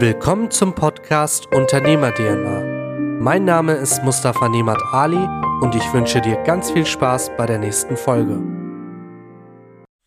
Willkommen 0.00 0.50
zum 0.50 0.74
Podcast 0.74 1.46
Unternehmer 1.54 2.12
DNA. 2.12 3.20
Mein 3.20 3.44
Name 3.44 3.74
ist 3.74 4.02
Mustafa 4.02 4.48
Nemat 4.48 4.82
Ali 4.90 5.24
und 5.60 5.76
ich 5.76 5.92
wünsche 5.94 6.20
dir 6.20 6.36
ganz 6.42 6.72
viel 6.72 6.84
Spaß 6.84 7.30
bei 7.38 7.46
der 7.46 7.60
nächsten 7.60 7.96
Folge. 7.96 8.42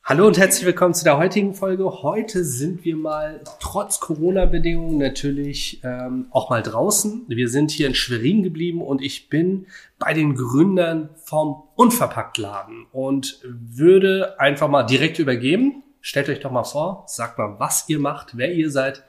Hallo 0.04 0.28
und 0.28 0.38
herzlich 0.38 0.65
willkommen 0.65 0.94
zu 0.94 1.05
der 1.05 1.18
heutigen 1.18 1.54
Folge. 1.54 2.04
Heute 2.04 2.44
sind 2.44 2.84
wir 2.84 2.97
mal 2.97 3.42
trotz 3.62 4.02
Corona-Bedingungen 4.02 4.97
natürlich 4.97 5.81
ähm, 5.85 6.28
auch 6.31 6.49
mal 6.49 6.62
draußen. 6.62 7.24
Wir 7.29 7.47
sind 7.47 7.72
hier 7.72 7.88
in 7.88 7.96
Schwerin 7.96 8.44
geblieben 8.44 8.81
und 8.81 9.01
ich 9.01 9.29
bin 9.29 9.67
bei 9.99 10.13
den 10.13 10.35
Gründern 10.35 11.12
vom 11.15 11.63
Unverpacktladen 11.76 12.88
und 12.92 13.40
würde 13.44 14.38
einfach 14.38 14.67
mal 14.67 14.83
direkt 14.83 15.17
übergeben. 15.17 15.83
Stellt 16.02 16.27
euch 16.27 16.41
doch 16.41 16.52
mal 16.52 16.66
vor, 16.66 17.05
sagt 17.08 17.38
mal, 17.38 17.55
was 17.58 17.85
ihr 17.88 17.99
macht, 17.99 18.38
wer 18.38 18.52
ihr 18.54 18.70
seid 18.70 19.04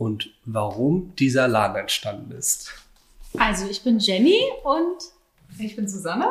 und 0.00 0.30
warum 0.46 1.14
dieser 1.16 1.46
Laden 1.46 1.76
entstanden 1.76 2.32
ist. 2.32 2.72
Also 3.36 3.66
ich 3.68 3.82
bin 3.82 3.98
Jenny 3.98 4.40
und 4.64 4.96
ich 5.58 5.76
bin 5.76 5.86
Susanne. 5.86 6.26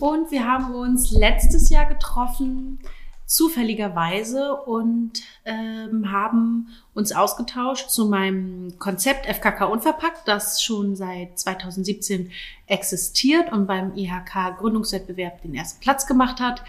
Und 0.00 0.30
wir 0.30 0.50
haben 0.50 0.74
uns 0.74 1.10
letztes 1.10 1.68
Jahr 1.68 1.84
getroffen, 1.84 2.80
zufälligerweise, 3.26 4.54
und 4.54 5.20
ähm, 5.44 6.10
haben 6.10 6.68
uns 6.94 7.12
ausgetauscht 7.12 7.90
zu 7.90 8.06
meinem 8.06 8.78
Konzept 8.78 9.26
FKK 9.26 9.66
Unverpackt, 9.66 10.26
das 10.26 10.62
schon 10.62 10.96
seit 10.96 11.38
2017 11.38 12.32
existiert 12.66 13.52
und 13.52 13.66
beim 13.66 13.94
IHK 13.94 14.56
Gründungswettbewerb 14.58 15.42
den 15.42 15.54
ersten 15.54 15.80
Platz 15.80 16.06
gemacht 16.06 16.40
hat. 16.40 16.64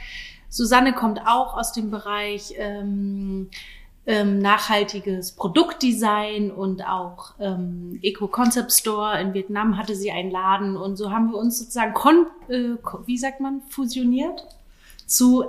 Susanne 0.49 0.91
kommt 0.93 1.21
auch 1.26 1.57
aus 1.57 1.71
dem 1.71 1.90
Bereich 1.90 2.54
ähm, 2.57 3.49
ähm, 4.08 4.40
nachhaltiges 4.40 5.32
Produktdesign 5.32 6.52
und 6.52 6.86
auch 6.88 7.34
ähm, 7.40 8.00
Eco-Concept 8.02 8.72
Store. 8.72 9.20
In 9.20 9.34
Vietnam 9.34 9.77
hatte 9.77 9.96
sie 9.96 10.12
einen 10.12 10.32
Laden 10.32 10.77
und 10.77 10.96
so 10.96 11.12
haben 11.12 11.32
wir 11.32 11.38
uns 11.38 11.60
sozusagen, 11.60 11.93
kon 11.93 12.27
äh, 12.49 12.76
wie 13.05 13.18
sagt 13.18 13.40
man, 13.40 13.62
fusioniert 13.70 14.46
zu 15.07 15.46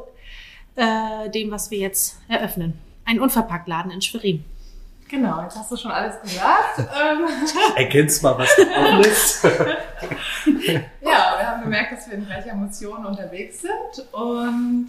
äh, 0.76 1.30
dem, 1.30 1.50
was 1.50 1.70
wir 1.70 1.78
jetzt 1.78 2.18
eröffnen. 2.28 2.78
Ein 3.04 3.20
Unverpacktladen 3.20 3.90
in 3.90 4.02
Schwerin. 4.02 4.44
Genau, 5.08 5.42
jetzt 5.42 5.56
hast 5.56 5.70
du 5.70 5.76
schon 5.76 5.92
alles 5.92 6.20
gesagt. 6.20 6.78
Ähm, 6.80 7.26
Erkennst 7.76 8.22
mal, 8.22 8.36
was 8.38 8.56
da 8.56 8.98
ist. 9.00 9.44
ja, 9.44 10.80
wir 11.00 11.46
haben 11.46 11.62
gemerkt, 11.62 11.92
dass 11.92 12.08
wir 12.08 12.14
in 12.14 12.26
gleicher 12.26 12.50
Emotion 12.50 13.06
unterwegs 13.06 13.62
sind 13.62 14.12
und 14.12 14.88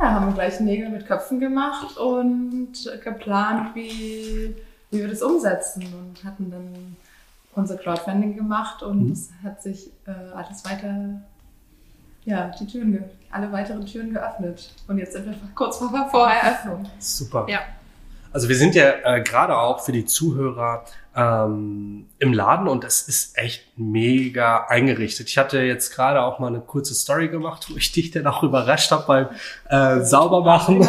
ja, 0.00 0.10
haben 0.12 0.34
gleich 0.34 0.60
Nägel 0.60 0.90
mit 0.90 1.06
Köpfen 1.06 1.40
gemacht 1.40 1.96
und 1.96 2.72
geplant, 3.02 3.74
wie, 3.74 4.54
wie 4.90 4.98
wir 4.98 5.08
das 5.08 5.22
umsetzen 5.22 5.82
und 5.82 6.24
hatten 6.24 6.50
dann 6.50 6.96
unser 7.54 7.76
Crowdfunding 7.76 8.36
gemacht 8.36 8.82
und 8.82 9.06
mhm. 9.06 9.12
es 9.12 9.30
hat 9.42 9.62
sich 9.62 9.90
äh, 10.06 10.10
alles 10.34 10.64
weiter, 10.64 11.20
ja, 12.24 12.52
die 12.60 12.66
Türen, 12.66 13.04
alle 13.30 13.50
weiteren 13.50 13.84
Türen 13.84 14.12
geöffnet. 14.12 14.72
Und 14.86 14.98
jetzt 14.98 15.12
sind 15.12 15.26
wir 15.26 15.34
kurz 15.54 15.78
vor, 15.78 15.90
vor 16.10 16.28
Eröffnung. 16.28 16.86
Super. 16.98 17.46
Ja. 17.48 17.60
Also 18.32 18.48
wir 18.48 18.56
sind 18.56 18.74
ja 18.74 18.92
äh, 19.02 19.22
gerade 19.22 19.56
auch 19.56 19.80
für 19.80 19.92
die 19.92 20.04
Zuhörer 20.04 20.84
ähm, 21.18 22.06
im 22.20 22.32
Laden 22.32 22.68
und 22.68 22.84
es 22.84 23.02
ist 23.02 23.36
echt 23.36 23.76
mega 23.76 24.66
eingerichtet. 24.68 25.28
Ich 25.28 25.36
hatte 25.36 25.60
jetzt 25.60 25.94
gerade 25.94 26.22
auch 26.22 26.38
mal 26.38 26.46
eine 26.46 26.60
kurze 26.60 26.94
Story 26.94 27.28
gemacht, 27.28 27.66
wo 27.68 27.76
ich 27.76 27.90
dich 27.90 28.12
dann 28.12 28.26
auch 28.28 28.44
überrascht 28.44 28.92
habe 28.92 29.04
beim 29.06 29.28
äh, 29.68 30.04
Saubermachen. 30.04 30.86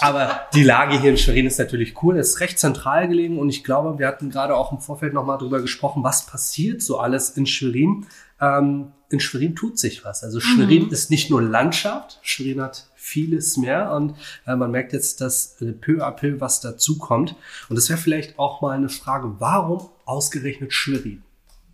Aber 0.00 0.42
die 0.54 0.62
Lage 0.62 1.00
hier 1.00 1.10
in 1.10 1.16
Schwerin 1.16 1.46
ist 1.46 1.58
natürlich 1.58 2.00
cool. 2.02 2.18
Es 2.18 2.30
ist 2.30 2.40
recht 2.40 2.58
zentral 2.58 3.08
gelegen 3.08 3.38
und 3.38 3.48
ich 3.48 3.64
glaube, 3.64 3.98
wir 3.98 4.06
hatten 4.06 4.30
gerade 4.30 4.56
auch 4.56 4.70
im 4.70 4.78
Vorfeld 4.78 5.12
nochmal 5.12 5.38
drüber 5.38 5.60
gesprochen, 5.60 6.04
was 6.04 6.26
passiert 6.26 6.80
so 6.80 6.98
alles 6.98 7.30
in 7.30 7.46
Schwerin. 7.46 8.06
Ähm, 8.40 8.92
in 9.08 9.20
Schwerin 9.20 9.54
tut 9.54 9.78
sich 9.78 10.04
was. 10.04 10.24
Also 10.24 10.40
Schwerin 10.40 10.86
mhm. 10.86 10.90
ist 10.90 11.10
nicht 11.10 11.30
nur 11.30 11.42
Landschaft, 11.42 12.18
Schwerin 12.22 12.60
hat 12.60 12.88
vieles 12.94 13.56
mehr 13.56 13.92
und 13.92 14.14
äh, 14.46 14.56
man 14.56 14.70
merkt 14.70 14.92
jetzt, 14.92 15.20
dass 15.20 15.60
äh, 15.62 15.72
peu 15.72 16.04
à 16.04 16.10
peu 16.10 16.40
was 16.40 16.60
dazukommt. 16.60 17.36
Und 17.68 17.76
das 17.76 17.88
wäre 17.88 17.98
vielleicht 17.98 18.38
auch 18.38 18.62
mal 18.62 18.72
eine 18.72 18.88
Frage, 18.88 19.36
warum 19.38 19.88
ausgerechnet 20.04 20.72
Schwerin? 20.72 21.22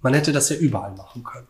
Man 0.02 0.14
hätte 0.14 0.32
das 0.32 0.50
ja 0.50 0.56
überall 0.56 0.92
machen 0.92 1.24
können. 1.24 1.48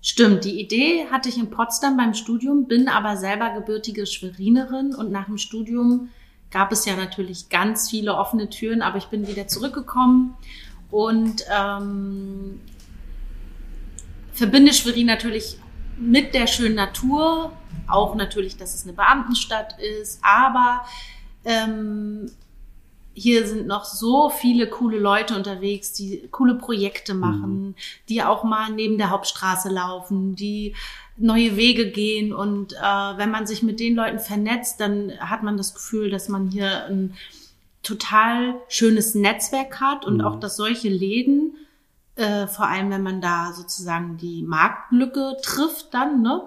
Stimmt, 0.00 0.44
die 0.44 0.60
Idee 0.60 1.06
hatte 1.12 1.28
ich 1.28 1.38
in 1.38 1.50
Potsdam 1.50 1.96
beim 1.96 2.14
Studium, 2.14 2.66
bin 2.66 2.88
aber 2.88 3.16
selber 3.16 3.54
gebürtige 3.54 4.04
Schwerinerin 4.04 4.96
und 4.96 5.12
nach 5.12 5.26
dem 5.26 5.38
Studium 5.38 6.08
gab 6.50 6.72
es 6.72 6.84
ja 6.84 6.96
natürlich 6.96 7.50
ganz 7.50 7.88
viele 7.88 8.14
offene 8.16 8.50
Türen, 8.50 8.82
aber 8.82 8.98
ich 8.98 9.06
bin 9.06 9.28
wieder 9.28 9.46
zurückgekommen 9.46 10.34
und 10.90 11.44
ähm, 11.56 12.60
verbinde 14.32 14.72
Schwerin 14.72 15.06
natürlich 15.06 15.58
mit 15.98 16.34
der 16.34 16.46
schönen 16.46 16.74
Natur, 16.74 17.52
auch 17.88 18.14
natürlich, 18.14 18.56
dass 18.56 18.74
es 18.74 18.84
eine 18.84 18.92
Beamtenstadt 18.92 19.78
ist, 19.78 20.20
aber 20.22 20.84
ähm, 21.44 22.30
hier 23.14 23.46
sind 23.46 23.66
noch 23.66 23.84
so 23.84 24.30
viele 24.30 24.66
coole 24.68 24.98
Leute 24.98 25.36
unterwegs, 25.36 25.92
die 25.92 26.28
coole 26.30 26.54
Projekte 26.54 27.14
machen, 27.14 27.68
mhm. 27.68 27.74
die 28.08 28.22
auch 28.22 28.42
mal 28.42 28.70
neben 28.70 28.96
der 28.96 29.10
Hauptstraße 29.10 29.68
laufen, 29.68 30.34
die 30.34 30.74
neue 31.16 31.56
Wege 31.56 31.90
gehen. 31.90 32.32
Und 32.32 32.72
äh, 32.72 32.76
wenn 32.78 33.30
man 33.30 33.46
sich 33.46 33.62
mit 33.62 33.80
den 33.80 33.94
Leuten 33.94 34.18
vernetzt, 34.18 34.80
dann 34.80 35.12
hat 35.20 35.42
man 35.42 35.56
das 35.58 35.74
Gefühl, 35.74 36.10
dass 36.10 36.28
man 36.28 36.48
hier 36.50 36.86
ein 36.86 37.14
total 37.82 38.54
schönes 38.68 39.14
Netzwerk 39.14 39.80
hat 39.80 40.06
und 40.06 40.18
mhm. 40.18 40.20
auch, 40.22 40.40
dass 40.40 40.56
solche 40.56 40.88
Läden 40.88 41.54
äh, 42.16 42.46
vor 42.46 42.66
allem 42.68 42.90
wenn 42.90 43.02
man 43.02 43.20
da 43.20 43.52
sozusagen 43.52 44.16
die 44.16 44.42
Marktlücke 44.42 45.36
trifft 45.42 45.94
dann, 45.94 46.22
ne? 46.22 46.42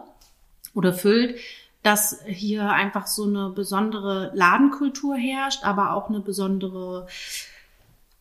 Oder 0.73 0.93
füllt, 0.93 1.39
dass 1.83 2.21
hier 2.25 2.69
einfach 2.69 3.07
so 3.07 3.25
eine 3.25 3.49
besondere 3.49 4.31
Ladenkultur 4.33 5.15
herrscht, 5.15 5.63
aber 5.63 5.93
auch 5.93 6.09
eine 6.09 6.19
besondere 6.19 7.07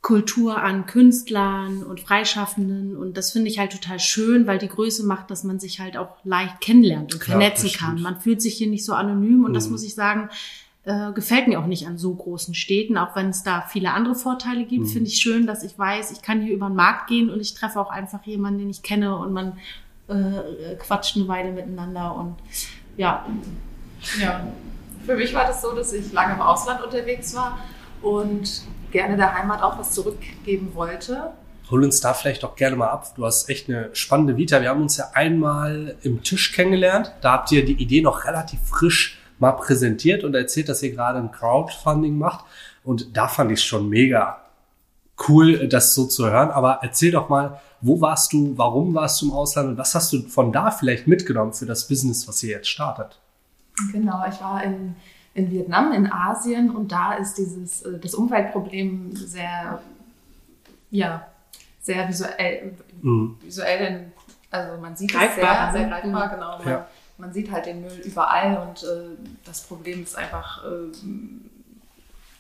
Kultur 0.05 0.59
an 0.62 0.84
Künstlern 0.84 1.82
und 1.82 2.00
Freischaffenden. 2.00 2.94
Und 2.94 3.16
das 3.16 3.32
finde 3.32 3.49
ich 3.49 3.59
halt 3.59 3.72
total 3.72 3.99
schön, 3.99 4.47
weil 4.47 4.59
die 4.59 4.69
Größe 4.69 5.05
macht, 5.06 5.31
dass 5.31 5.44
man 5.44 5.59
sich 5.59 5.81
halt 5.81 5.97
auch 5.97 6.11
leicht 6.25 6.61
kennenlernt 6.61 7.15
und 7.15 7.25
vernetzen 7.25 7.72
kann. 7.72 8.03
Man 8.03 8.21
fühlt 8.21 8.43
sich 8.43 8.55
hier 8.55 8.69
nicht 8.69 8.84
so 8.84 8.93
anonym 8.93 9.44
und 9.44 9.53
mhm. 9.53 9.55
das 9.55 9.71
muss 9.71 9.82
ich 9.82 9.94
sagen, 9.94 10.28
äh, 10.87 11.12
gefällt 11.12 11.49
mir 11.49 11.61
auch 11.61 11.67
nicht 11.67 11.87
an 11.87 11.97
so 11.97 12.15
großen 12.15 12.55
Städten, 12.55 12.99
auch 12.99 13.17
wenn 13.17 13.31
es 13.31 13.43
da 13.43 13.65
viele 13.69 13.93
andere 13.93 14.15
Vorteile 14.15 14.65
gibt. 14.65 14.84
Mhm. 14.84 14.89
Finde 14.89 15.09
ich 15.09 15.17
schön, 15.17 15.47
dass 15.47 15.62
ich 15.62 15.78
weiß, 15.78 16.12
ich 16.12 16.21
kann 16.21 16.43
hier 16.43 16.55
über 16.55 16.67
den 16.67 16.77
Markt 16.77 17.09
gehen 17.09 17.31
und 17.31 17.41
ich 17.41 17.55
treffe 17.55 17.81
auch 17.81 17.91
einfach 17.91 18.22
jemanden, 18.25 18.59
den 18.59 18.71
ich 18.71 18.83
kenne 18.83 19.17
und 19.17 19.33
man 19.33 19.59
äh, 20.09 20.75
quatscht 20.78 21.17
eine 21.17 21.27
Weile 21.28 21.53
miteinander 21.53 22.15
und 22.15 22.37
ja. 22.97 23.25
Ja, 24.21 24.47
für 25.06 25.17
mich 25.17 25.33
war 25.33 25.47
das 25.47 25.62
so, 25.62 25.73
dass 25.73 25.93
ich 25.93 26.12
lange 26.12 26.34
im 26.34 26.43
Ausland 26.43 26.83
unterwegs 26.83 27.34
war 27.34 27.59
und 28.03 28.62
gerne 28.91 29.17
der 29.17 29.34
Heimat 29.34 29.62
auch 29.62 29.78
was 29.78 29.93
zurückgeben 29.93 30.75
wollte. 30.75 31.33
Hol 31.71 31.83
uns 31.83 32.00
da 32.03 32.12
vielleicht 32.12 32.44
auch 32.44 32.56
gerne 32.56 32.77
mal 32.77 32.89
ab. 32.89 33.15
Du 33.17 33.25
hast 33.25 33.49
echt 33.49 33.71
eine 33.71 33.89
spannende 33.94 34.37
Vita. 34.37 34.61
Wir 34.61 34.69
haben 34.69 34.83
uns 34.83 34.99
ja 34.99 35.06
einmal 35.15 35.97
im 36.03 36.23
Tisch 36.23 36.53
kennengelernt. 36.53 37.12
Da 37.23 37.33
habt 37.33 37.50
ihr 37.53 37.65
die 37.65 37.73
Idee 37.73 38.03
noch 38.03 38.27
relativ 38.27 38.61
frisch 38.61 39.19
mal 39.39 39.53
präsentiert 39.53 40.25
und 40.25 40.34
erzählt, 40.34 40.69
dass 40.69 40.83
ihr 40.83 40.93
gerade 40.93 41.19
ein 41.19 41.33
Crowdfunding 41.33 42.17
macht. 42.17 42.45
Und 42.83 43.17
da 43.17 43.28
fand 43.28 43.50
ich 43.50 43.59
es 43.59 43.65
schon 43.65 43.89
mega 43.89 44.41
cool, 45.28 45.69
das 45.69 45.95
so 45.95 46.06
zu 46.06 46.31
hören. 46.31 46.50
Aber 46.50 46.81
erzähl 46.83 47.12
doch 47.12 47.28
mal, 47.28 47.61
wo 47.81 48.00
warst 48.00 48.33
du, 48.33 48.56
warum 48.56 48.94
warst 48.94 49.21
du 49.23 49.27
im 49.27 49.33
Ausland 49.33 49.71
und 49.71 49.78
was 49.78 49.94
hast 49.94 50.12
du 50.12 50.23
von 50.23 50.53
da 50.53 50.71
vielleicht 50.71 51.06
mitgenommen 51.06 51.53
für 51.53 51.67
das 51.67 51.89
Business, 51.89 52.27
was 52.28 52.43
ihr 52.43 52.50
jetzt 52.50 52.69
startet? 52.69 53.19
Genau, 53.93 54.25
ich 54.28 54.41
war 54.41 54.62
in, 54.62 54.97
in 55.34 55.50
Vietnam, 55.50 55.93
in 55.93 56.11
Asien 56.11 56.71
und 56.71 56.93
da 56.93 57.15
ist 57.15 57.34
dieses, 57.34 57.83
äh, 57.83 57.99
das 57.99 58.15
Umweltproblem 58.15 59.14
sehr, 59.17 59.81
ja, 60.91 61.26
sehr 61.81 62.08
visuell, 62.08 62.75
mhm. 63.03 63.37
visuell, 63.43 64.12
also 64.50 64.81
man 64.81 64.97
sieht 64.97 65.12
greifbar, 65.12 65.69
es 65.69 65.73
sehr, 65.73 65.82
sehr 65.82 65.88
greifbar, 65.88 66.29
genau. 66.29 66.58
Man, 66.58 66.69
ja 66.69 66.87
man 67.19 67.32
sieht 67.32 67.50
halt 67.50 67.66
den 67.66 67.82
Müll 67.82 68.00
überall 68.05 68.58
und 68.58 68.82
äh, 68.82 69.16
das 69.44 69.62
Problem 69.62 70.02
ist 70.02 70.16
einfach, 70.16 70.64
äh, 70.64 70.93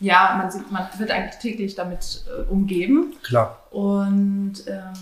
ja, 0.00 0.34
man, 0.36 0.50
sieht, 0.50 0.70
man 0.70 0.86
wird 0.98 1.10
eigentlich 1.10 1.38
täglich 1.38 1.74
damit 1.74 2.24
äh, 2.28 2.50
umgeben. 2.50 3.14
Klar. 3.22 3.58
Und 3.70 4.64
ähm, 4.66 4.92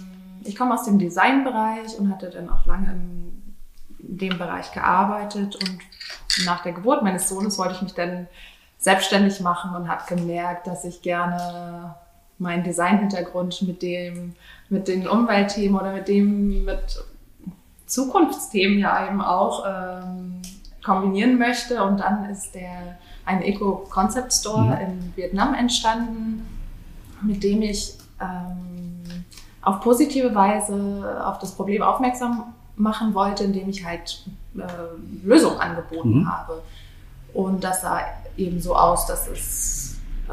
ich 0.45 0.57
komme 0.57 0.75
aus 0.75 0.85
dem 0.85 0.99
Designbereich 0.99 1.99
und 1.99 2.11
hatte 2.11 2.31
dann 2.31 2.51
auch 2.51 2.67
lange 2.67 2.93
in, 2.93 3.55
in 3.99 4.19
dem 4.19 4.39
Bereich 4.39 4.73
gearbeitet 4.73 5.57
und 5.57 5.79
nach 6.45 6.63
der 6.63 6.73
Geburt 6.73 7.03
meines 7.03 7.29
Sohnes 7.29 7.59
wollte 7.59 7.75
ich 7.75 7.83
mich 7.83 7.95
dann 7.95 8.27
selbstständig 8.79 9.41
machen 9.41 9.75
und 9.77 9.89
habe 9.89 10.03
gemerkt, 10.15 10.67
dass 10.67 10.85
ich 10.85 11.03
gerne 11.03 11.95
meinen 12.39 12.65
Designhintergrund 12.65 13.63
mit 13.63 13.81
dem, 13.83 14.35
mit 14.69 14.89
den 14.89 15.07
Umweltthemen 15.07 15.81
oder 15.81 15.93
mit 15.93 16.09
dem, 16.09 16.65
mit 16.65 17.03
Zukunftsthemen 17.93 18.79
ja 18.79 19.07
eben 19.07 19.21
auch 19.21 19.65
ähm, 19.67 20.41
kombinieren 20.83 21.39
möchte. 21.39 21.85
Und 21.85 22.01
dann 22.01 22.25
ist 22.31 22.55
der 22.55 22.99
ein 23.27 23.43
Eco-Concept 23.43 24.33
Store 24.33 24.65
mhm. 24.65 24.73
in 24.73 25.13
Vietnam 25.15 25.55
entstanden. 25.55 26.49
mit 27.21 27.43
dem 27.43 27.61
ich 27.63 27.99
ähm, 28.21 29.25
auf 29.61 29.81
positive 29.81 30.35
Weise 30.35 31.23
auf 31.25 31.39
das 31.39 31.55
Problem 31.55 31.83
aufmerksam 31.83 32.55
machen 32.77 33.13
wollte, 33.15 33.45
indem 33.45 33.69
ich 33.69 33.85
halt 33.85 34.25
äh, 34.57 34.63
Lösungen 35.23 35.59
angeboten 35.59 36.21
mhm. 36.21 36.33
habe. 36.33 36.63
Und 37.35 37.63
das 37.63 37.83
sah 37.83 38.01
eben 38.39 38.61
so 38.61 38.75
aus, 38.75 39.07
dass 39.07 39.29
es 39.29 39.99
äh, 40.29 40.33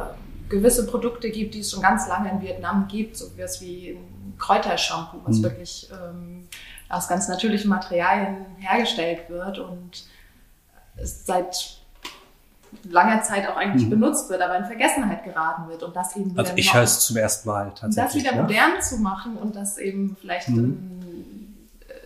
gewisse 0.49 0.87
Produkte 0.87 1.29
gibt, 1.29 1.53
die 1.53 1.59
es 1.59 1.71
schon 1.71 1.81
ganz 1.81 2.07
lange 2.07 2.31
in 2.31 2.41
Vietnam 2.41 2.87
gibt, 2.87 3.17
so 3.17 3.25
wie 3.35 3.89
ein 3.89 4.33
Kräutershampoo, 4.39 5.17
was 5.25 5.39
mhm. 5.39 5.43
wirklich 5.43 5.89
ähm, 5.91 6.47
aus 6.89 7.07
ganz 7.07 7.27
natürlichen 7.27 7.69
Materialien 7.69 8.45
hergestellt 8.57 9.29
wird 9.29 9.59
und 9.59 10.05
seit 11.01 11.77
langer 12.83 13.21
Zeit 13.23 13.47
auch 13.47 13.55
eigentlich 13.55 13.85
mhm. 13.85 13.91
benutzt 13.91 14.29
wird, 14.29 14.41
aber 14.41 14.57
in 14.57 14.65
Vergessenheit 14.65 15.23
geraten 15.23 15.69
wird 15.69 15.83
und 15.83 15.95
das 15.95 16.15
eben 16.15 16.37
also 16.37 16.53
ich 16.55 16.73
höre 16.73 16.83
es 16.83 16.99
zum 16.99 17.17
ersten 17.17 17.49
Mal 17.49 17.71
tatsächlich. 17.75 18.23
Das 18.23 18.33
wieder 18.33 18.35
ne? 18.35 18.43
modern 18.43 18.81
zu 18.81 18.97
machen 18.97 19.37
und 19.37 19.55
das 19.55 19.77
eben 19.77 20.17
vielleicht 20.19 20.49
mhm. 20.49 21.55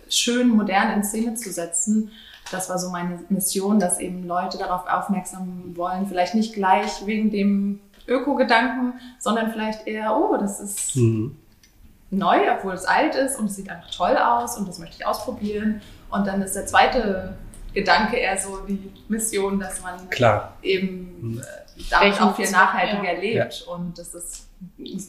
schön 0.08 0.48
modern 0.48 0.92
in 0.92 1.04
Szene 1.04 1.34
zu 1.34 1.52
setzen, 1.52 2.10
das 2.50 2.68
war 2.68 2.78
so 2.78 2.90
meine 2.90 3.20
Mission, 3.30 3.78
dass 3.78 3.98
eben 3.98 4.26
Leute 4.26 4.58
darauf 4.58 4.86
aufmerksam 4.86 5.76
wollen, 5.76 6.06
vielleicht 6.06 6.34
nicht 6.34 6.54
gleich 6.54 7.06
wegen 7.06 7.30
dem 7.30 7.80
Öko-Gedanken, 8.06 8.94
sondern 9.18 9.50
vielleicht 9.50 9.86
eher, 9.86 10.16
oh, 10.16 10.36
das 10.36 10.60
ist 10.60 10.96
mhm. 10.96 11.36
Neu, 12.16 12.38
obwohl 12.52 12.74
es 12.74 12.84
alt 12.84 13.14
ist 13.14 13.38
und 13.38 13.46
es 13.46 13.56
sieht 13.56 13.70
einfach 13.70 13.90
toll 13.90 14.16
aus 14.16 14.56
und 14.56 14.68
das 14.68 14.78
möchte 14.78 14.96
ich 14.98 15.06
ausprobieren. 15.06 15.80
Und 16.10 16.26
dann 16.26 16.42
ist 16.42 16.54
der 16.54 16.66
zweite 16.66 17.36
Gedanke 17.72 18.16
eher 18.16 18.38
so 18.38 18.58
die 18.66 18.92
Mission, 19.08 19.58
dass 19.58 19.82
man 19.82 20.08
Klar. 20.10 20.56
eben 20.62 21.32
mhm. 21.32 21.38
Äh, 21.38 21.82
damit 21.90 22.20
auch 22.20 22.36
viel 22.36 22.50
nachhaltiger 22.50 23.12
ja. 23.14 23.20
lebt 23.20 23.64
ja. 23.66 23.72
und 23.72 23.98
dass 23.98 24.14
es 24.14 24.46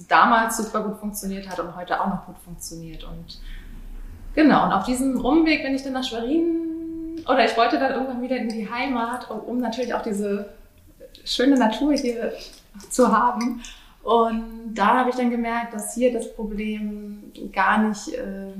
damals 0.07 0.57
super 0.57 0.81
gut 0.81 0.97
funktioniert 0.97 1.47
hat 1.47 1.59
und 1.59 1.75
heute 1.75 2.01
auch 2.01 2.07
noch 2.07 2.25
gut 2.25 2.37
funktioniert. 2.43 3.03
Und 3.03 3.39
genau, 4.33 4.65
und 4.65 4.73
auf 4.73 4.85
diesem 4.85 5.23
Umweg 5.23 5.63
bin 5.63 5.75
ich 5.75 5.83
dann 5.83 5.93
nach 5.93 6.03
Schwerin 6.03 7.23
oder 7.27 7.45
ich 7.45 7.55
wollte 7.55 7.79
dann 7.79 7.91
irgendwann 7.93 8.21
wieder 8.21 8.37
in 8.37 8.49
die 8.49 8.69
Heimat, 8.69 9.29
um 9.29 9.59
natürlich 9.59 9.93
auch 9.93 10.01
diese 10.01 10.49
schöne 11.23 11.55
Natur 11.57 11.93
hier 11.93 12.33
zu 12.89 13.15
haben. 13.15 13.61
Und 14.05 14.75
da 14.75 14.99
habe 14.99 15.09
ich 15.09 15.15
dann 15.15 15.31
gemerkt, 15.31 15.73
dass 15.73 15.95
hier 15.95 16.13
das 16.13 16.31
Problem 16.35 17.23
gar 17.51 17.81
nicht 17.81 18.09
äh, 18.09 18.53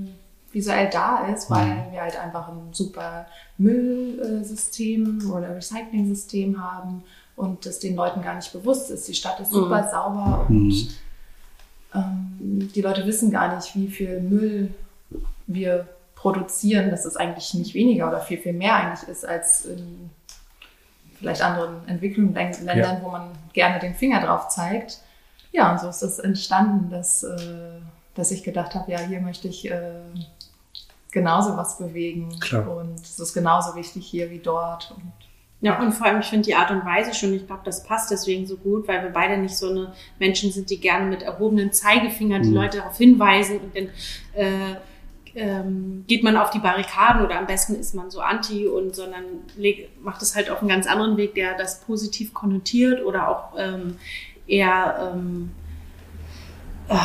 visuell 0.51 0.89
da 0.89 1.27
ist, 1.27 1.51
weil 1.51 1.67
mhm. 1.67 1.91
wir 1.91 2.01
halt 2.01 2.19
einfach 2.19 2.47
ein 2.47 2.69
super 2.71 3.27
Müllsystem 3.59 5.31
oder 5.31 5.55
Recycling-System 5.55 6.59
haben 6.59 7.03
und 7.35 7.63
das 7.67 7.77
den 7.77 7.95
Leuten 7.95 8.23
gar 8.23 8.33
nicht 8.33 8.51
bewusst 8.53 8.89
ist. 8.89 9.07
Die 9.07 9.13
Stadt 9.13 9.39
ist 9.39 9.51
super 9.51 9.83
mhm. 9.83 9.89
sauber 9.91 10.45
und 10.49 10.67
mhm. 10.67 10.87
ähm, 11.93 12.71
die 12.73 12.81
Leute 12.81 13.05
wissen 13.05 13.29
gar 13.29 13.55
nicht, 13.55 13.75
wie 13.75 13.87
viel 13.87 14.21
Müll 14.21 14.73
wir 15.45 15.87
produzieren, 16.15 16.89
dass 16.89 17.05
es 17.05 17.17
eigentlich 17.17 17.53
nicht 17.53 17.75
weniger 17.75 18.07
oder 18.07 18.19
viel, 18.19 18.39
viel 18.39 18.53
mehr 18.53 18.77
eigentlich 18.77 19.07
ist 19.07 19.27
als 19.27 19.65
in 19.65 20.09
vielleicht 21.19 21.43
anderen 21.43 21.87
Entwicklungsländern, 21.87 22.79
ja. 22.79 22.99
wo 23.03 23.11
man 23.11 23.29
gerne 23.53 23.77
den 23.77 23.93
Finger 23.93 24.21
drauf 24.21 24.49
zeigt. 24.49 25.01
Ja, 25.55 25.71
und 25.71 25.79
so 25.79 25.87
ist 25.87 26.01
es 26.01 26.19
entstanden, 26.19 26.89
dass, 26.89 27.23
äh, 27.23 27.37
dass 28.13 28.31
ich 28.31 28.43
gedacht 28.43 28.75
habe, 28.75 28.91
ja, 28.91 28.99
hier 28.99 29.21
möchte 29.21 29.47
ich 29.47 29.71
äh, 29.71 30.01
genauso 31.11 31.55
was 31.55 31.77
bewegen. 31.77 32.37
Klar. 32.41 32.75
Und 32.75 32.99
es 32.99 33.17
ist 33.19 33.33
genauso 33.33 33.73
wichtig 33.75 34.05
hier 34.05 34.29
wie 34.31 34.39
dort. 34.39 34.93
Und 34.97 35.13
ja, 35.61 35.79
und 35.79 35.93
vor 35.93 36.07
allem, 36.07 36.19
ich 36.19 36.25
finde 36.25 36.45
die 36.45 36.55
Art 36.55 36.71
und 36.71 36.85
Weise 36.85 37.13
schon, 37.13 37.33
ich 37.33 37.47
glaube, 37.47 37.61
das 37.63 37.85
passt 37.85 38.11
deswegen 38.11 38.45
so 38.45 38.57
gut, 38.57 38.85
weil 38.89 39.01
wir 39.01 39.11
beide 39.11 39.37
nicht 39.37 39.55
so 39.55 39.69
eine 39.69 39.93
Menschen 40.19 40.51
sind, 40.51 40.69
die 40.69 40.79
gerne 40.79 41.05
mit 41.05 41.23
erhobenen 41.23 41.71
Zeigefingern 41.71 42.43
die 42.43 42.49
mhm. 42.49 42.55
Leute 42.55 42.79
darauf 42.79 42.97
hinweisen 42.97 43.59
und 43.61 43.75
dann 43.75 43.89
äh, 44.33 44.75
ähm, 45.35 46.03
geht 46.07 46.23
man 46.23 46.35
auf 46.35 46.49
die 46.49 46.59
Barrikaden 46.59 47.25
oder 47.25 47.39
am 47.39 47.47
besten 47.47 47.75
ist 47.75 47.95
man 47.95 48.11
so 48.11 48.19
anti 48.19 48.67
und 48.67 48.95
sondern 48.95 49.23
macht 50.01 50.21
es 50.21 50.35
halt 50.35 50.49
auf 50.49 50.59
einen 50.59 50.69
ganz 50.69 50.85
anderen 50.85 51.17
Weg, 51.17 51.33
der 51.33 51.57
das 51.57 51.81
positiv 51.81 52.33
konnotiert 52.33 53.03
oder 53.03 53.29
auch 53.29 53.53
ähm, 53.57 53.97
eher 54.47 55.13
ähm, 55.13 55.51
äh, 56.89 56.95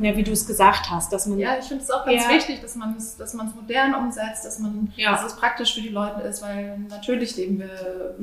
ja, 0.00 0.16
wie 0.16 0.22
du 0.22 0.32
es 0.32 0.46
gesagt 0.46 0.90
hast, 0.90 1.12
dass 1.12 1.26
man 1.26 1.38
ja, 1.38 1.58
ich 1.58 1.66
finde 1.66 1.84
es 1.84 1.90
auch 1.90 2.04
ganz 2.04 2.28
wichtig, 2.28 2.60
dass 2.60 2.76
man 2.76 2.96
es, 2.96 3.16
dass 3.16 3.34
man 3.34 3.48
es 3.48 3.54
modern 3.54 3.94
umsetzt, 3.94 4.44
dass 4.44 4.58
man, 4.58 4.92
ja. 4.96 5.12
dass 5.12 5.24
es 5.24 5.36
praktisch 5.36 5.74
für 5.74 5.80
die 5.80 5.90
Leute 5.90 6.22
ist, 6.22 6.42
weil 6.42 6.78
natürlich 6.88 7.36
leben 7.36 7.60
wir 7.60 8.14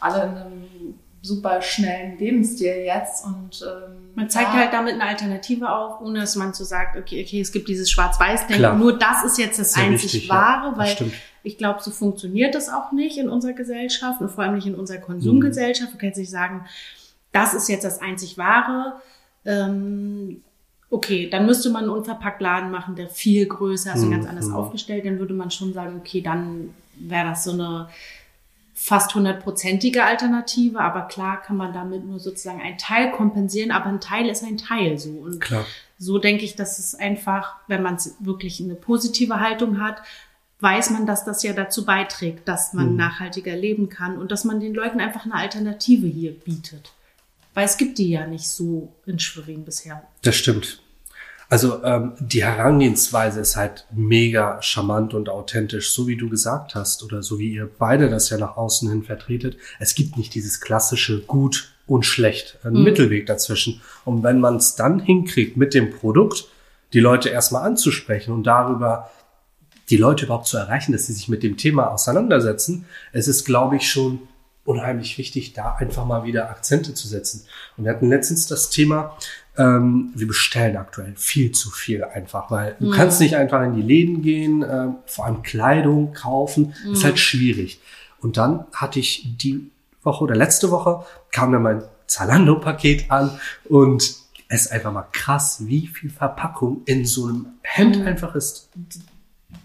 alle 0.00 0.22
in 0.22 0.36
einem 0.36 0.64
super 1.22 1.62
schnellen 1.62 2.18
Lebensstil 2.18 2.82
jetzt 2.84 3.24
und 3.24 3.62
ähm, 3.62 4.10
man 4.14 4.28
zeigt 4.28 4.52
ja. 4.52 4.60
halt 4.60 4.72
damit 4.74 4.94
eine 4.94 5.04
Alternative 5.04 5.72
auf, 5.72 6.00
ohne 6.02 6.20
dass 6.20 6.36
man 6.36 6.52
so 6.52 6.64
sagt, 6.64 6.98
okay, 6.98 7.24
okay, 7.24 7.40
es 7.40 7.50
gibt 7.50 7.68
dieses 7.68 7.90
Schwarz-Weiß-Denken. 7.90 8.78
Nur 8.78 8.98
das 8.98 9.24
ist 9.24 9.38
jetzt 9.38 9.58
das 9.58 9.72
Sehr 9.72 9.84
einzig 9.84 10.12
wichtig, 10.12 10.28
Wahre, 10.28 10.72
ja, 10.72 10.76
weil 10.76 11.12
ich 11.42 11.56
glaube, 11.56 11.80
so 11.82 11.90
funktioniert 11.90 12.54
das 12.54 12.68
auch 12.68 12.92
nicht 12.92 13.16
in 13.16 13.30
unserer 13.30 13.54
Gesellschaft 13.54 14.20
und 14.20 14.30
vor 14.30 14.44
allem 14.44 14.54
nicht 14.54 14.66
in 14.66 14.74
unserer 14.74 14.98
Konsumgesellschaft. 14.98 15.94
Mhm. 15.94 15.98
Du 15.98 15.98
kannst 15.98 16.18
nicht 16.18 16.30
sagen, 16.30 16.66
das 17.34 17.52
ist 17.52 17.68
jetzt 17.68 17.84
das 17.84 18.00
einzig 18.00 18.38
Wahre. 18.38 18.94
Ähm, 19.44 20.42
okay, 20.88 21.28
dann 21.28 21.44
müsste 21.44 21.68
man 21.70 21.82
einen 21.82 21.92
Unverpacktladen 21.92 22.70
machen, 22.70 22.94
der 22.94 23.08
viel 23.08 23.46
größer 23.46 23.94
ist 23.94 24.04
und 24.04 24.12
ganz 24.12 24.26
anders 24.26 24.46
mhm. 24.46 24.54
aufgestellt. 24.54 25.04
Dann 25.04 25.18
würde 25.18 25.34
man 25.34 25.50
schon 25.50 25.74
sagen, 25.74 25.96
okay, 25.98 26.20
dann 26.20 26.72
wäre 26.96 27.28
das 27.28 27.44
so 27.44 27.50
eine 27.50 27.88
fast 28.72 29.14
hundertprozentige 29.14 30.04
Alternative, 30.04 30.80
aber 30.80 31.02
klar 31.02 31.42
kann 31.42 31.56
man 31.56 31.72
damit 31.72 32.04
nur 32.04 32.20
sozusagen 32.20 32.60
einen 32.60 32.78
Teil 32.78 33.10
kompensieren, 33.10 33.72
aber 33.72 33.86
ein 33.86 34.00
Teil 34.00 34.28
ist 34.28 34.44
ein 34.44 34.56
Teil 34.56 34.98
so. 34.98 35.10
Und 35.10 35.40
klar. 35.40 35.64
so 35.98 36.18
denke 36.18 36.44
ich, 36.44 36.54
dass 36.54 36.78
es 36.78 36.94
einfach, 36.94 37.54
wenn 37.66 37.82
man 37.82 37.98
wirklich 38.20 38.60
eine 38.60 38.74
positive 38.74 39.40
Haltung 39.40 39.80
hat, 39.80 40.02
weiß 40.60 40.90
man, 40.90 41.06
dass 41.06 41.24
das 41.24 41.42
ja 41.42 41.52
dazu 41.52 41.84
beiträgt, 41.84 42.46
dass 42.46 42.72
man 42.72 42.92
mhm. 42.92 42.96
nachhaltiger 42.96 43.56
leben 43.56 43.88
kann 43.88 44.18
und 44.18 44.30
dass 44.30 44.44
man 44.44 44.60
den 44.60 44.74
Leuten 44.74 45.00
einfach 45.00 45.24
eine 45.24 45.34
Alternative 45.34 46.06
hier 46.06 46.32
bietet. 46.32 46.92
Weil 47.54 47.66
es 47.66 47.76
gibt 47.76 47.98
die 47.98 48.10
ja 48.10 48.26
nicht 48.26 48.48
so 48.48 48.92
in 49.06 49.18
Schwerin 49.18 49.64
bisher. 49.64 50.02
Das 50.22 50.36
stimmt. 50.36 50.80
Also 51.48 51.84
ähm, 51.84 52.14
die 52.18 52.42
Herangehensweise 52.42 53.40
ist 53.40 53.56
halt 53.56 53.86
mega 53.92 54.60
charmant 54.62 55.14
und 55.14 55.28
authentisch, 55.28 55.90
so 55.90 56.08
wie 56.08 56.16
du 56.16 56.28
gesagt 56.28 56.74
hast 56.74 57.02
oder 57.04 57.22
so 57.22 57.38
wie 57.38 57.52
ihr 57.52 57.70
beide 57.78 58.08
das 58.08 58.30
ja 58.30 58.38
nach 58.38 58.56
außen 58.56 58.88
hin 58.88 59.04
vertretet. 59.04 59.56
Es 59.78 59.94
gibt 59.94 60.16
nicht 60.16 60.34
dieses 60.34 60.60
klassische 60.60 61.20
gut 61.20 61.74
und 61.86 62.06
schlecht, 62.06 62.58
einen 62.64 62.78
mhm. 62.78 62.84
Mittelweg 62.84 63.26
dazwischen. 63.26 63.82
Und 64.04 64.22
wenn 64.22 64.40
man 64.40 64.56
es 64.56 64.74
dann 64.74 65.00
hinkriegt, 65.00 65.56
mit 65.56 65.74
dem 65.74 65.90
Produkt 65.90 66.48
die 66.92 67.00
Leute 67.00 67.28
erstmal 67.28 67.62
anzusprechen 67.62 68.32
und 68.32 68.44
darüber 68.44 69.10
die 69.90 69.96
Leute 69.98 70.24
überhaupt 70.24 70.46
zu 70.46 70.56
erreichen, 70.56 70.92
dass 70.92 71.06
sie 71.06 71.12
sich 71.12 71.28
mit 71.28 71.42
dem 71.42 71.58
Thema 71.58 71.90
auseinandersetzen, 71.92 72.86
es 73.12 73.28
ist, 73.28 73.44
glaube 73.44 73.76
ich, 73.76 73.90
schon 73.90 74.20
unheimlich 74.64 75.18
wichtig, 75.18 75.52
da 75.52 75.74
einfach 75.74 76.06
mal 76.06 76.24
wieder 76.24 76.50
Akzente 76.50 76.94
zu 76.94 77.06
setzen. 77.06 77.46
Und 77.76 77.84
wir 77.84 77.92
hatten 77.92 78.08
letztens 78.08 78.46
das 78.46 78.70
Thema, 78.70 79.16
ähm, 79.56 80.12
wir 80.14 80.26
bestellen 80.26 80.76
aktuell 80.76 81.14
viel 81.16 81.52
zu 81.52 81.70
viel 81.70 82.02
einfach, 82.04 82.50
weil 82.50 82.76
du 82.80 82.86
mhm. 82.86 82.92
kannst 82.92 83.20
nicht 83.20 83.36
einfach 83.36 83.62
in 83.62 83.74
die 83.74 83.82
Läden 83.82 84.22
gehen, 84.22 84.62
äh, 84.62 84.88
vor 85.06 85.26
allem 85.26 85.42
Kleidung 85.42 86.12
kaufen, 86.12 86.74
mhm. 86.84 86.94
ist 86.94 87.04
halt 87.04 87.18
schwierig. 87.18 87.80
Und 88.20 88.36
dann 88.36 88.64
hatte 88.72 88.98
ich 88.98 89.36
die 89.36 89.70
Woche 90.02 90.24
oder 90.24 90.34
letzte 90.34 90.70
Woche 90.70 91.04
kam 91.30 91.52
dann 91.52 91.62
mein 91.62 91.82
Zalando-Paket 92.06 93.10
an 93.10 93.38
und 93.64 94.02
es 94.48 94.66
ist 94.66 94.72
einfach 94.72 94.92
mal 94.92 95.06
krass, 95.12 95.66
wie 95.66 95.86
viel 95.86 96.10
Verpackung 96.10 96.82
in 96.84 97.06
so 97.06 97.26
einem 97.26 97.46
Hemd 97.62 98.00
mhm. 98.00 98.06
einfach 98.06 98.34
ist. 98.34 98.70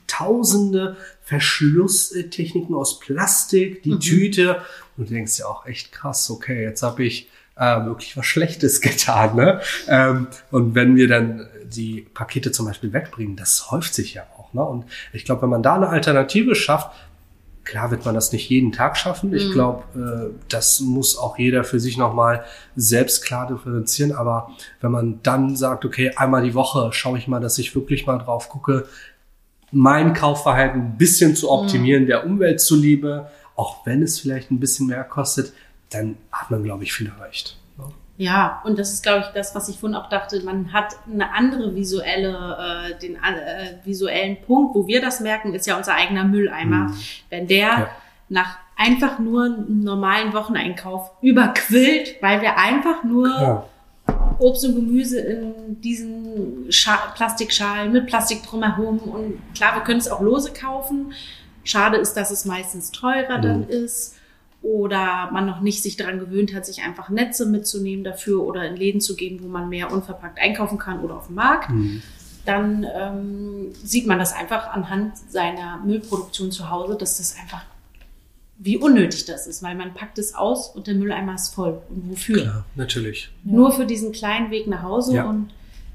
Tausende 0.10 0.98
Verschlusstechniken 1.22 2.76
aus 2.76 3.00
Plastik, 3.00 3.84
die 3.84 3.94
mhm. 3.94 4.00
Tüte. 4.00 4.62
Und 4.98 5.10
du 5.10 5.14
denkst 5.14 5.40
ja 5.40 5.46
auch 5.46 5.66
echt 5.66 5.92
krass, 5.92 6.30
okay, 6.30 6.64
jetzt 6.64 6.82
habe 6.82 7.04
ich 7.06 7.30
äh, 7.56 7.86
wirklich 7.86 8.18
was 8.18 8.26
Schlechtes 8.26 8.82
getan. 8.82 9.36
Ne? 9.36 9.62
Ähm, 9.88 10.28
und 10.52 10.76
wenn 10.76 10.96
wir 10.96 11.08
dann 11.08 11.48
die 11.66 12.08
Pakete 12.14 12.52
zum 12.52 12.66
Beispiel 12.66 12.92
wegbringen, 12.92 13.36
das 13.36 13.70
häuft 13.72 13.94
sich 13.94 14.16
ja 14.16 14.24
auch. 14.38 14.54
Ne? 14.54 14.64
Und 14.64 14.86
ich 15.14 15.26
glaube, 15.26 15.44
wenn 15.44 15.50
man 15.50 15.64
da 15.64 15.76
eine 15.76 15.90
Alternative 15.90 16.56
schafft, 16.56 16.92
Klar 17.70 17.92
wird 17.92 18.04
man 18.04 18.16
das 18.16 18.32
nicht 18.32 18.50
jeden 18.50 18.72
Tag 18.72 18.98
schaffen. 18.98 19.32
Ich 19.32 19.50
mhm. 19.50 19.52
glaube, 19.52 19.84
äh, 19.96 20.40
das 20.48 20.80
muss 20.80 21.16
auch 21.20 21.38
jeder 21.38 21.64
für 21.64 21.80
sich 21.80 21.98
nochmal 21.98 22.44
selbst 22.76 23.24
klar 23.24 23.46
differenzieren. 23.46 24.12
Aber 24.12 24.50
wenn 24.82 24.90
man 24.92 25.20
dann 25.22 25.56
sagt, 25.56 25.86
okay, 25.86 26.12
einmal 26.16 26.42
die 26.42 26.56
Woche 26.56 26.92
schaue 26.94 27.20
ich 27.20 27.28
mal, 27.28 27.40
dass 27.40 27.60
ich 27.60 27.76
wirklich 27.76 28.08
mal 28.08 28.18
drauf 28.18 28.50
gucke, 28.50 28.88
mein 29.72 30.14
Kaufverhalten 30.14 30.82
ein 30.82 30.98
bisschen 30.98 31.36
zu 31.36 31.52
optimieren, 31.52 32.04
mhm. 32.04 32.08
der 32.08 32.26
Umwelt 32.26 32.62
zuliebe, 32.62 33.30
auch 33.56 33.86
wenn 33.86 34.02
es 34.02 34.20
vielleicht 34.20 34.52
ein 34.52 34.60
bisschen 34.60 34.88
mehr 34.88 35.04
kostet, 35.04 35.54
dann 35.90 36.18
hat 36.32 36.52
man, 36.52 36.64
glaube 36.64 36.84
ich, 36.84 36.94
viel 36.94 37.08
erreicht. 37.08 37.58
Ja, 38.20 38.62
und 38.66 38.78
das 38.78 38.92
ist, 38.92 39.02
glaube 39.02 39.22
ich, 39.22 39.28
das, 39.34 39.56
was 39.56 39.70
ich 39.70 39.80
vorhin 39.80 39.96
auch 39.96 40.10
dachte. 40.10 40.44
Man 40.44 40.74
hat 40.74 40.94
eine 41.10 41.32
andere 41.34 41.74
visuelle, 41.74 42.92
äh, 42.92 43.00
den 43.00 43.16
äh, 43.16 43.78
visuellen 43.86 44.42
Punkt, 44.42 44.76
wo 44.76 44.88
wir 44.88 45.00
das 45.00 45.22
merken, 45.22 45.54
ist 45.54 45.66
ja 45.66 45.78
unser 45.78 45.96
eigener 45.96 46.26
Mülleimer. 46.26 46.90
Mhm. 46.90 46.98
Wenn 47.30 47.48
der 47.48 47.60
ja. 47.60 47.90
nach 48.28 48.58
einfach 48.76 49.20
nur 49.20 49.46
einem 49.46 49.84
normalen 49.86 50.34
Wocheneinkauf 50.34 51.12
überquillt, 51.22 52.16
weil 52.20 52.42
wir 52.42 52.58
einfach 52.58 53.06
nur 53.06 53.30
Klar. 53.30 53.70
Obst 54.40 54.66
und 54.66 54.76
Gemüse 54.76 55.20
in 55.20 55.82
diesen 55.82 56.72
Scha 56.72 56.98
Plastikschalen 57.16 57.92
mit 57.92 58.08
Plastik 58.08 58.44
drumherum. 58.44 59.00
Und 59.00 59.42
klar, 59.54 59.76
wir 59.76 59.82
können 59.84 60.00
es 60.00 60.08
auch 60.08 60.22
lose 60.22 60.52
kaufen. 60.54 61.14
Schade 61.64 61.98
ist, 61.98 62.14
dass 62.14 62.32
es 62.32 62.46
meistens 62.46 62.92
teurer 62.92 63.38
mhm. 63.38 63.42
dann 63.42 63.70
ist 63.70 64.16
oder 64.62 65.30
man 65.32 65.46
noch 65.46 65.62
nicht 65.62 65.82
sich 65.82 65.96
daran 65.96 66.20
gewöhnt 66.20 66.54
hat, 66.54 66.66
sich 66.66 66.84
einfach 66.84 67.10
Netze 67.10 67.46
mitzunehmen 67.46 68.04
dafür 68.04 68.44
oder 68.44 68.66
in 68.66 68.76
Läden 68.76 69.00
zu 69.00 69.16
gehen, 69.16 69.40
wo 69.42 69.48
man 69.48 69.70
mehr 69.70 69.92
unverpackt 69.92 70.40
einkaufen 70.40 70.78
kann 70.78 71.00
oder 71.02 71.16
auf 71.16 71.28
dem 71.28 71.36
Markt. 71.36 71.70
Mhm. 71.70 72.02
Dann 72.46 72.86
ähm, 72.94 73.72
sieht 73.84 74.08
man 74.08 74.20
das 74.20 74.34
einfach 74.34 74.70
anhand 74.70 75.14
seiner 75.30 75.78
Müllproduktion 75.86 76.52
zu 76.52 76.70
Hause, 76.70 76.98
dass 76.98 77.18
das 77.18 77.38
einfach 77.40 77.64
wie 78.62 78.78
unnötig 78.78 79.26
das 79.26 79.48
ist, 79.48 79.64
weil 79.64 79.76
man 79.76 79.94
packt 79.94 80.20
es 80.20 80.36
aus 80.36 80.68
und 80.70 80.86
der 80.86 80.94
Mülleimer 80.94 81.36
ist 81.36 81.56
voll. 81.56 81.82
Und 81.90 82.12
wofür? 82.12 82.42
Klar, 82.42 82.66
natürlich. 82.76 83.32
Nur 83.44 83.72
für 83.72 83.86
diesen 83.86 84.12
kleinen 84.12 84.52
Weg 84.52 84.68
nach 84.68 84.84
Hause 84.84 85.16
ja. 85.16 85.24
und 85.24 85.50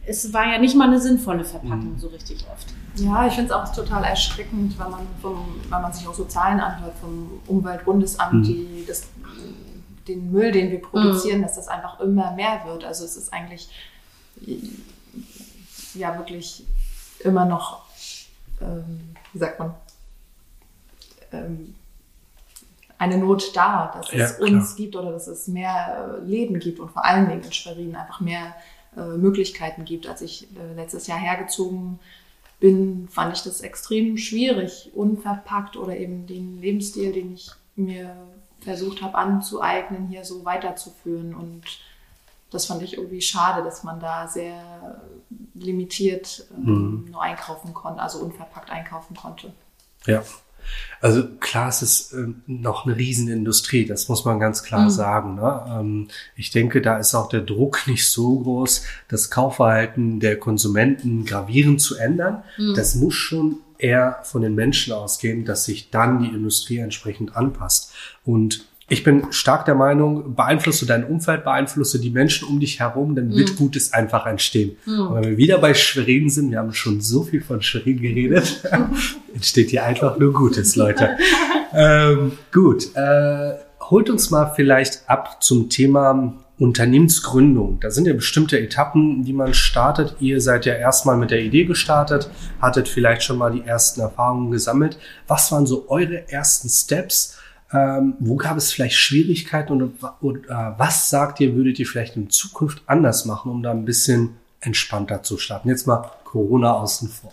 es 0.06 0.32
war 0.32 0.50
ja 0.50 0.58
nicht 0.58 0.74
mal 0.74 0.88
eine 0.88 1.00
sinnvolle 1.00 1.44
Verpackung 1.44 1.92
mhm. 1.92 1.98
so 1.98 2.08
richtig 2.08 2.44
oft. 2.50 2.66
Ja, 2.96 3.26
ich 3.26 3.34
finde 3.34 3.50
es 3.50 3.52
auch 3.52 3.74
total 3.74 4.04
erschreckend, 4.04 4.78
wenn 4.78 4.90
man, 4.90 5.06
vom, 5.20 5.60
wenn 5.68 5.82
man 5.82 5.92
sich 5.92 6.06
auch 6.08 6.14
so 6.14 6.24
Zahlen 6.24 6.60
anhört 6.60 6.94
vom 7.00 7.40
Umweltbundesamt, 7.46 8.32
mhm. 8.32 8.42
die 8.42 8.84
das, 8.86 9.08
den 10.08 10.32
Müll, 10.32 10.50
den 10.50 10.70
wir 10.70 10.80
produzieren, 10.80 11.38
mhm. 11.38 11.42
dass 11.42 11.56
das 11.56 11.68
einfach 11.68 12.00
immer 12.00 12.32
mehr 12.32 12.62
wird. 12.66 12.84
Also 12.84 13.04
es 13.04 13.16
ist 13.16 13.32
eigentlich 13.32 13.68
ja 15.94 16.16
wirklich 16.16 16.64
immer 17.20 17.44
noch, 17.44 17.82
ähm, 18.60 19.14
wie 19.32 19.38
sagt 19.38 19.58
man, 19.58 19.74
ähm, 21.32 21.74
eine 23.04 23.18
Not 23.18 23.54
da, 23.54 23.92
dass 23.94 24.10
ja, 24.12 24.24
es 24.24 24.40
uns 24.40 24.76
gibt 24.76 24.96
oder 24.96 25.12
dass 25.12 25.26
es 25.26 25.46
mehr 25.46 26.18
äh, 26.22 26.24
Leben 26.24 26.58
gibt 26.58 26.80
und 26.80 26.90
vor 26.90 27.04
allen 27.04 27.28
Dingen 27.28 27.42
in 27.42 27.52
Schwerin 27.52 27.94
einfach 27.96 28.20
mehr 28.20 28.54
äh, 28.96 29.16
Möglichkeiten 29.16 29.84
gibt. 29.84 30.06
Als 30.06 30.22
ich 30.22 30.48
äh, 30.56 30.74
letztes 30.74 31.06
Jahr 31.06 31.18
hergezogen 31.18 31.98
bin, 32.60 33.08
fand 33.10 33.36
ich 33.36 33.42
das 33.42 33.60
extrem 33.60 34.16
schwierig, 34.16 34.90
unverpackt 34.94 35.76
oder 35.76 35.96
eben 35.96 36.26
den 36.26 36.60
Lebensstil, 36.60 37.12
den 37.12 37.34
ich 37.34 37.50
mir 37.76 38.16
versucht 38.60 39.02
habe 39.02 39.16
anzueignen, 39.16 40.08
hier 40.08 40.24
so 40.24 40.44
weiterzuführen. 40.44 41.34
Und 41.34 41.62
das 42.50 42.66
fand 42.66 42.82
ich 42.82 42.96
irgendwie 42.96 43.20
schade, 43.20 43.62
dass 43.62 43.82
man 43.82 44.00
da 44.00 44.28
sehr 44.28 45.00
limitiert 45.54 46.46
ähm, 46.56 46.64
mhm. 46.64 47.10
nur 47.10 47.22
einkaufen 47.22 47.74
konnte, 47.74 48.00
also 48.00 48.20
unverpackt 48.20 48.70
einkaufen 48.70 49.14
konnte. 49.14 49.52
Ja. 50.06 50.22
Also 51.00 51.26
klar, 51.40 51.68
es 51.68 51.82
ist 51.82 52.12
äh, 52.12 52.28
noch 52.46 52.86
eine 52.86 52.96
Riesenindustrie, 52.96 53.86
das 53.86 54.08
muss 54.08 54.24
man 54.24 54.40
ganz 54.40 54.62
klar 54.62 54.84
mhm. 54.84 54.90
sagen. 54.90 55.34
Ne? 55.34 55.64
Ähm, 55.68 56.08
ich 56.36 56.50
denke, 56.50 56.80
da 56.80 56.98
ist 56.98 57.14
auch 57.14 57.28
der 57.28 57.42
Druck 57.42 57.82
nicht 57.86 58.08
so 58.08 58.40
groß, 58.40 58.84
das 59.08 59.30
Kaufverhalten 59.30 60.20
der 60.20 60.38
Konsumenten 60.38 61.24
gravierend 61.24 61.80
zu 61.80 61.96
ändern. 61.96 62.42
Mhm. 62.56 62.74
Das 62.74 62.94
muss 62.94 63.14
schon 63.14 63.58
eher 63.78 64.20
von 64.22 64.42
den 64.42 64.54
Menschen 64.54 64.92
ausgehen, 64.92 65.44
dass 65.44 65.64
sich 65.64 65.90
dann 65.90 66.22
die 66.22 66.28
Industrie 66.28 66.78
entsprechend 66.78 67.36
anpasst. 67.36 67.92
Und 68.24 68.66
ich 68.88 69.02
bin 69.02 69.32
stark 69.32 69.64
der 69.64 69.74
Meinung, 69.74 70.34
beeinflusse 70.34 70.84
dein 70.84 71.04
Umfeld, 71.04 71.44
beeinflusse 71.44 71.98
die 72.00 72.10
Menschen 72.10 72.48
um 72.48 72.60
dich 72.60 72.80
herum, 72.80 73.14
dann 73.14 73.34
wird 73.34 73.52
mhm. 73.52 73.56
Gutes 73.56 73.92
einfach 73.92 74.26
entstehen. 74.26 74.76
Mhm. 74.84 75.00
Und 75.00 75.14
wenn 75.14 75.30
wir 75.30 75.36
wieder 75.38 75.58
bei 75.58 75.72
Schwerin 75.72 76.28
sind, 76.28 76.50
wir 76.50 76.58
haben 76.58 76.72
schon 76.74 77.00
so 77.00 77.22
viel 77.22 77.40
von 77.40 77.62
Schwerin 77.62 78.00
geredet, 78.00 78.62
entsteht 79.34 79.70
hier 79.70 79.84
einfach 79.84 80.18
nur 80.18 80.32
Gutes, 80.34 80.76
Leute. 80.76 81.16
ähm, 81.72 82.32
gut, 82.52 82.94
äh, 82.94 83.54
holt 83.80 84.10
uns 84.10 84.30
mal 84.30 84.52
vielleicht 84.54 85.08
ab 85.08 85.42
zum 85.42 85.70
Thema 85.70 86.34
Unternehmensgründung. 86.58 87.80
Da 87.80 87.90
sind 87.90 88.06
ja 88.06 88.12
bestimmte 88.12 88.60
Etappen, 88.60 89.24
die 89.24 89.32
man 89.32 89.54
startet. 89.54 90.16
Ihr 90.20 90.40
seid 90.40 90.66
ja 90.66 90.74
erstmal 90.74 91.16
mit 91.16 91.30
der 91.30 91.40
Idee 91.40 91.64
gestartet, 91.64 92.30
hattet 92.60 92.88
vielleicht 92.88 93.22
schon 93.22 93.38
mal 93.38 93.50
die 93.50 93.62
ersten 93.62 94.00
Erfahrungen 94.00 94.50
gesammelt. 94.50 94.98
Was 95.26 95.50
waren 95.50 95.66
so 95.66 95.86
eure 95.88 96.28
ersten 96.30 96.68
Steps? 96.68 97.38
Ähm, 97.74 98.14
wo 98.20 98.36
gab 98.36 98.56
es 98.56 98.72
vielleicht 98.72 98.94
Schwierigkeiten 98.94 99.72
und, 99.72 99.98
und 100.20 100.46
äh, 100.46 100.48
was 100.78 101.10
sagt 101.10 101.40
ihr, 101.40 101.56
würdet 101.56 101.80
ihr 101.80 101.86
vielleicht 101.86 102.14
in 102.14 102.30
Zukunft 102.30 102.82
anders 102.86 103.24
machen, 103.24 103.50
um 103.50 103.64
da 103.64 103.72
ein 103.72 103.84
bisschen 103.84 104.36
entspannter 104.60 105.24
zu 105.24 105.38
starten? 105.38 105.68
Jetzt 105.68 105.88
mal 105.88 106.12
Corona 106.22 106.74
außen 106.74 107.08
vor. 107.08 107.32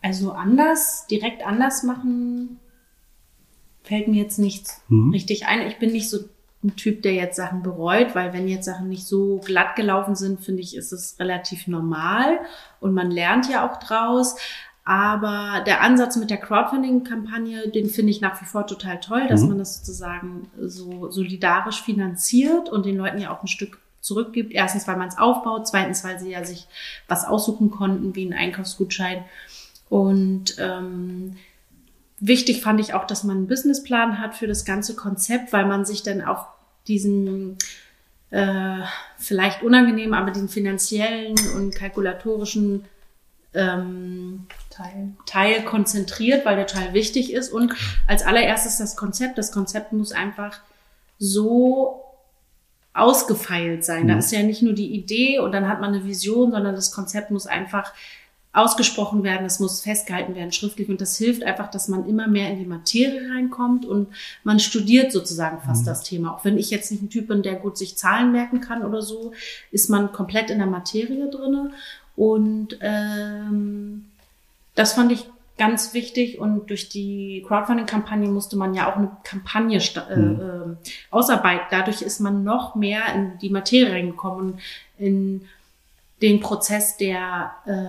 Also 0.00 0.32
anders, 0.32 1.06
direkt 1.10 1.44
anders 1.44 1.82
machen, 1.82 2.58
fällt 3.82 4.08
mir 4.08 4.22
jetzt 4.22 4.38
nichts 4.38 4.80
mhm. 4.88 5.10
richtig 5.10 5.46
ein. 5.46 5.66
Ich 5.66 5.78
bin 5.78 5.92
nicht 5.92 6.08
so 6.08 6.20
ein 6.64 6.74
Typ, 6.76 7.02
der 7.02 7.12
jetzt 7.12 7.36
Sachen 7.36 7.62
bereut, 7.62 8.14
weil 8.14 8.32
wenn 8.32 8.48
jetzt 8.48 8.64
Sachen 8.64 8.88
nicht 8.88 9.06
so 9.06 9.40
glatt 9.44 9.76
gelaufen 9.76 10.14
sind, 10.14 10.40
finde 10.40 10.62
ich, 10.62 10.74
ist 10.74 10.92
es 10.92 11.18
relativ 11.18 11.66
normal 11.66 12.40
und 12.80 12.94
man 12.94 13.10
lernt 13.10 13.50
ja 13.50 13.68
auch 13.68 13.78
draus. 13.78 14.36
Aber 14.88 15.64
der 15.66 15.80
Ansatz 15.80 16.14
mit 16.14 16.30
der 16.30 16.36
Crowdfunding-Kampagne, 16.36 17.70
den 17.70 17.90
finde 17.90 18.12
ich 18.12 18.20
nach 18.20 18.40
wie 18.40 18.44
vor 18.44 18.68
total 18.68 19.00
toll, 19.00 19.26
dass 19.28 19.42
mhm. 19.42 19.48
man 19.48 19.58
das 19.58 19.78
sozusagen 19.78 20.48
so 20.60 21.10
solidarisch 21.10 21.82
finanziert 21.82 22.68
und 22.68 22.86
den 22.86 22.96
Leuten 22.96 23.18
ja 23.18 23.34
auch 23.34 23.42
ein 23.42 23.48
Stück 23.48 23.80
zurückgibt. 24.00 24.52
Erstens, 24.52 24.86
weil 24.86 24.96
man 24.96 25.08
es 25.08 25.18
aufbaut, 25.18 25.66
zweitens, 25.66 26.04
weil 26.04 26.20
sie 26.20 26.30
ja 26.30 26.44
sich 26.44 26.68
was 27.08 27.26
aussuchen 27.26 27.72
konnten, 27.72 28.14
wie 28.14 28.26
ein 28.26 28.32
Einkaufsgutschein. 28.32 29.24
Und 29.88 30.54
ähm, 30.60 31.36
wichtig 32.20 32.62
fand 32.62 32.78
ich 32.78 32.94
auch, 32.94 33.08
dass 33.08 33.24
man 33.24 33.38
einen 33.38 33.48
Businessplan 33.48 34.20
hat 34.20 34.36
für 34.36 34.46
das 34.46 34.64
ganze 34.64 34.94
Konzept, 34.94 35.52
weil 35.52 35.66
man 35.66 35.84
sich 35.84 36.04
dann 36.04 36.22
auf 36.22 36.46
diesen 36.86 37.58
äh, 38.30 38.82
vielleicht 39.18 39.64
unangenehm, 39.64 40.14
aber 40.14 40.30
den 40.30 40.48
finanziellen 40.48 41.34
und 41.56 41.74
kalkulatorischen 41.74 42.84
ähm, 43.56 44.46
Teil. 44.70 45.12
Teil 45.24 45.64
konzentriert, 45.64 46.44
weil 46.44 46.56
der 46.56 46.66
Teil 46.66 46.92
wichtig 46.92 47.32
ist. 47.32 47.52
Und 47.52 47.72
als 48.06 48.22
allererstes 48.22 48.78
das 48.78 48.96
Konzept. 48.96 49.38
Das 49.38 49.52
Konzept 49.52 49.92
muss 49.92 50.12
einfach 50.12 50.60
so 51.18 52.02
ausgefeilt 52.92 53.84
sein. 53.84 54.04
Mhm. 54.04 54.08
Da 54.08 54.18
ist 54.18 54.32
ja 54.32 54.42
nicht 54.42 54.62
nur 54.62 54.72
die 54.72 54.94
Idee 54.94 55.38
und 55.38 55.52
dann 55.52 55.68
hat 55.68 55.80
man 55.80 55.94
eine 55.94 56.04
Vision, 56.04 56.50
sondern 56.50 56.74
das 56.74 56.92
Konzept 56.92 57.30
muss 57.30 57.46
einfach 57.46 57.92
ausgesprochen 58.56 59.22
werden, 59.22 59.44
es 59.44 59.60
muss 59.60 59.82
festgehalten 59.82 60.34
werden 60.34 60.50
schriftlich 60.50 60.88
und 60.88 61.02
das 61.02 61.18
hilft 61.18 61.42
einfach, 61.44 61.70
dass 61.70 61.88
man 61.88 62.08
immer 62.08 62.26
mehr 62.26 62.50
in 62.50 62.58
die 62.58 62.64
Materie 62.64 63.30
reinkommt 63.30 63.84
und 63.84 64.08
man 64.44 64.60
studiert 64.60 65.12
sozusagen 65.12 65.60
fast 65.60 65.82
mhm. 65.82 65.86
das 65.86 66.02
Thema. 66.02 66.34
Auch 66.34 66.44
wenn 66.46 66.56
ich 66.56 66.70
jetzt 66.70 66.90
nicht 66.90 67.02
ein 67.02 67.10
Typ 67.10 67.28
bin, 67.28 67.42
der 67.42 67.56
gut 67.56 67.76
sich 67.76 67.98
Zahlen 67.98 68.32
merken 68.32 68.62
kann 68.62 68.82
oder 68.82 69.02
so, 69.02 69.32
ist 69.72 69.90
man 69.90 70.10
komplett 70.10 70.48
in 70.48 70.56
der 70.56 70.66
Materie 70.66 71.28
drinne 71.28 71.70
und 72.16 72.78
ähm, 72.80 74.06
das 74.74 74.94
fand 74.94 75.12
ich 75.12 75.26
ganz 75.58 75.94
wichtig 75.94 76.38
und 76.38 76.68
durch 76.68 76.88
die 76.88 77.44
Crowdfunding-Kampagne 77.46 78.28
musste 78.28 78.56
man 78.56 78.74
ja 78.74 78.90
auch 78.90 78.96
eine 78.96 79.10
Kampagne 79.24 79.78
äh, 79.78 80.16
mhm. 80.16 80.40
äh, 80.40 80.90
ausarbeiten. 81.10 81.66
Dadurch 81.70 82.02
ist 82.02 82.20
man 82.20 82.44
noch 82.44 82.74
mehr 82.74 83.14
in 83.14 83.38
die 83.38 83.50
Materie 83.50 83.92
reingekommen, 83.92 84.58
in 84.98 85.42
den 86.20 86.40
Prozess 86.40 86.96
der, 86.96 87.52
äh, 87.64 87.86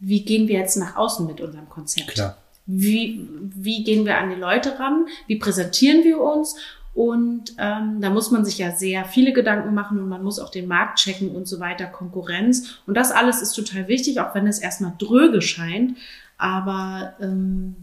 wie 0.00 0.24
gehen 0.24 0.48
wir 0.48 0.58
jetzt 0.58 0.76
nach 0.76 0.96
außen 0.96 1.26
mit 1.26 1.40
unserem 1.40 1.68
Konzept? 1.68 2.08
Klar. 2.08 2.36
Wie, 2.66 3.28
wie 3.54 3.84
gehen 3.84 4.04
wir 4.04 4.18
an 4.18 4.30
die 4.30 4.36
Leute 4.36 4.78
ran? 4.78 5.06
Wie 5.28 5.36
präsentieren 5.36 6.02
wir 6.02 6.20
uns? 6.20 6.56
Und 6.96 7.54
ähm, 7.58 8.00
da 8.00 8.08
muss 8.08 8.30
man 8.30 8.46
sich 8.46 8.56
ja 8.56 8.70
sehr 8.70 9.04
viele 9.04 9.34
Gedanken 9.34 9.74
machen 9.74 10.00
und 10.00 10.08
man 10.08 10.24
muss 10.24 10.38
auch 10.38 10.48
den 10.48 10.66
Markt 10.66 10.98
checken 10.98 11.28
und 11.28 11.46
so 11.46 11.60
weiter, 11.60 11.84
Konkurrenz. 11.84 12.78
Und 12.86 12.96
das 12.96 13.12
alles 13.12 13.42
ist 13.42 13.52
total 13.52 13.86
wichtig, 13.86 14.18
auch 14.18 14.34
wenn 14.34 14.46
es 14.46 14.58
erstmal 14.58 14.94
dröge 14.98 15.42
scheint. 15.42 15.98
Aber 16.38 17.12
ähm, 17.20 17.76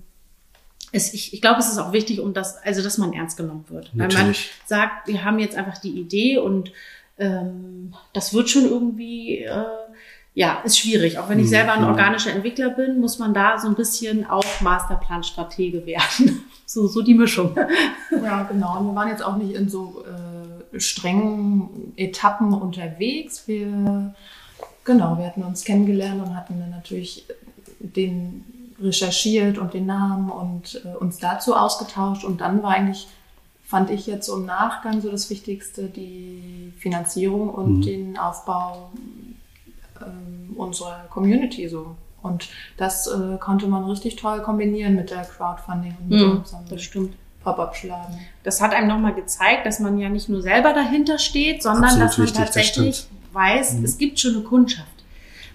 es, 0.91 1.13
ich, 1.13 1.32
ich 1.32 1.41
glaube, 1.41 1.60
es 1.60 1.67
ist 1.67 1.77
auch 1.77 1.93
wichtig, 1.93 2.22
um 2.22 2.34
das, 2.34 2.58
also 2.63 2.82
dass 2.82 2.98
man 2.98 3.13
ernst 3.13 3.38
genommen 3.38 3.65
wird. 3.70 3.91
Natürlich. 3.93 4.17
Weil 4.17 4.25
man 4.25 4.36
sagt, 4.89 5.08
wir 5.08 5.24
haben 5.24 5.38
jetzt 5.38 5.55
einfach 5.55 5.77
die 5.77 5.91
Idee 5.91 6.39
und 6.39 6.72
ähm, 7.20 7.93
das 8.13 8.34
wird 8.34 8.50
schon 8.50 8.65
irgendwie, 8.65 9.43
äh, 9.43 9.63
ja, 10.35 10.61
ist 10.63 10.79
schwierig. 10.79 11.19
Auch 11.19 11.29
wenn 11.29 11.39
ich 11.39 11.45
mhm. 11.45 11.49
selber 11.49 11.73
ein 11.73 11.83
organischer 11.83 12.31
Entwickler 12.31 12.69
bin, 12.69 12.99
muss 12.99 13.19
man 13.19 13.33
da 13.33 13.59
so 13.59 13.67
ein 13.67 13.75
bisschen 13.75 14.27
auch 14.27 14.45
Masterplan-Stratege 14.61 15.85
werden. 15.85 16.43
So, 16.65 16.87
so 16.87 17.03
die 17.03 17.13
Mischung. 17.13 17.55
Ja, 18.23 18.43
genau. 18.43 18.79
Und 18.79 18.87
wir 18.87 18.95
waren 18.95 19.09
jetzt 19.09 19.23
auch 19.23 19.35
nicht 19.35 19.53
in 19.53 19.69
so 19.69 20.03
äh, 20.07 20.79
strengen 20.79 21.93
Etappen 21.97 22.51
unterwegs. 22.51 23.47
Wir, 23.47 24.15
genau, 24.83 25.17
wir 25.19 25.27
hatten 25.27 25.43
uns 25.43 25.65
kennengelernt 25.65 26.25
und 26.25 26.35
hatten 26.35 26.59
dann 26.59 26.71
natürlich 26.71 27.25
den 27.79 28.43
recherchiert 28.81 29.59
und 29.59 29.75
den 29.75 29.85
Namen 29.85 30.31
und 30.31 30.81
äh, 30.83 30.95
uns 30.97 31.19
dazu 31.19 31.55
ausgetauscht. 31.55 32.23
Und 32.23 32.41
dann 32.41 32.63
war 32.63 32.71
eigentlich, 32.71 33.07
fand 33.63 33.91
ich 33.91 34.07
jetzt 34.07 34.25
so 34.25 34.37
im 34.37 34.45
Nachgang 34.45 35.01
so 35.01 35.11
das 35.11 35.29
Wichtigste, 35.29 35.83
die 35.83 36.73
Finanzierung 36.79 37.49
und 37.49 37.79
mhm. 37.79 37.81
den 37.81 38.17
Aufbau 38.17 38.89
äh, 40.07 40.55
unserer 40.57 41.05
Community 41.10 41.67
so 41.67 41.95
und 42.24 42.48
das 42.77 43.07
äh, 43.07 43.38
konnte 43.38 43.67
man 43.67 43.83
richtig 43.83 44.15
toll 44.15 44.41
kombinieren 44.41 44.95
mit 44.95 45.12
der 45.12 45.24
Crowdfunding 45.24 45.95
und 46.00 46.10
mit 46.10 46.22
mhm, 46.22 46.38
unserem 46.38 46.65
das 46.69 46.81
stimmt. 46.81 47.15
Pop-up-Laden. 47.43 48.19
Das 48.43 48.62
hat 48.62 48.74
einem 48.74 48.88
nochmal 48.88 49.13
gezeigt, 49.13 49.65
dass 49.65 49.79
man 49.81 49.98
ja 50.00 50.07
nicht 50.07 50.29
nur 50.29 50.41
selber 50.41 50.72
dahinter 50.72 51.19
steht, 51.19 51.62
sondern 51.62 52.01
Absolut 52.01 52.07
dass 52.07 52.17
man 52.17 52.25
richtig, 52.27 52.45
tatsächlich 52.45 53.07
weiß, 53.33 53.74
mhm. 53.74 53.83
es 53.83 53.98
gibt 53.98 54.17
schon 54.17 54.36
eine 54.36 54.43
Kundschaft. 54.43 54.88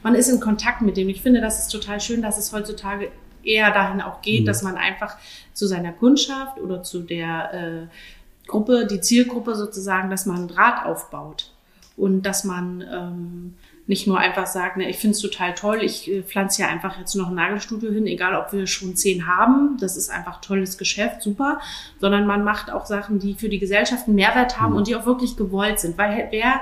Man 0.03 0.15
ist 0.15 0.29
in 0.29 0.39
Kontakt 0.39 0.83
mit 0.83 0.99
dem. 0.99 1.09
Ich 1.09 1.23
finde, 1.23 1.41
das 1.41 1.59
ist 1.59 1.69
total 1.69 2.01
schön, 2.01 2.21
dass 2.21 2.37
es 2.37 2.53
heutzutage 2.53 3.11
eher 3.43 3.73
dahin 3.73 4.03
auch 4.03 4.21
geht, 4.21 4.43
mhm. 4.43 4.47
dass 4.47 4.63
man 4.63 4.77
einfach 4.77 5.17
zu 5.55 5.67
seiner 5.67 5.93
Kundschaft 5.93 6.59
oder 6.61 6.83
zu 6.83 7.01
der 7.01 7.55
äh, 7.55 8.47
Gruppe, 8.47 8.87
die 8.87 9.01
Zielgruppe 9.01 9.55
sozusagen, 9.55 10.11
dass 10.11 10.27
man 10.27 10.37
einen 10.37 10.49
Draht 10.49 10.85
aufbaut 10.85 11.53
und 11.99 12.23
dass 12.23 12.45
man 12.45 12.85
ähm, 12.91 13.55
nicht 13.89 14.07
nur 14.07 14.19
einfach 14.19 14.47
sagt, 14.47 14.77
ne, 14.77 14.89
ich 14.89 14.99
finde 14.99 15.17
es 15.17 15.21
total 15.21 15.55
toll, 15.55 15.83
ich 15.83 16.11
äh, 16.11 16.23
pflanze 16.23 16.63
ja 16.63 16.69
einfach 16.69 16.99
jetzt 16.99 17.15
noch 17.15 17.29
ein 17.29 17.35
Nagelstudio 17.35 17.91
hin, 17.91 18.07
egal 18.07 18.35
ob 18.35 18.53
wir 18.53 18.67
schon 18.67 18.95
zehn 18.97 19.27
haben, 19.27 19.79
das 19.81 19.97
ist 19.97 20.11
einfach 20.11 20.41
tolles 20.41 20.79
Geschäft, 20.79 21.23
super, 21.23 21.61
sondern 22.01 22.27
man 22.27 22.45
macht 22.45 22.71
auch 22.71 22.87
Sachen, 22.87 23.19
die 23.19 23.35
für 23.35 23.49
die 23.49 23.59
Gesellschaft 23.59 24.07
einen 24.07 24.17
Mehrwert 24.17 24.61
haben 24.61 24.73
mhm. 24.73 24.79
und 24.79 24.87
die 24.89 24.95
auch 24.95 25.07
wirklich 25.07 25.37
gewollt 25.37 25.81
sind, 25.81 25.97
weil 25.99 26.29
wer 26.31 26.61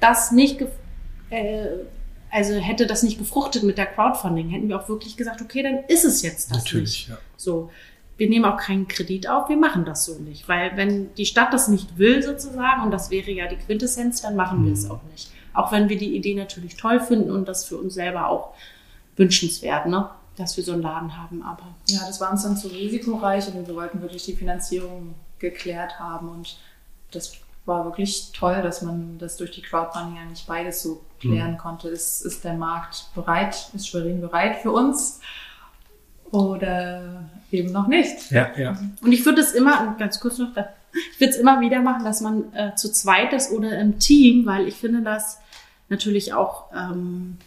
das 0.00 0.32
nicht, 0.32 0.62
äh, 1.30 1.66
also 2.30 2.54
hätte 2.54 2.86
das 2.86 3.02
nicht 3.02 3.18
gefruchtet 3.18 3.62
mit 3.62 3.78
der 3.78 3.86
Crowdfunding, 3.86 4.50
hätten 4.50 4.68
wir 4.68 4.78
auch 4.78 4.88
wirklich 4.88 5.16
gesagt, 5.16 5.40
okay, 5.40 5.62
dann 5.62 5.78
ist 5.88 6.04
es 6.04 6.22
jetzt 6.22 6.50
das 6.50 6.58
Natürlich, 6.58 7.08
nicht. 7.08 7.08
Ja. 7.08 7.18
So. 7.36 7.70
Wir 8.16 8.28
nehmen 8.28 8.44
auch 8.46 8.56
keinen 8.56 8.88
Kredit 8.88 9.28
auf, 9.28 9.48
wir 9.48 9.56
machen 9.56 9.84
das 9.84 10.04
so 10.04 10.18
nicht. 10.18 10.48
Weil 10.48 10.76
wenn 10.76 11.14
die 11.14 11.26
Stadt 11.26 11.52
das 11.52 11.68
nicht 11.68 11.98
will 11.98 12.22
sozusagen, 12.22 12.82
und 12.82 12.90
das 12.90 13.10
wäre 13.10 13.30
ja 13.30 13.46
die 13.46 13.56
Quintessenz, 13.56 14.22
dann 14.22 14.36
machen 14.36 14.62
mhm. 14.62 14.66
wir 14.66 14.72
es 14.72 14.84
mhm. 14.84 14.90
auch 14.92 15.02
nicht. 15.12 15.30
Auch 15.52 15.72
wenn 15.72 15.88
wir 15.88 15.98
die 15.98 16.16
Idee 16.16 16.34
natürlich 16.34 16.76
toll 16.76 17.00
finden 17.00 17.30
und 17.30 17.46
das 17.46 17.64
für 17.64 17.76
uns 17.76 17.94
selber 17.94 18.28
auch 18.28 18.54
wünschenswert, 19.16 19.86
ne? 19.86 20.10
dass 20.36 20.56
wir 20.56 20.64
so 20.64 20.72
einen 20.72 20.82
Laden 20.82 21.16
haben. 21.16 21.42
Aber 21.42 21.74
ja, 21.88 22.00
das 22.06 22.20
war 22.20 22.30
uns 22.30 22.42
dann 22.42 22.56
zu 22.56 22.68
risikoreich 22.68 23.48
und 23.48 23.66
wir 23.66 23.74
wollten 23.74 24.02
wirklich 24.02 24.24
die 24.24 24.36
Finanzierung 24.36 25.14
geklärt 25.38 25.98
haben 25.98 26.28
und 26.28 26.58
das 27.10 27.38
war 27.64 27.84
wirklich 27.84 28.30
toll, 28.32 28.62
dass 28.62 28.82
man 28.82 29.18
das 29.18 29.36
durch 29.36 29.50
die 29.50 29.62
Crowdfunding 29.62 30.18
eigentlich 30.18 30.46
beides 30.46 30.82
so 30.82 31.02
klären 31.20 31.52
mhm. 31.52 31.58
konnte. 31.58 31.88
Ist, 31.88 32.22
ist 32.22 32.44
der 32.44 32.54
Markt 32.54 33.06
bereit? 33.14 33.70
Ist 33.74 33.88
Schwerin 33.88 34.20
bereit 34.20 34.58
für 34.62 34.70
uns? 34.70 35.20
Oder 36.30 37.28
eben 37.50 37.72
noch 37.72 37.86
nicht? 37.86 38.30
Ja, 38.30 38.50
ja. 38.56 38.76
Und 39.00 39.12
ich 39.12 39.24
würde 39.24 39.40
es 39.40 39.52
immer, 39.52 39.96
ganz 39.98 40.20
kurz 40.20 40.38
noch, 40.38 40.50
ich 40.50 41.20
würde 41.20 41.32
es 41.32 41.36
immer 41.36 41.60
wieder 41.60 41.80
machen, 41.80 42.04
dass 42.04 42.20
man 42.20 42.52
äh, 42.54 42.74
zu 42.74 42.90
zweit 42.90 43.32
ist 43.32 43.52
oder 43.52 43.78
im 43.78 43.98
Team, 43.98 44.46
weil 44.46 44.66
ich 44.66 44.76
finde 44.76 45.02
das 45.02 45.40
natürlich 45.88 46.32
auch, 46.32 46.64
ähm, 46.74 47.38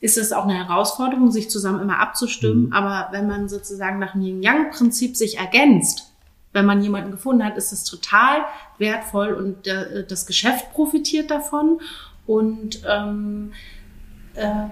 ist 0.00 0.18
es 0.18 0.32
auch 0.32 0.44
eine 0.44 0.54
Herausforderung, 0.54 1.30
sich 1.30 1.50
zusammen 1.50 1.80
immer 1.80 1.98
abzustimmen. 2.00 2.66
Mhm. 2.66 2.72
Aber 2.72 3.08
wenn 3.12 3.26
man 3.26 3.48
sozusagen 3.48 3.98
nach 3.98 4.12
dem 4.12 4.22
Yin-Yang-Prinzip 4.22 5.16
sich 5.16 5.38
ergänzt, 5.38 6.12
wenn 6.52 6.66
man 6.66 6.82
jemanden 6.82 7.10
gefunden 7.10 7.44
hat, 7.44 7.56
ist 7.56 7.72
das 7.72 7.84
total 7.84 8.44
wertvoll 8.78 9.34
und 9.34 9.66
äh, 9.66 10.06
das 10.06 10.26
Geschäft 10.26 10.72
profitiert 10.72 11.30
davon. 11.30 11.80
Und 12.26 12.82
ähm, 12.88 13.52
ähm, 14.34 14.70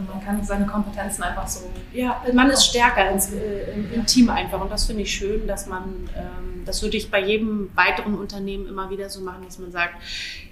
und 0.00 0.08
man 0.08 0.24
kann 0.24 0.42
seine 0.42 0.66
Kompetenzen 0.66 1.22
einfach 1.22 1.46
so. 1.46 1.60
Ja, 1.92 2.22
man 2.32 2.50
ist 2.50 2.64
stärker 2.64 3.10
ins, 3.10 3.32
äh, 3.32 3.72
im, 3.74 3.92
im, 3.92 4.06
Team 4.06 4.30
einfach. 4.30 4.60
Und 4.60 4.70
das 4.70 4.86
finde 4.86 5.02
ich 5.02 5.14
schön, 5.14 5.46
dass 5.46 5.66
man, 5.66 6.08
ähm, 6.16 6.62
das 6.64 6.82
würde 6.82 6.96
ich 6.96 7.10
bei 7.10 7.20
jedem 7.22 7.70
weiteren 7.74 8.14
Unternehmen 8.14 8.66
immer 8.66 8.88
wieder 8.88 9.10
so 9.10 9.20
machen, 9.20 9.42
dass 9.44 9.58
man 9.58 9.70
sagt, 9.70 9.94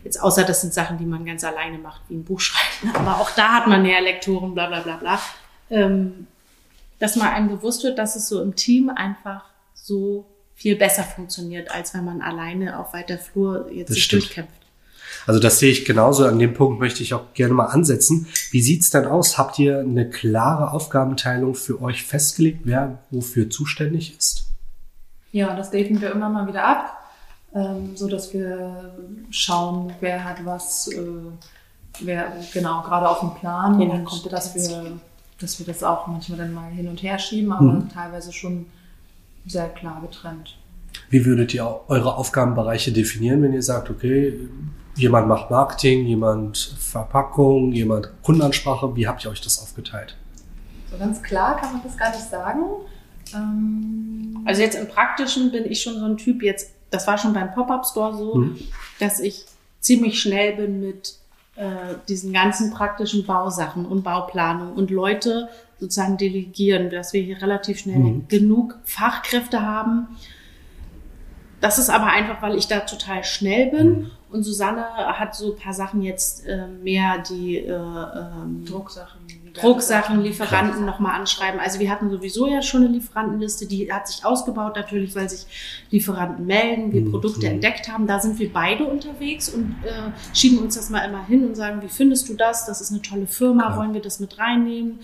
jetzt 0.04 0.22
außer 0.22 0.44
das 0.44 0.60
sind 0.60 0.74
Sachen, 0.74 0.98
die 0.98 1.06
man 1.06 1.24
ganz 1.24 1.44
alleine 1.44 1.78
macht, 1.78 2.02
wie 2.08 2.16
ein 2.16 2.24
Buch 2.24 2.40
schreiben. 2.40 2.94
Aber 2.94 3.20
auch 3.20 3.30
da 3.30 3.54
hat 3.54 3.66
man 3.66 3.84
ja 3.86 3.98
Lektoren, 4.00 4.54
bla 4.54 4.66
bla 4.66 4.80
bla 4.80 4.96
bla. 4.96 5.18
Ähm, 5.70 6.26
dass 6.98 7.16
man 7.16 7.28
einem 7.28 7.48
bewusst 7.48 7.84
wird, 7.84 7.98
dass 7.98 8.16
es 8.16 8.28
so 8.28 8.42
im 8.42 8.54
Team 8.54 8.90
einfach 8.90 9.44
so 9.74 10.26
viel 10.54 10.76
besser 10.76 11.04
funktioniert, 11.04 11.70
als 11.70 11.94
wenn 11.94 12.04
man 12.04 12.20
alleine 12.20 12.78
auf 12.78 12.92
weiter 12.92 13.16
Flur 13.16 13.70
jetzt 13.72 13.94
sich 13.94 14.08
durchkämpft. 14.08 14.57
Also 15.28 15.40
das 15.40 15.58
sehe 15.58 15.70
ich 15.70 15.84
genauso. 15.84 16.24
An 16.24 16.38
dem 16.38 16.54
Punkt 16.54 16.80
möchte 16.80 17.02
ich 17.02 17.12
auch 17.12 17.34
gerne 17.34 17.52
mal 17.52 17.66
ansetzen. 17.66 18.26
Wie 18.50 18.62
sieht's 18.62 18.88
denn 18.88 19.04
aus? 19.04 19.36
Habt 19.36 19.58
ihr 19.58 19.80
eine 19.80 20.08
klare 20.08 20.72
Aufgabenteilung 20.72 21.54
für 21.54 21.82
euch 21.82 22.02
festgelegt, 22.02 22.60
wer 22.64 23.00
wofür 23.10 23.50
zuständig 23.50 24.16
ist? 24.16 24.46
Ja, 25.30 25.54
das 25.54 25.70
daten 25.70 26.00
wir 26.00 26.12
immer 26.12 26.30
mal 26.30 26.48
wieder 26.48 26.64
ab, 26.64 26.98
ähm, 27.54 27.94
so 27.94 28.08
dass 28.08 28.32
wir 28.32 28.94
schauen, 29.28 29.92
wer 30.00 30.24
hat 30.24 30.46
was, 30.46 30.88
äh, 30.88 30.98
wer 32.00 32.32
genau 32.54 32.80
gerade 32.80 33.06
auf 33.06 33.20
dem 33.20 33.34
Plan. 33.34 33.78
Ja, 33.82 33.98
kommt, 33.98 34.32
dass 34.32 34.54
wir, 34.54 34.98
dass 35.38 35.58
wir 35.58 35.66
das 35.66 35.82
auch 35.82 36.06
manchmal 36.06 36.38
dann 36.38 36.54
mal 36.54 36.70
hin 36.70 36.88
und 36.88 37.02
her 37.02 37.18
schieben, 37.18 37.52
aber 37.52 37.64
mhm. 37.64 37.90
teilweise 37.90 38.32
schon 38.32 38.64
sehr 39.46 39.68
klar 39.68 40.00
getrennt. 40.00 40.56
Wie 41.10 41.24
würdet 41.24 41.54
ihr 41.54 41.80
eure 41.88 42.16
Aufgabenbereiche 42.16 42.92
definieren, 42.92 43.42
wenn 43.42 43.52
ihr 43.52 43.62
sagt, 43.62 43.90
okay, 43.90 44.38
jemand 44.96 45.28
macht 45.28 45.50
Marketing, 45.50 46.06
jemand 46.06 46.58
Verpackung, 46.78 47.72
jemand 47.72 48.10
Kundenansprache? 48.22 48.94
Wie 48.96 49.06
habt 49.06 49.24
ihr 49.24 49.30
euch 49.30 49.40
das 49.40 49.62
aufgeteilt? 49.62 50.16
So 50.90 50.98
ganz 50.98 51.22
klar 51.22 51.56
kann 51.56 51.72
man 51.72 51.82
das 51.82 51.96
gar 51.96 52.10
nicht 52.10 52.28
sagen. 52.28 52.62
Ähm 53.34 54.42
also 54.44 54.62
jetzt 54.62 54.76
im 54.76 54.88
Praktischen 54.88 55.50
bin 55.50 55.64
ich 55.64 55.82
schon 55.82 55.98
so 55.98 56.04
ein 56.06 56.16
Typ, 56.16 56.42
jetzt, 56.42 56.70
das 56.90 57.06
war 57.06 57.18
schon 57.18 57.32
beim 57.32 57.52
Pop-Up-Store 57.52 58.16
so, 58.16 58.34
mhm. 58.36 58.58
dass 58.98 59.20
ich 59.20 59.44
ziemlich 59.80 60.20
schnell 60.20 60.56
bin 60.56 60.80
mit 60.80 61.18
äh, 61.56 61.94
diesen 62.08 62.32
ganzen 62.32 62.70
praktischen 62.70 63.26
Bausachen 63.26 63.84
und 63.84 64.02
Bauplanung 64.02 64.72
und 64.74 64.90
Leute 64.90 65.48
sozusagen 65.78 66.16
delegieren, 66.16 66.90
dass 66.90 67.12
wir 67.12 67.22
hier 67.22 67.40
relativ 67.42 67.80
schnell 67.80 67.98
mhm. 67.98 68.28
genug 68.28 68.78
Fachkräfte 68.84 69.62
haben. 69.62 70.08
Das 71.60 71.78
ist 71.78 71.90
aber 71.90 72.06
einfach, 72.06 72.40
weil 72.40 72.56
ich 72.56 72.68
da 72.68 72.80
total 72.80 73.24
schnell 73.24 73.70
bin. 73.70 73.88
Mhm. 73.88 74.10
Und 74.30 74.42
Susanne 74.42 74.84
hat 75.18 75.34
so 75.34 75.52
ein 75.52 75.58
paar 75.58 75.72
Sachen 75.72 76.02
jetzt 76.02 76.46
äh, 76.46 76.66
mehr 76.66 77.18
die 77.18 77.56
äh, 77.56 77.72
ähm, 77.72 78.64
Drucksachen, 78.66 79.20
Drucksachen, 79.54 80.20
Lieferanten 80.20 80.84
nochmal 80.84 81.18
anschreiben. 81.18 81.58
Also 81.58 81.80
wir 81.80 81.90
hatten 81.90 82.10
sowieso 82.10 82.46
ja 82.46 82.60
schon 82.60 82.84
eine 82.84 82.92
Lieferantenliste, 82.92 83.66
die 83.66 83.90
hat 83.90 84.06
sich 84.06 84.26
ausgebaut 84.26 84.76
natürlich, 84.76 85.16
weil 85.16 85.30
sich 85.30 85.46
Lieferanten 85.90 86.44
melden, 86.44 86.92
wir 86.92 87.00
mhm. 87.00 87.10
Produkte 87.10 87.46
mhm. 87.46 87.54
entdeckt 87.54 87.88
haben. 87.90 88.06
Da 88.06 88.20
sind 88.20 88.38
wir 88.38 88.52
beide 88.52 88.84
unterwegs 88.84 89.48
und 89.48 89.76
äh, 89.82 90.12
schieben 90.34 90.58
uns 90.58 90.76
das 90.76 90.90
mal 90.90 91.00
immer 91.08 91.24
hin 91.24 91.46
und 91.46 91.56
sagen, 91.56 91.80
wie 91.80 91.88
findest 91.88 92.28
du 92.28 92.34
das? 92.34 92.66
Das 92.66 92.82
ist 92.82 92.92
eine 92.92 93.00
tolle 93.00 93.26
Firma, 93.26 93.70
ja. 93.70 93.76
wollen 93.78 93.94
wir 93.94 94.02
das 94.02 94.20
mit 94.20 94.38
reinnehmen? 94.38 95.00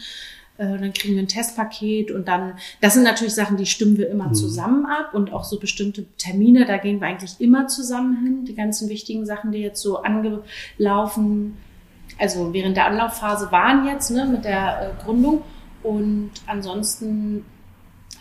Äh, 0.56 0.78
dann 0.78 0.92
kriegen 0.92 1.14
wir 1.14 1.22
ein 1.22 1.28
Testpaket 1.28 2.12
und 2.12 2.28
dann, 2.28 2.54
das 2.80 2.94
sind 2.94 3.02
natürlich 3.02 3.34
Sachen, 3.34 3.56
die 3.56 3.66
stimmen 3.66 3.96
wir 3.96 4.08
immer 4.08 4.28
mhm. 4.28 4.34
zusammen 4.34 4.86
ab 4.86 5.12
und 5.12 5.32
auch 5.32 5.42
so 5.42 5.58
bestimmte 5.58 6.04
Termine, 6.16 6.64
da 6.64 6.76
gehen 6.76 7.00
wir 7.00 7.08
eigentlich 7.08 7.40
immer 7.40 7.66
zusammen 7.66 8.24
hin. 8.24 8.44
Die 8.44 8.54
ganzen 8.54 8.88
wichtigen 8.88 9.26
Sachen, 9.26 9.50
die 9.50 9.58
jetzt 9.58 9.82
so 9.82 10.02
angelaufen, 10.02 11.56
also 12.18 12.52
während 12.52 12.76
der 12.76 12.86
Anlaufphase 12.86 13.50
waren 13.50 13.86
jetzt 13.86 14.10
ne, 14.10 14.26
mit 14.26 14.44
der 14.44 14.94
äh, 15.00 15.04
Gründung 15.04 15.42
und 15.82 16.30
ansonsten 16.46 17.44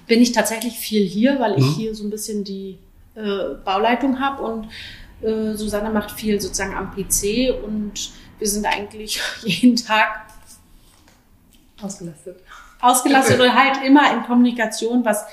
bin 0.07 0.19
ich 0.19 0.31
tatsächlich 0.31 0.73
viel 0.73 1.05
hier, 1.05 1.39
weil 1.39 1.59
ich 1.59 1.65
mhm. 1.65 1.73
hier 1.73 1.95
so 1.95 2.03
ein 2.03 2.09
bisschen 2.09 2.43
die 2.43 2.79
äh, 3.13 3.55
Bauleitung 3.63 4.19
habe 4.19 4.41
und 4.41 4.67
äh, 5.21 5.53
Susanne 5.53 5.91
macht 5.91 6.09
viel 6.09 6.41
sozusagen 6.41 6.75
am 6.75 6.91
PC 6.91 7.53
und 7.63 8.11
wir 8.39 8.47
sind 8.47 8.65
eigentlich 8.65 9.21
jeden 9.43 9.75
Tag 9.75 10.32
Ausgelastet. 11.83 12.37
Ausgelastet 12.81 13.39
oder 13.39 13.53
halt 13.53 13.83
immer 13.85 14.11
in 14.13 14.23
Kommunikation, 14.23 15.05
was 15.05 15.25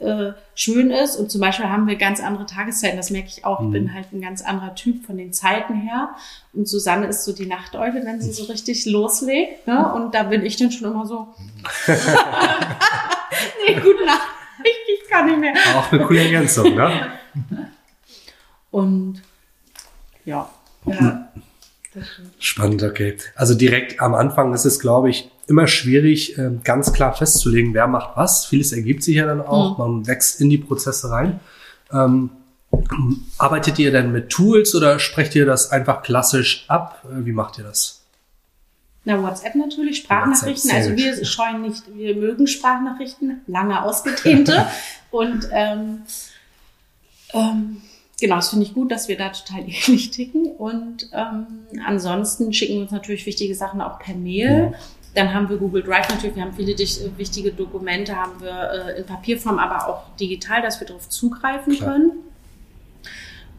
äh, 0.00 0.32
schön 0.54 0.90
ist. 0.90 1.16
Und 1.16 1.30
zum 1.30 1.40
Beispiel 1.40 1.68
haben 1.68 1.86
wir 1.86 1.96
ganz 1.96 2.20
andere 2.20 2.46
Tageszeiten. 2.46 2.96
Das 2.96 3.10
merke 3.10 3.28
ich 3.28 3.44
auch. 3.44 3.60
Ich 3.60 3.70
bin 3.70 3.84
mhm. 3.84 3.94
halt 3.94 4.12
ein 4.12 4.20
ganz 4.20 4.42
anderer 4.42 4.74
Typ 4.74 5.04
von 5.04 5.16
den 5.16 5.32
Zeiten 5.32 5.74
her. 5.74 6.10
Und 6.52 6.68
Susanne 6.68 7.06
ist 7.06 7.24
so 7.24 7.32
die 7.32 7.46
Nachteule, 7.46 8.04
wenn 8.04 8.20
sie 8.20 8.32
so 8.32 8.44
richtig 8.44 8.86
loslegt. 8.86 9.66
Ne? 9.66 9.92
Und 9.92 10.14
da 10.14 10.24
bin 10.24 10.44
ich 10.44 10.56
dann 10.56 10.72
schon 10.72 10.90
immer 10.90 11.06
so. 11.06 11.28
nee, 13.66 13.74
gute 13.74 14.04
Nacht. 14.06 14.28
Ich, 14.64 15.02
ich 15.02 15.10
kann 15.10 15.26
nicht 15.26 15.38
mehr. 15.38 15.54
Auch 15.76 15.92
eine 15.92 16.04
coole 16.04 16.20
Ergänzung, 16.20 16.74
ne? 16.74 17.12
Und 18.70 19.22
ja. 20.24 20.48
ja. 20.86 21.28
Spannend, 22.38 22.82
okay. 22.82 23.16
Also 23.34 23.54
direkt 23.54 24.00
am 24.00 24.14
Anfang 24.14 24.54
ist 24.54 24.64
es, 24.64 24.80
glaube 24.80 25.10
ich, 25.10 25.30
immer 25.50 25.66
schwierig, 25.66 26.38
ähm, 26.38 26.60
ganz 26.64 26.92
klar 26.92 27.14
festzulegen, 27.14 27.74
wer 27.74 27.88
macht 27.88 28.16
was. 28.16 28.46
Vieles 28.46 28.72
ergibt 28.72 29.02
sich 29.02 29.16
ja 29.16 29.26
dann 29.26 29.40
auch. 29.40 29.76
Mhm. 29.76 29.84
Man 29.84 30.06
wächst 30.06 30.40
in 30.40 30.48
die 30.48 30.58
Prozesse 30.58 31.10
rein. 31.10 31.40
Ähm, 31.92 32.30
arbeitet 33.36 33.78
ihr 33.78 33.90
denn 33.90 34.12
mit 34.12 34.30
Tools 34.30 34.74
oder 34.74 34.98
sprecht 34.98 35.34
ihr 35.34 35.44
das 35.44 35.70
einfach 35.72 36.02
klassisch 36.02 36.64
ab? 36.68 37.04
Äh, 37.04 37.26
wie 37.26 37.32
macht 37.32 37.58
ihr 37.58 37.64
das? 37.64 38.00
Na, 39.04 39.22
WhatsApp 39.22 39.54
natürlich, 39.54 39.98
Sprachnachrichten. 39.98 40.70
WhatsApp 40.70 40.90
also 40.90 40.96
wir 40.96 41.24
scheuen 41.24 41.62
nicht, 41.62 41.82
wir 41.94 42.14
mögen 42.16 42.46
Sprachnachrichten, 42.46 43.40
lange 43.46 43.82
ausgedehnte. 43.82 44.66
und 45.10 45.48
ähm, 45.52 46.02
ähm, 47.32 47.82
genau, 48.20 48.36
das 48.36 48.50
finde 48.50 48.66
ich 48.66 48.74
gut, 48.74 48.92
dass 48.92 49.08
wir 49.08 49.16
da 49.16 49.30
total 49.30 49.60
ähnlich 49.66 50.10
ticken. 50.10 50.46
Und 50.46 51.08
ähm, 51.12 51.46
ansonsten 51.84 52.52
schicken 52.52 52.74
wir 52.74 52.82
uns 52.82 52.92
natürlich 52.92 53.26
wichtige 53.26 53.54
Sachen 53.54 53.80
auch 53.80 53.98
per 53.98 54.14
Mail. 54.14 54.74
Dann 55.14 55.34
haben 55.34 55.48
wir 55.48 55.56
Google 55.56 55.82
Drive 55.82 56.08
natürlich, 56.08 56.36
wir 56.36 56.42
haben 56.44 56.52
viele 56.52 56.76
wichtige 57.16 57.52
Dokumente, 57.52 58.14
haben 58.14 58.40
wir 58.40 58.96
in 58.96 59.04
Papierform, 59.04 59.58
aber 59.58 59.88
auch 59.88 60.16
digital, 60.16 60.62
dass 60.62 60.78
wir 60.78 60.86
darauf 60.86 61.08
zugreifen 61.08 61.74
Klar. 61.74 61.90
können. 61.90 62.12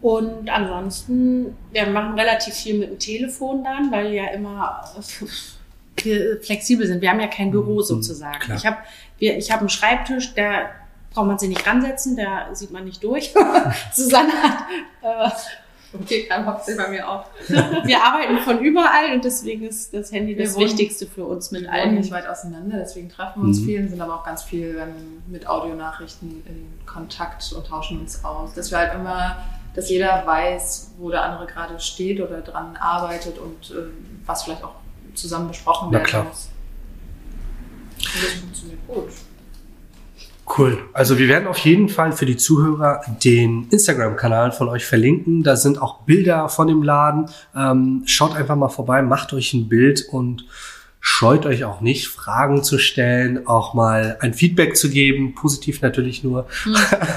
Und 0.01 0.49
ansonsten, 0.49 1.55
wir 1.71 1.85
machen 1.87 2.17
relativ 2.17 2.55
viel 2.55 2.79
mit 2.79 2.89
dem 2.89 2.99
Telefon 2.99 3.63
dann, 3.63 3.91
weil 3.91 4.13
ja 4.13 4.27
immer 4.31 4.83
wir 5.97 6.41
flexibel 6.41 6.87
sind. 6.87 7.01
Wir 7.01 7.11
haben 7.11 7.19
ja 7.19 7.27
kein 7.27 7.51
Büro 7.51 7.75
mhm, 7.75 7.83
sozusagen. 7.83 8.39
Klar. 8.39 8.57
Ich 8.57 8.65
habe 8.65 8.77
ich 9.19 9.51
hab 9.51 9.59
einen 9.59 9.69
Schreibtisch, 9.69 10.33
der 10.33 10.71
braucht 11.13 11.27
man 11.27 11.37
sich 11.37 11.49
nicht 11.49 11.67
ransetzen, 11.67 12.15
der 12.15 12.49
sieht 12.53 12.71
man 12.71 12.85
nicht 12.85 13.03
durch. 13.03 13.33
Susanne 13.93 14.31
hat 14.31 14.65
äh, 15.03 15.29
Okay, 15.93 16.25
dann 16.29 16.45
hockt 16.45 16.65
sie 16.65 16.75
bei 16.75 16.87
mir 16.87 17.07
auf. 17.07 17.25
wir 17.47 18.01
arbeiten 18.01 18.37
von 18.39 18.59
überall 18.59 19.13
und 19.13 19.25
deswegen 19.25 19.65
ist 19.65 19.93
das 19.93 20.11
Handy 20.11 20.35
das 20.35 20.57
Wichtigste 20.57 21.05
für 21.05 21.25
uns 21.25 21.51
mit 21.51 21.67
allen. 21.67 21.91
Wir 21.91 21.99
nicht 21.99 22.11
weit 22.11 22.27
auseinander, 22.27 22.77
deswegen 22.77 23.09
treffen 23.09 23.41
wir 23.41 23.47
uns 23.49 23.59
mhm. 23.59 23.65
viel, 23.65 23.89
sind 23.89 24.01
aber 24.01 24.15
auch 24.15 24.23
ganz 24.23 24.43
viel 24.43 24.77
ähm, 24.79 25.21
mit 25.27 25.47
Audionachrichten 25.47 26.43
in 26.45 26.85
Kontakt 26.85 27.51
und 27.51 27.67
tauschen 27.67 27.99
uns 27.99 28.23
aus. 28.23 28.53
Dass 28.53 28.71
wir 28.71 28.77
halt 28.77 28.93
immer, 28.93 29.37
dass 29.75 29.89
jeder 29.89 30.23
weiß, 30.25 30.91
wo 30.97 31.09
der 31.09 31.23
andere 31.23 31.45
gerade 31.45 31.77
steht 31.79 32.21
oder 32.21 32.41
dran 32.41 32.77
arbeitet 32.77 33.37
und 33.37 33.71
äh, 33.71 33.89
was 34.25 34.43
vielleicht 34.43 34.63
auch 34.63 34.75
zusammen 35.13 35.49
besprochen 35.49 35.91
werden 35.91 36.27
muss. 36.27 36.49
Und 37.97 38.23
das 38.23 38.33
funktioniert 38.33 38.79
gut. 38.87 39.09
Cool. 40.57 40.79
Also 40.91 41.17
wir 41.17 41.27
werden 41.27 41.47
auf 41.47 41.59
jeden 41.59 41.87
Fall 41.87 42.11
für 42.11 42.25
die 42.25 42.35
Zuhörer 42.35 43.01
den 43.23 43.67
Instagram-Kanal 43.69 44.51
von 44.51 44.67
euch 44.67 44.85
verlinken. 44.85 45.43
Da 45.43 45.55
sind 45.55 45.81
auch 45.81 46.01
Bilder 46.01 46.49
von 46.49 46.67
dem 46.67 46.83
Laden. 46.83 47.29
Ähm, 47.55 48.03
schaut 48.05 48.35
einfach 48.35 48.55
mal 48.55 48.69
vorbei, 48.69 49.01
macht 49.01 49.31
euch 49.33 49.53
ein 49.53 49.69
Bild 49.69 50.05
und 50.09 50.45
scheut 51.03 51.47
euch 51.47 51.63
auch 51.63 51.81
nicht, 51.81 52.07
Fragen 52.07 52.63
zu 52.63 52.77
stellen, 52.77 53.47
auch 53.47 53.73
mal 53.73 54.17
ein 54.21 54.35
Feedback 54.35 54.77
zu 54.77 54.91
geben, 54.91 55.33
positiv 55.33 55.81
natürlich 55.81 56.23
nur, 56.23 56.47
mhm. 56.63 56.75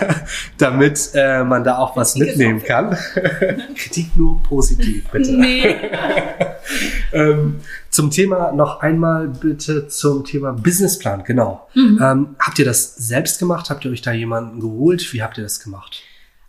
damit 0.59 1.11
äh, 1.14 1.44
man 1.44 1.64
da 1.64 1.77
auch 1.77 1.94
was 1.94 2.16
mitnehmen 2.16 2.64
kann. 2.64 2.97
Kritik 3.77 4.16
nur 4.16 4.42
positiv, 4.42 5.05
bitte. 5.11 5.33
Nee. 5.37 5.77
ähm, 7.12 7.61
zum 7.90 8.11
Thema 8.11 8.53
noch 8.53 8.81
einmal 8.81 9.29
bitte 9.29 9.87
zum 9.88 10.25
Thema 10.25 10.53
Businessplan, 10.53 11.23
genau. 11.23 11.68
Mhm. 11.75 12.01
Ähm, 12.03 12.37
habt 12.38 12.59
ihr 12.59 12.64
das 12.64 12.97
selbst 12.97 13.38
gemacht? 13.38 13.68
Habt 13.68 13.85
ihr 13.85 13.90
euch 13.90 14.03
da 14.03 14.12
jemanden 14.12 14.61
geholt? 14.61 15.12
Wie 15.12 15.23
habt 15.23 15.37
ihr 15.37 15.44
das 15.44 15.61
gemacht? 15.61 16.03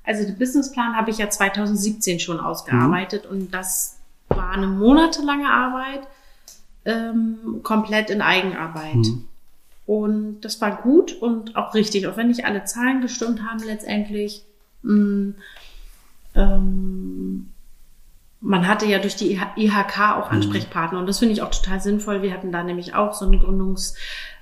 Also 0.06 0.24
den 0.24 0.38
Businessplan 0.38 0.96
habe 0.96 1.12
ich 1.12 1.18
ja 1.18 1.30
2017 1.30 2.22
schon 2.22 2.40
ausgearbeitet 2.40 3.26
mhm. 3.26 3.32
und 3.32 3.54
das 3.54 3.98
war 4.30 4.52
eine 4.52 4.68
monatelange 4.68 5.50
Arbeit 5.50 6.08
ähm, 6.86 7.62
komplett 7.64 8.10
in 8.10 8.22
Eigenarbeit. 8.22 8.96
Mhm. 8.96 9.28
Und 9.86 10.42
das 10.42 10.62
war 10.62 10.82
gut 10.82 11.14
und 11.14 11.56
auch 11.56 11.76
richtig, 11.76 12.08
auch 12.08 12.18
wenn 12.18 12.30
nicht 12.30 12.46
alle 12.46 12.64
Zahlen 12.64 13.02
gestimmt 13.02 13.44
haben 13.44 13.62
letztendlich. 13.64 14.44
Mh, 14.82 14.94
mm, 14.94 15.36
ähm, 16.36 17.52
man 18.42 18.68
hatte 18.68 18.86
ja 18.86 19.00
durch 19.00 19.16
die 19.16 19.40
IHK 19.56 20.00
auch 20.16 20.30
mhm. 20.30 20.38
Ansprechpartner 20.38 21.00
und 21.00 21.08
das 21.08 21.20
finde 21.20 21.34
ich 21.34 21.42
auch 21.42 21.52
total 21.52 21.82
sinnvoll. 21.82 22.22
Wir 22.22 22.34
hatten 22.34 22.52
da 22.52 22.64
nämlich 22.64 22.94
auch 22.94 23.14
so 23.14 23.26
eine 23.26 23.40
Gründungsberatung 23.40 23.96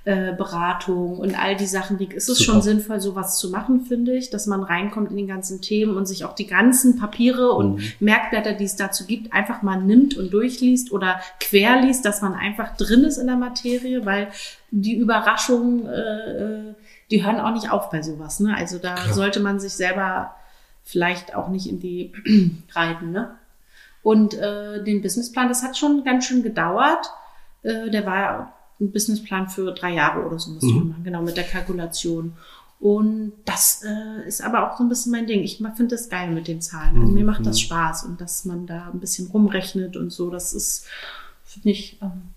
äh, 0.04 0.34
und 0.34 1.38
all 1.38 1.56
die 1.56 1.66
Sachen. 1.66 1.96
Die, 1.98 2.06
ist 2.06 2.28
es 2.28 2.38
Super. 2.38 2.52
schon 2.52 2.62
sinnvoll, 2.62 3.00
sowas 3.00 3.38
zu 3.38 3.50
machen, 3.50 3.86
finde 3.86 4.14
ich, 4.14 4.30
dass 4.30 4.46
man 4.46 4.62
reinkommt 4.62 5.10
in 5.10 5.16
die 5.16 5.26
ganzen 5.26 5.62
Themen 5.62 5.96
und 5.96 6.06
sich 6.06 6.24
auch 6.24 6.34
die 6.34 6.46
ganzen 6.46 6.98
Papiere 6.98 7.52
und 7.52 7.76
mhm. 7.76 7.92
Merkblätter, 8.00 8.52
die 8.52 8.64
es 8.64 8.76
dazu 8.76 9.06
gibt, 9.06 9.32
einfach 9.32 9.62
mal 9.62 9.80
nimmt 9.80 10.16
und 10.16 10.32
durchliest 10.32 10.92
oder 10.92 11.20
querliest, 11.40 12.04
dass 12.04 12.20
man 12.20 12.34
einfach 12.34 12.76
drin 12.76 13.04
ist 13.04 13.18
in 13.18 13.26
der 13.26 13.36
Materie, 13.36 14.04
weil 14.04 14.28
die 14.70 14.96
Überraschungen, 14.96 15.86
äh, 15.86 16.70
äh 16.70 16.74
die 17.10 17.24
hören 17.24 17.38
auch 17.38 17.52
nicht 17.52 17.70
auf 17.70 17.90
bei 17.90 18.02
sowas. 18.02 18.40
Ne? 18.40 18.56
Also 18.56 18.78
da 18.78 18.94
Klar. 18.94 19.14
sollte 19.14 19.40
man 19.40 19.60
sich 19.60 19.74
selber 19.74 20.34
vielleicht 20.82 21.34
auch 21.34 21.48
nicht 21.48 21.68
in 21.68 21.80
die 21.80 22.12
reiten. 22.74 23.10
Ne? 23.10 23.34
Und 24.02 24.34
äh, 24.34 24.82
den 24.82 25.02
Businessplan, 25.02 25.48
das 25.48 25.62
hat 25.62 25.76
schon 25.76 26.04
ganz 26.04 26.26
schön 26.26 26.42
gedauert. 26.42 27.10
Äh, 27.62 27.90
der 27.90 28.04
war 28.06 28.52
ein 28.80 28.90
Businessplan 28.92 29.48
für 29.48 29.72
drei 29.72 29.94
Jahre 29.94 30.26
oder 30.26 30.38
so, 30.38 30.50
muss 30.50 30.64
mhm. 30.64 30.74
man 30.74 30.88
machen, 30.88 31.04
genau, 31.04 31.22
mit 31.22 31.36
der 31.36 31.44
Kalkulation. 31.44 32.34
Und 32.80 33.32
das 33.44 33.82
äh, 33.82 34.28
ist 34.28 34.42
aber 34.42 34.70
auch 34.70 34.76
so 34.76 34.84
ein 34.84 34.88
bisschen 34.88 35.12
mein 35.12 35.26
Ding. 35.26 35.42
Ich 35.42 35.56
finde 35.56 35.86
das 35.88 36.08
geil 36.10 36.30
mit 36.30 36.48
den 36.48 36.60
Zahlen. 36.60 37.00
Also 37.00 37.12
mir 37.12 37.24
macht 37.24 37.46
das 37.46 37.56
mhm. 37.56 37.62
Spaß 37.62 38.04
und 38.04 38.20
dass 38.20 38.44
man 38.44 38.66
da 38.66 38.90
ein 38.92 39.00
bisschen 39.00 39.28
rumrechnet 39.28 39.96
und 39.96 40.10
so, 40.10 40.28
das 40.28 40.52
ist, 40.52 40.86
finde 41.44 41.70
ich. 41.70 41.98
Ähm, 42.02 42.34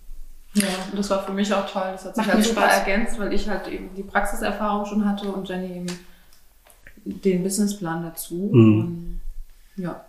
ja, 0.54 0.68
und 0.90 0.98
das 0.98 1.10
war 1.10 1.24
für 1.24 1.32
mich 1.32 1.52
auch 1.52 1.68
toll. 1.68 1.90
Das 1.92 2.04
hat 2.04 2.16
sich 2.16 2.26
halt 2.26 2.44
super 2.44 2.62
Spaß. 2.62 2.78
ergänzt, 2.78 3.18
weil 3.18 3.32
ich 3.32 3.48
halt 3.48 3.68
eben 3.68 3.90
die 3.94 4.02
Praxiserfahrung 4.02 4.86
schon 4.86 5.04
hatte 5.04 5.30
und 5.30 5.48
Jenny 5.48 5.76
eben 5.76 5.86
den 7.04 7.42
Businessplan 7.42 8.02
dazu. 8.02 8.50
Mhm. 8.52 8.80
Und, 8.80 9.20
ja. 9.76 10.04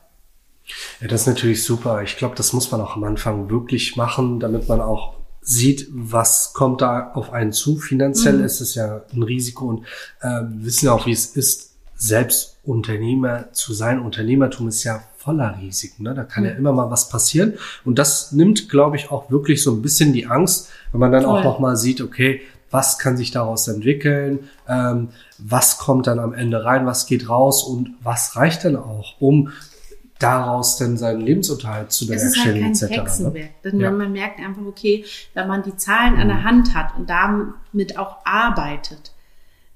Ja, 1.02 1.08
das 1.08 1.22
ist 1.22 1.28
natürlich 1.28 1.64
super. 1.64 2.04
Ich 2.04 2.16
glaube, 2.18 2.36
das 2.36 2.54
muss 2.54 2.72
man 2.72 2.80
auch 2.82 2.96
am 2.96 3.04
Anfang 3.04 3.50
wirklich 3.50 3.96
machen, 3.96 4.40
damit 4.40 4.70
man 4.70 4.80
auch 4.80 5.19
sieht, 5.50 5.88
was 5.92 6.54
kommt 6.54 6.82
da 6.82 7.12
auf 7.14 7.34
einen 7.34 7.52
zu. 7.52 7.78
Finanziell 7.78 8.38
mhm. 8.38 8.46
ist 8.46 8.62
es 8.62 8.76
ja 8.76 9.02
ein 9.12 9.24
Risiko 9.24 9.66
und 9.66 9.86
äh, 10.22 10.42
wissen 10.44 10.86
ja 10.86 10.94
auch, 10.94 11.08
wie 11.08 11.12
es 11.12 11.26
ist, 11.26 11.72
selbst 11.96 12.58
Unternehmer 12.64 13.52
zu 13.52 13.74
sein. 13.74 14.00
Unternehmertum 14.00 14.68
ist 14.68 14.84
ja 14.84 15.04
voller 15.18 15.58
Risiken. 15.60 16.04
Ne? 16.04 16.14
Da 16.14 16.24
kann 16.24 16.44
mhm. 16.44 16.50
ja 16.50 16.56
immer 16.56 16.72
mal 16.72 16.92
was 16.92 17.10
passieren. 17.10 17.56
Und 17.84 17.98
das 17.98 18.32
nimmt, 18.32 18.70
glaube 18.70 18.96
ich, 18.96 19.10
auch 19.10 19.32
wirklich 19.32 19.64
so 19.64 19.72
ein 19.72 19.82
bisschen 19.82 20.14
die 20.14 20.28
Angst, 20.28 20.70
wenn 20.92 21.00
man 21.00 21.12
dann 21.12 21.24
Voll. 21.24 21.40
auch 21.40 21.44
noch 21.44 21.60
mal 21.60 21.76
sieht, 21.76 22.00
okay, 22.00 22.42
was 22.70 23.00
kann 23.00 23.18
sich 23.18 23.32
daraus 23.32 23.68
entwickeln, 23.68 24.48
ähm, 24.68 25.10
was 25.40 25.80
kommt 25.80 26.06
dann 26.06 26.20
am 26.20 26.34
Ende 26.34 26.64
rein, 26.64 26.86
was 26.86 27.08
geht 27.08 27.28
raus 27.28 27.64
und 27.64 27.96
was 28.04 28.36
reicht 28.36 28.66
dann 28.66 28.76
auch, 28.76 29.20
um 29.20 29.50
daraus 30.20 30.76
denn 30.78 30.98
seinen 30.98 31.22
Lebensunterhalt 31.22 31.92
zu 31.92 32.06
bewerkstelligen 32.06 32.72
es 32.72 32.82
ist 32.82 32.90
halt 32.90 32.92
kein 32.92 33.08
etc. 33.08 33.20
Ne? 33.20 33.32
Hexenwerk. 33.34 33.64
Denn 33.64 33.80
ja. 33.80 33.90
man 33.92 34.12
merkt 34.12 34.40
einfach, 34.40 34.64
okay, 34.68 35.06
wenn 35.34 35.48
man 35.48 35.64
die 35.64 35.76
Zahlen 35.78 36.18
an 36.18 36.28
der 36.28 36.38
mhm. 36.38 36.44
Hand 36.44 36.76
hat 36.76 36.98
und 36.98 37.10
damit 37.10 37.98
auch 37.98 38.18
arbeitet, 38.26 39.14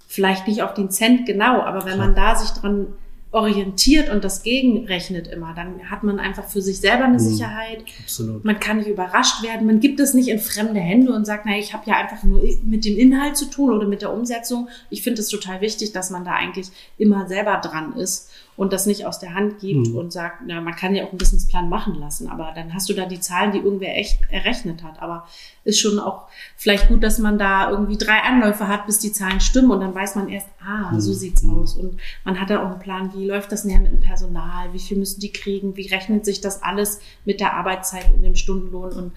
vielleicht 0.05 0.47
nicht 0.47 0.61
auf 0.61 0.73
den 0.73 0.91
Cent 0.91 1.25
genau, 1.25 1.61
aber 1.61 1.85
wenn 1.85 1.95
Klar. 1.95 2.07
man 2.07 2.15
da 2.15 2.35
sich 2.35 2.49
dran 2.49 2.87
orientiert 3.31 4.11
und 4.11 4.23
das 4.23 4.43
gegenrechnet 4.43 5.27
immer, 5.27 5.55
dann 5.55 5.89
hat 5.89 6.03
man 6.03 6.19
einfach 6.19 6.47
für 6.47 6.61
sich 6.61 6.79
selber 6.79 7.05
eine 7.05 7.13
mhm. 7.13 7.19
Sicherheit. 7.19 7.83
Absolut. 8.03 8.45
Man 8.45 8.59
kann 8.59 8.77
nicht 8.77 8.89
überrascht 8.89 9.41
werden. 9.41 9.65
Man 9.65 9.79
gibt 9.79 9.99
es 9.99 10.13
nicht 10.13 10.27
in 10.27 10.37
fremde 10.37 10.79
Hände 10.79 11.13
und 11.13 11.25
sagt, 11.25 11.47
naja, 11.47 11.57
ich 11.57 11.73
habe 11.73 11.89
ja 11.89 11.95
einfach 11.95 12.23
nur 12.23 12.43
mit 12.63 12.85
dem 12.85 12.95
Inhalt 12.95 13.35
zu 13.35 13.45
tun 13.45 13.71
oder 13.71 13.87
mit 13.87 14.03
der 14.03 14.13
Umsetzung. 14.13 14.69
Ich 14.91 15.01
finde 15.01 15.21
es 15.21 15.29
total 15.29 15.61
wichtig, 15.61 15.93
dass 15.93 16.11
man 16.11 16.25
da 16.25 16.33
eigentlich 16.33 16.67
immer 16.99 17.27
selber 17.27 17.57
dran 17.57 17.93
ist 17.93 18.29
und 18.55 18.71
das 18.71 18.85
nicht 18.85 19.05
aus 19.05 19.19
der 19.19 19.33
Hand 19.33 19.59
gibt 19.59 19.87
mhm. 19.87 19.95
und 19.95 20.13
sagt, 20.13 20.43
na, 20.45 20.61
man 20.61 20.75
kann 20.75 20.93
ja 20.93 21.03
auch 21.03 21.09
einen 21.09 21.17
Businessplan 21.17 21.69
machen 21.69 21.95
lassen, 21.95 22.29
aber 22.29 22.51
dann 22.55 22.73
hast 22.73 22.87
du 22.87 22.93
da 22.93 23.05
die 23.05 23.19
Zahlen, 23.19 23.51
die 23.51 23.57
irgendwer 23.57 23.97
echt 23.97 24.19
errechnet 24.29 24.83
hat. 24.83 25.01
Aber 25.01 25.27
ist 25.63 25.79
schon 25.79 25.97
auch 25.97 26.27
vielleicht 26.55 26.87
gut, 26.87 27.03
dass 27.03 27.17
man 27.17 27.39
da 27.39 27.69
irgendwie 27.71 27.97
drei 27.97 28.19
Anläufe 28.19 28.67
hat, 28.67 28.85
bis 28.85 28.99
die 28.99 29.11
Zahlen 29.11 29.39
stimmen 29.39 29.71
und 29.71 29.79
dann 29.79 29.95
weiß 29.95 30.15
man 30.15 30.29
erst, 30.29 30.47
ah, 30.63 30.91
mhm. 30.91 30.99
so 30.99 31.13
sieht's 31.13 31.43
mhm. 31.43 31.57
aus. 31.57 31.75
Und 31.75 31.99
man 32.25 32.39
hat 32.39 32.49
da 32.49 32.63
auch 32.63 32.71
einen 32.71 32.79
Plan, 32.79 33.11
wie 33.15 33.25
läuft 33.25 33.51
das 33.51 33.63
näher 33.63 33.79
mit 33.79 33.91
dem 33.91 34.01
Personal, 34.01 34.71
wie 34.73 34.79
viel 34.79 34.97
müssen 34.97 35.19
die 35.19 35.31
kriegen, 35.31 35.75
wie 35.75 35.87
rechnet 35.87 36.25
sich 36.25 36.41
das 36.41 36.61
alles 36.61 36.99
mit 37.25 37.39
der 37.39 37.53
Arbeitszeit 37.55 38.13
und 38.13 38.21
dem 38.21 38.35
Stundenlohn 38.35 38.91
und 38.91 39.11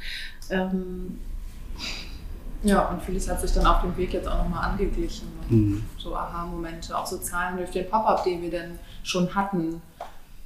ähm, 0.49 1.19
ja, 2.63 2.89
und 2.89 3.03
vieles 3.03 3.29
hat 3.29 3.41
sich 3.41 3.53
dann 3.53 3.67
auf 3.67 3.83
dem 3.83 3.97
Weg 3.97 4.13
jetzt 4.13 4.27
auch 4.27 4.39
nochmal 4.39 4.71
angeglichen. 4.71 5.29
Mhm. 5.49 5.85
So 5.99 6.17
Aha-Momente, 6.17 6.97
auch 6.97 7.07
so 7.07 7.19
Zahlen 7.19 7.59
durch 7.59 7.71
den 7.71 7.89
Pop-up, 7.89 8.25
den 8.25 8.43
wir 8.43 8.51
dann 8.51 8.79
schon 9.07 9.35
hatten, 9.35 9.81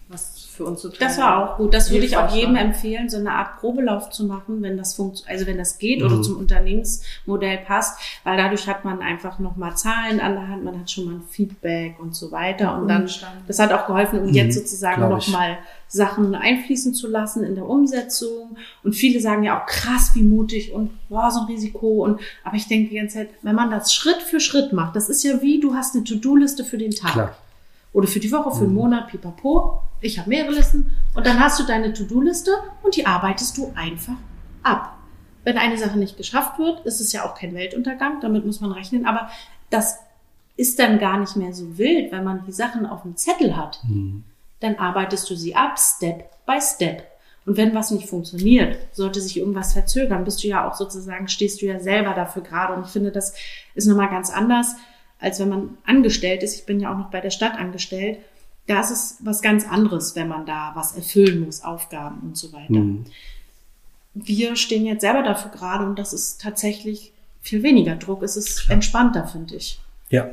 was 0.09 0.41
für 0.61 0.65
uns 0.65 0.83
total. 0.83 0.99
Das 0.99 1.19
war 1.19 1.39
auch 1.39 1.57
gut. 1.57 1.73
Das 1.73 1.91
würde 1.91 2.05
ich 2.05 2.17
auch 2.17 2.35
jedem 2.35 2.57
empfehlen, 2.57 3.09
so 3.09 3.17
eine 3.17 3.33
Art 3.33 3.61
Probelauf 3.61 4.11
zu 4.11 4.25
machen, 4.25 4.61
wenn 4.61 4.77
das 4.77 4.95
funktioniert, 4.95 5.33
also 5.33 5.47
wenn 5.47 5.57
das 5.57 5.79
geht 5.79 6.01
mhm. 6.01 6.07
oder 6.07 6.23
zum 6.23 6.37
Unternehmensmodell 6.37 7.59
passt, 7.59 7.99
weil 8.25 8.37
dadurch 8.37 8.67
hat 8.67 8.85
man 8.85 9.01
einfach 9.01 9.39
nochmal 9.39 9.77
Zahlen 9.77 10.21
an 10.21 10.35
der 10.35 10.49
Hand, 10.49 10.65
man 10.65 10.81
hat 10.81 10.91
schon 10.91 11.05
mal 11.07 11.15
ein 11.15 11.23
Feedback 11.31 12.01
und 12.01 12.17
so 12.17 12.33
weiter. 12.33 12.77
Und 12.77 12.89
dann, 12.89 13.09
das 13.47 13.59
hat 13.61 13.73
auch 13.73 13.87
geholfen, 13.87 14.21
um 14.21 14.27
mhm. 14.27 14.35
jetzt 14.35 14.57
sozusagen 14.57 15.09
nochmal 15.09 15.59
Sachen 15.87 16.35
einfließen 16.35 16.93
zu 16.93 17.09
lassen 17.09 17.45
in 17.45 17.55
der 17.55 17.67
Umsetzung. 17.67 18.57
Und 18.83 18.95
viele 18.95 19.21
sagen 19.21 19.45
ja 19.45 19.61
auch 19.61 19.67
krass, 19.67 20.11
wie 20.15 20.23
mutig 20.23 20.73
und 20.73 20.91
boah, 21.09 21.31
so 21.31 21.41
ein 21.41 21.47
Risiko. 21.47 22.05
Und 22.05 22.21
aber 22.43 22.57
ich 22.57 22.67
denke 22.67 22.91
die 22.91 22.97
ganze 22.97 23.19
Zeit, 23.19 23.31
wenn 23.43 23.55
man 23.55 23.71
das 23.71 23.95
Schritt 23.95 24.23
für 24.23 24.41
Schritt 24.41 24.73
macht, 24.73 24.97
das 24.97 25.09
ist 25.09 25.23
ja 25.23 25.41
wie, 25.41 25.61
du 25.61 25.75
hast 25.75 25.95
eine 25.95 26.03
To-Do-Liste 26.03 26.65
für 26.65 26.79
den 26.79 26.91
Tag. 26.91 27.13
Klar 27.13 27.37
oder 27.93 28.07
für 28.07 28.21
die 28.21 28.31
Woche, 28.31 28.51
für 28.53 28.65
einen 28.65 28.69
mhm. 28.69 28.75
Monat, 28.75 29.09
pipapo. 29.09 29.83
Ich 30.01 30.19
habe 30.19 30.29
mehrere 30.29 30.53
Listen. 30.53 30.97
Und 31.15 31.27
dann 31.27 31.41
hast 31.41 31.59
du 31.61 31.65
deine 31.65 31.93
To-Do-Liste 31.93 32.53
und 32.83 32.97
die 32.97 33.07
arbeitest 33.07 33.57
du 33.59 33.73
einfach 33.75 34.15
ab. 34.63 34.97
Wenn 35.45 35.59
eine 35.59 35.79
Sache 35.79 35.99
nicht 35.99 36.17
geschafft 36.17 36.59
wird, 36.59 36.85
ist 36.87 37.01
es 37.01 37.13
ja 37.13 37.25
auch 37.25 37.35
kein 37.35 37.55
Weltuntergang, 37.55 38.21
damit 38.21 38.45
muss 38.45 38.61
man 38.61 38.73
rechnen. 38.73 39.07
Aber 39.07 39.31
das 39.71 39.99
ist 40.57 40.79
dann 40.79 40.99
gar 40.99 41.19
nicht 41.19 41.37
mehr 41.37 41.53
so 41.53 41.79
wild, 41.79 42.13
wenn 42.13 42.25
man 42.25 42.45
die 42.47 42.53
Sachen 42.53 42.87
auf 42.87 43.03
dem 43.03 43.17
Zettel 43.17 43.57
hat. 43.57 43.81
Mhm. 43.89 44.25
Dann 44.61 44.77
arbeitest 44.77 45.29
du 45.31 45.35
sie 45.35 45.57
ab, 45.57 45.79
Step 45.79 46.31
by 46.47 46.61
Step. 46.61 47.05
Und 47.47 47.57
wenn 47.57 47.75
was 47.75 47.91
nicht 47.91 48.09
funktioniert, 48.09 48.77
sollte 48.93 49.21
sich 49.21 49.39
irgendwas 49.39 49.73
verzögern, 49.73 50.25
bist 50.25 50.45
du 50.45 50.49
ja 50.49 50.69
auch 50.69 50.75
sozusagen, 50.75 51.27
stehst 51.27 51.63
du 51.63 51.67
ja 51.67 51.81
selber 51.81 52.13
dafür 52.13 52.43
gerade. 52.43 52.75
Und 52.75 52.85
ich 52.85 52.93
finde, 52.93 53.11
das 53.11 53.35
ist 53.75 53.87
nochmal 53.87 54.11
ganz 54.11 54.31
anders, 54.31 54.77
als 55.21 55.39
wenn 55.41 55.49
man 55.49 55.79
angestellt 55.85 56.43
ist. 56.43 56.55
Ich 56.55 56.67
bin 56.67 56.81
ja 56.81 56.93
auch 56.93 56.99
noch 56.99 57.11
bei 57.11 57.21
der 57.21 57.31
Stadt 57.31 57.59
angestellt. 57.59 58.19
Da 58.67 58.81
ist 58.81 58.91
es 58.91 59.17
was 59.21 59.43
ganz 59.43 59.67
anderes, 59.67 60.17
wenn 60.17 60.29
man 60.29 60.47
da 60.47 60.73
was 60.75 60.93
erfüllen 60.97 61.41
muss, 61.41 61.63
Aufgaben 61.63 62.21
und 62.21 62.37
so 62.37 62.53
weiter. 62.53 62.73
Mhm. 62.73 63.05
Wir 64.15 64.57
stehen 64.57 64.87
jetzt 64.87 65.03
selber 65.03 65.23
dafür 65.23 65.51
gerade 65.51 65.85
und 65.85 65.99
das 65.99 66.13
ist 66.13 66.41
tatsächlich 66.41 67.13
viel 67.43 67.63
weniger 67.63 67.97
Druck. 67.97 68.23
Es 68.23 68.37
ist 68.37 68.69
entspannter, 68.69 69.27
finde 69.27 69.57
ich. 69.57 69.81
Ja, 70.09 70.31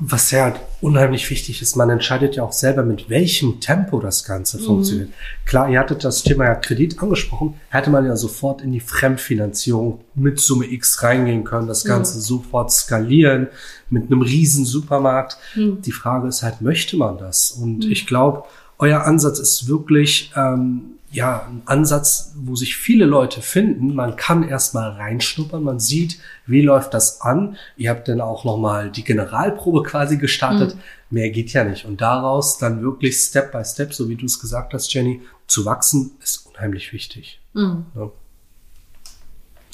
was 0.00 0.30
ja 0.30 0.54
unheimlich 0.80 1.28
wichtig 1.28 1.60
ist, 1.60 1.76
man 1.76 1.90
entscheidet 1.90 2.34
ja 2.36 2.42
auch 2.42 2.52
selber, 2.52 2.82
mit 2.82 3.10
welchem 3.10 3.60
Tempo 3.60 4.00
das 4.00 4.24
Ganze 4.24 4.58
mhm. 4.58 4.64
funktioniert. 4.64 5.10
Klar, 5.44 5.68
ihr 5.68 5.78
hattet 5.78 6.04
das 6.04 6.22
Thema 6.22 6.46
ja 6.46 6.54
Kredit 6.54 7.02
angesprochen, 7.02 7.54
hätte 7.68 7.90
man 7.90 8.06
ja 8.06 8.16
sofort 8.16 8.62
in 8.62 8.72
die 8.72 8.80
Fremdfinanzierung 8.80 10.00
mit 10.14 10.40
Summe 10.40 10.72
X 10.72 11.02
reingehen 11.02 11.44
können, 11.44 11.68
das 11.68 11.84
Ganze 11.84 12.16
mhm. 12.16 12.22
sofort 12.22 12.72
skalieren 12.72 13.48
mit 13.90 14.06
einem 14.06 14.22
riesen 14.22 14.64
Supermarkt. 14.64 15.36
Mhm. 15.54 15.82
Die 15.82 15.92
Frage 15.92 16.28
ist 16.28 16.42
halt, 16.42 16.62
möchte 16.62 16.96
man 16.96 17.18
das? 17.18 17.50
Und 17.50 17.84
mhm. 17.84 17.92
ich 17.92 18.06
glaube, 18.06 18.44
euer 18.78 19.04
Ansatz 19.04 19.38
ist 19.38 19.68
wirklich 19.68 20.32
ähm, 20.34 20.94
ja, 21.12 21.48
ein 21.48 21.62
Ansatz, 21.66 22.32
wo 22.36 22.54
sich 22.54 22.76
viele 22.76 23.04
Leute 23.04 23.42
finden. 23.42 23.94
Man 23.94 24.14
kann 24.14 24.48
erstmal 24.48 24.90
reinschnuppern, 24.90 25.62
man 25.62 25.80
sieht, 25.80 26.20
wie 26.46 26.62
läuft 26.62 26.94
das 26.94 27.20
an. 27.20 27.56
Ihr 27.76 27.90
habt 27.90 28.06
dann 28.06 28.20
auch 28.20 28.44
nochmal 28.44 28.90
die 28.90 29.02
Generalprobe 29.02 29.82
quasi 29.82 30.18
gestartet. 30.18 30.76
Mhm. 30.76 30.80
Mehr 31.10 31.30
geht 31.30 31.52
ja 31.52 31.64
nicht. 31.64 31.84
Und 31.84 32.00
daraus 32.00 32.58
dann 32.58 32.82
wirklich 32.82 33.16
Step 33.16 33.50
by 33.50 33.64
Step, 33.64 33.92
so 33.92 34.08
wie 34.08 34.14
du 34.14 34.26
es 34.26 34.38
gesagt 34.38 34.72
hast, 34.72 34.94
Jenny, 34.94 35.20
zu 35.48 35.64
wachsen, 35.64 36.12
ist 36.22 36.46
unheimlich 36.46 36.92
wichtig. 36.92 37.40
Mhm. 37.54 37.86
Ja. 37.96 38.10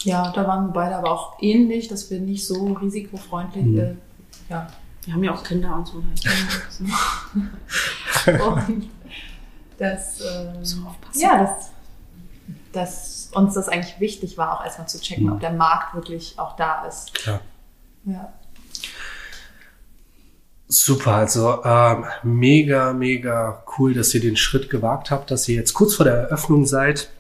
ja. 0.05 0.33
da 0.33 0.49
waren 0.49 0.69
wir 0.69 0.73
beide 0.73 0.97
aber 0.97 1.11
auch 1.11 1.37
ähnlich, 1.43 1.89
dass 1.89 2.11
wir 2.11 2.19
nicht 2.19 2.47
so 2.47 2.73
risikofreundlich, 2.73 3.65
mhm. 3.65 3.79
äh, 3.79 3.95
ja. 4.49 4.67
Wir 5.05 5.15
haben 5.15 5.23
ja 5.23 5.35
auch 5.35 5.45
Kinder 5.45 5.77
und 5.77 5.87
so. 5.87 5.99
und 8.33 8.89
dass, 9.79 10.21
ähm, 10.21 10.65
so 10.65 10.79
ja, 11.15 11.39
dass, 11.39 11.71
dass 12.73 13.31
uns 13.33 13.55
das 13.55 13.69
eigentlich 13.69 14.01
wichtig 14.01 14.39
war, 14.39 14.59
auch 14.59 14.65
erstmal 14.65 14.89
zu 14.89 15.01
checken, 15.01 15.27
mhm. 15.27 15.33
ob 15.33 15.41
der 15.41 15.53
Markt 15.53 15.95
wirklich 15.95 16.39
auch 16.39 16.57
da 16.57 16.85
ist. 16.87 17.15
Klar. 17.15 17.41
Ja. 18.05 18.33
Super, 20.69 21.13
also 21.13 21.63
ähm, 21.65 22.05
mega, 22.25 22.93
mega 22.93 23.63
cool, 23.79 23.95
dass 23.95 24.13
ihr 24.15 24.21
den 24.21 24.37
Schritt 24.37 24.69
gewagt 24.69 25.11
habt, 25.11 25.31
dass 25.31 25.49
ihr 25.49 25.55
jetzt 25.55 25.75
kurz 25.75 25.95
vor 25.95 26.05
der 26.05 26.15
Eröffnung 26.15 26.67
seid. 26.67 27.11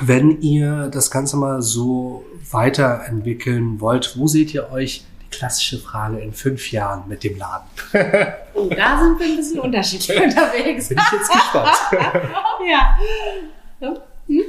Wenn 0.00 0.40
ihr 0.42 0.88
das 0.88 1.10
Ganze 1.10 1.36
mal 1.36 1.60
so 1.60 2.24
weiterentwickeln 2.52 3.80
wollt, 3.80 4.16
wo 4.16 4.28
seht 4.28 4.54
ihr 4.54 4.70
euch 4.70 5.04
klassische 5.30 5.78
Frage 5.78 6.18
in 6.18 6.32
fünf 6.32 6.72
Jahren 6.72 7.04
mit 7.08 7.24
dem 7.24 7.38
Laden? 7.38 7.68
Oh, 8.54 8.68
da 8.70 8.98
sind 8.98 9.20
wir 9.20 9.26
ein 9.26 9.36
bisschen 9.36 9.60
unterschiedlich 9.60 10.20
unterwegs. 10.20 10.88
Bin 10.88 10.98
ich 10.98 11.12
jetzt 11.12 11.30
gespannt. 11.30 11.76
ja. 12.66 12.98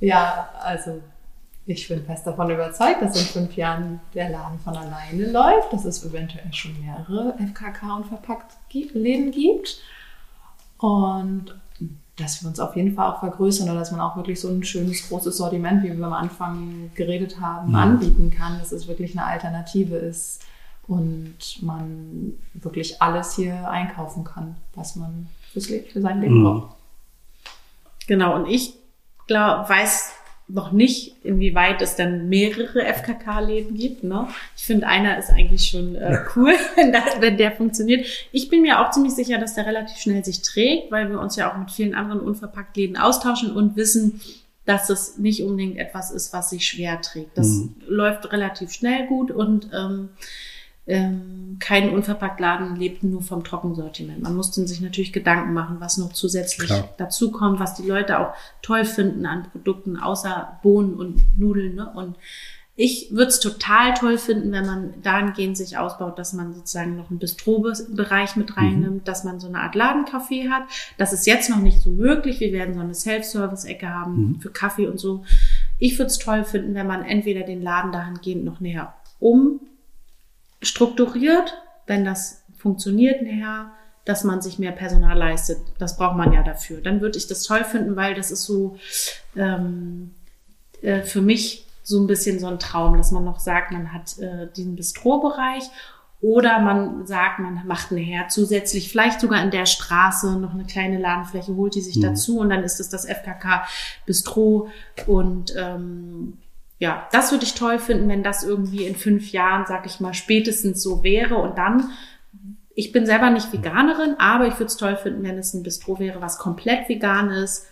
ja, 0.00 0.48
also 0.62 1.02
ich 1.64 1.88
bin 1.88 2.04
fest 2.04 2.26
davon 2.26 2.50
überzeugt, 2.50 3.02
dass 3.02 3.18
in 3.18 3.26
fünf 3.26 3.56
Jahren 3.56 4.00
der 4.14 4.28
Laden 4.28 4.58
von 4.60 4.76
alleine 4.76 5.30
läuft, 5.30 5.72
dass 5.72 5.84
es 5.84 6.04
eventuell 6.04 6.52
schon 6.52 6.78
mehrere 6.80 7.34
FKK 7.38 7.96
und 7.96 8.06
verpackt 8.06 8.52
Läden 8.92 9.32
gibt. 9.32 9.80
Und 10.78 11.58
dass 12.16 12.42
wir 12.42 12.48
uns 12.48 12.58
auf 12.60 12.74
jeden 12.76 12.94
Fall 12.94 13.12
auch 13.12 13.20
vergrößern 13.20 13.68
oder 13.68 13.78
dass 13.78 13.92
man 13.92 14.00
auch 14.00 14.16
wirklich 14.16 14.40
so 14.40 14.48
ein 14.48 14.64
schönes, 14.64 15.08
großes 15.08 15.36
Sortiment, 15.36 15.82
wie 15.82 15.96
wir 15.96 16.06
am 16.06 16.12
Anfang 16.12 16.90
geredet 16.94 17.40
haben, 17.40 17.72
ja. 17.72 17.78
anbieten 17.80 18.30
kann, 18.30 18.58
dass 18.58 18.72
es 18.72 18.88
wirklich 18.88 19.16
eine 19.16 19.26
Alternative 19.26 19.96
ist 19.96 20.42
und 20.88 21.62
man 21.62 22.34
wirklich 22.54 23.02
alles 23.02 23.34
hier 23.34 23.68
einkaufen 23.68 24.24
kann, 24.24 24.56
was 24.74 24.96
man 24.96 25.28
fürs 25.52 25.68
Leben, 25.68 25.90
für 25.90 26.00
sein 26.00 26.20
Leben 26.20 26.40
mhm. 26.40 26.44
braucht. 26.44 26.76
Genau, 28.06 28.34
und 28.36 28.46
ich 28.46 28.74
glaub, 29.26 29.68
weiß 29.68 30.12
noch 30.48 30.70
nicht, 30.70 31.16
inwieweit 31.24 31.82
es 31.82 31.96
dann 31.96 32.28
mehrere 32.28 32.84
FKK-Läden 32.84 33.74
gibt. 33.74 34.04
Ne? 34.04 34.28
Ich 34.56 34.62
finde, 34.62 34.86
einer 34.86 35.18
ist 35.18 35.30
eigentlich 35.30 35.68
schon 35.68 35.96
äh, 35.96 36.20
cool, 36.36 36.52
wenn, 36.76 36.92
das, 36.92 37.20
wenn 37.20 37.36
der 37.36 37.52
funktioniert. 37.52 38.06
Ich 38.30 38.48
bin 38.48 38.62
mir 38.62 38.80
auch 38.80 38.90
ziemlich 38.92 39.14
sicher, 39.14 39.38
dass 39.38 39.54
der 39.54 39.66
relativ 39.66 39.98
schnell 39.98 40.24
sich 40.24 40.42
trägt, 40.42 40.92
weil 40.92 41.10
wir 41.10 41.20
uns 41.20 41.34
ja 41.34 41.52
auch 41.52 41.58
mit 41.58 41.70
vielen 41.70 41.94
anderen 41.94 42.20
Unverpackt-Läden 42.20 42.96
austauschen 42.96 43.52
und 43.52 43.76
wissen, 43.76 44.20
dass 44.66 44.86
das 44.86 45.18
nicht 45.18 45.42
unbedingt 45.42 45.78
etwas 45.78 46.10
ist, 46.10 46.32
was 46.32 46.50
sich 46.50 46.66
schwer 46.66 47.00
trägt. 47.00 47.36
Das 47.36 47.48
mhm. 47.48 47.74
läuft 47.86 48.32
relativ 48.32 48.72
schnell 48.72 49.06
gut 49.06 49.30
und 49.30 49.70
ähm, 49.72 50.10
ähm, 50.86 51.56
kein 51.58 51.90
Unverpacktladen 51.90 52.76
lebt 52.76 53.02
nur 53.02 53.22
vom 53.22 53.42
Trockensortiment. 53.42 54.22
Man 54.22 54.36
muss 54.36 54.54
sich 54.54 54.80
natürlich 54.80 55.12
Gedanken 55.12 55.52
machen, 55.52 55.76
was 55.80 55.96
noch 55.96 56.12
zusätzlich 56.12 56.68
Klar. 56.68 56.88
dazu 56.96 57.32
kommt, 57.32 57.58
was 57.58 57.74
die 57.74 57.86
Leute 57.86 58.20
auch 58.20 58.34
toll 58.62 58.84
finden 58.84 59.26
an 59.26 59.48
Produkten, 59.50 59.96
außer 59.96 60.58
Bohnen 60.62 60.94
und 60.94 61.24
Nudeln. 61.36 61.74
Ne? 61.74 61.90
Und 61.92 62.16
ich 62.78 63.08
würde 63.10 63.28
es 63.28 63.40
total 63.40 63.94
toll 63.94 64.18
finden, 64.18 64.52
wenn 64.52 64.66
man 64.66 64.94
dahingehend 65.02 65.56
sich 65.56 65.78
ausbaut, 65.78 66.18
dass 66.18 66.34
man 66.34 66.54
sozusagen 66.54 66.96
noch 66.96 67.10
einen 67.10 67.18
Bistro-Bereich 67.18 68.36
mit 68.36 68.50
mhm. 68.50 68.54
reinnimmt, 68.54 68.94
mhm. 68.94 69.04
dass 69.04 69.24
man 69.24 69.40
so 69.40 69.48
eine 69.48 69.60
Art 69.60 69.74
Ladencafé 69.74 70.50
hat. 70.50 70.64
Das 70.98 71.12
ist 71.12 71.26
jetzt 71.26 71.48
noch 71.48 71.60
nicht 71.60 71.80
so 71.80 71.90
möglich. 71.90 72.38
Wir 72.38 72.52
werden 72.52 72.74
so 72.74 72.80
eine 72.80 72.94
Self-Service-Ecke 72.94 73.88
haben 73.88 74.16
mhm. 74.16 74.40
für 74.40 74.50
Kaffee 74.50 74.86
und 74.86 75.00
so. 75.00 75.24
Ich 75.78 75.98
würde 75.98 76.10
es 76.10 76.18
toll 76.18 76.44
finden, 76.44 76.74
wenn 76.74 76.86
man 76.86 77.02
entweder 77.02 77.42
den 77.42 77.62
Laden 77.62 77.92
dahingehend 77.92 78.44
noch 78.44 78.60
näher 78.60 78.94
um 79.18 79.60
strukturiert, 80.62 81.54
wenn 81.86 82.04
das 82.04 82.44
funktioniert 82.56 83.22
nachher, 83.22 83.72
dass 84.04 84.24
man 84.24 84.40
sich 84.40 84.58
mehr 84.58 84.72
Personal 84.72 85.18
leistet. 85.18 85.58
Das 85.78 85.96
braucht 85.96 86.16
man 86.16 86.32
ja 86.32 86.42
dafür. 86.42 86.80
Dann 86.80 87.00
würde 87.00 87.18
ich 87.18 87.26
das 87.26 87.42
toll 87.42 87.64
finden, 87.64 87.96
weil 87.96 88.14
das 88.14 88.30
ist 88.30 88.44
so 88.44 88.76
ähm, 89.36 90.14
äh, 90.82 91.02
für 91.02 91.20
mich 91.20 91.66
so 91.82 92.00
ein 92.00 92.06
bisschen 92.06 92.38
so 92.38 92.46
ein 92.46 92.58
Traum, 92.58 92.96
dass 92.96 93.12
man 93.12 93.24
noch 93.24 93.38
sagt, 93.38 93.72
man 93.72 93.92
hat 93.92 94.18
äh, 94.18 94.48
diesen 94.56 94.76
Bistro-Bereich 94.76 95.64
oder 96.20 96.58
man 96.60 97.06
sagt, 97.06 97.38
man 97.38 97.66
macht 97.66 97.92
nachher 97.92 98.28
zusätzlich 98.28 98.90
vielleicht 98.90 99.20
sogar 99.20 99.42
in 99.42 99.50
der 99.50 99.66
Straße 99.66 100.38
noch 100.38 100.54
eine 100.54 100.64
kleine 100.64 100.98
Ladenfläche, 100.98 101.54
holt 101.54 101.74
die 101.74 101.82
sich 101.82 101.96
mhm. 101.96 102.02
dazu 102.02 102.38
und 102.40 102.50
dann 102.50 102.64
ist 102.64 102.80
es 102.80 102.88
das 102.88 103.06
FKK 103.06 103.66
Bistro 104.06 104.68
und 105.06 105.54
ähm, 105.56 106.38
ja, 106.78 107.08
das 107.12 107.32
würde 107.32 107.44
ich 107.44 107.54
toll 107.54 107.78
finden, 107.78 108.08
wenn 108.08 108.22
das 108.22 108.42
irgendwie 108.42 108.84
in 108.84 108.96
fünf 108.96 109.32
Jahren, 109.32 109.64
sag 109.66 109.86
ich 109.86 110.00
mal, 110.00 110.14
spätestens 110.14 110.82
so 110.82 111.02
wäre. 111.02 111.36
Und 111.36 111.56
dann, 111.56 111.90
ich 112.74 112.92
bin 112.92 113.06
selber 113.06 113.30
nicht 113.30 113.52
Veganerin, 113.52 114.16
aber 114.18 114.46
ich 114.46 114.54
würde 114.54 114.66
es 114.66 114.76
toll 114.76 114.96
finden, 114.96 115.22
wenn 115.22 115.38
es 115.38 115.54
ein 115.54 115.62
Bistro 115.62 115.98
wäre, 115.98 116.20
was 116.20 116.38
komplett 116.38 116.88
vegan 116.88 117.30
ist 117.30 117.66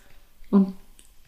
und 0.49 0.73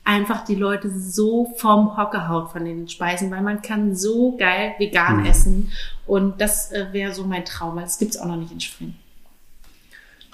einfach 0.04 0.46
die 0.46 0.56
Leute 0.56 0.90
so 0.90 1.54
vom 1.58 1.98
Hocker 1.98 2.30
haut 2.30 2.52
von 2.52 2.64
den 2.66 2.88
Speisen, 2.88 3.30
weil 3.30 3.42
man 3.42 3.62
kann 3.62 3.94
so 3.94 4.38
geil 4.38 4.74
vegan 4.80 5.20
mhm. 5.20 5.26
essen. 5.26 5.72
Und 6.08 6.40
das 6.42 6.72
äh, 6.72 6.88
wäre 6.94 7.14
so 7.14 7.26
mein 7.26 7.46
Traum, 7.46 7.76
weil 7.76 7.84
das 7.84 8.00
gibt's 8.00 8.18
auch 8.18 8.26
noch 8.26 8.38
nicht 8.38 8.52
in 8.52 8.62
Spring. 8.62 8.96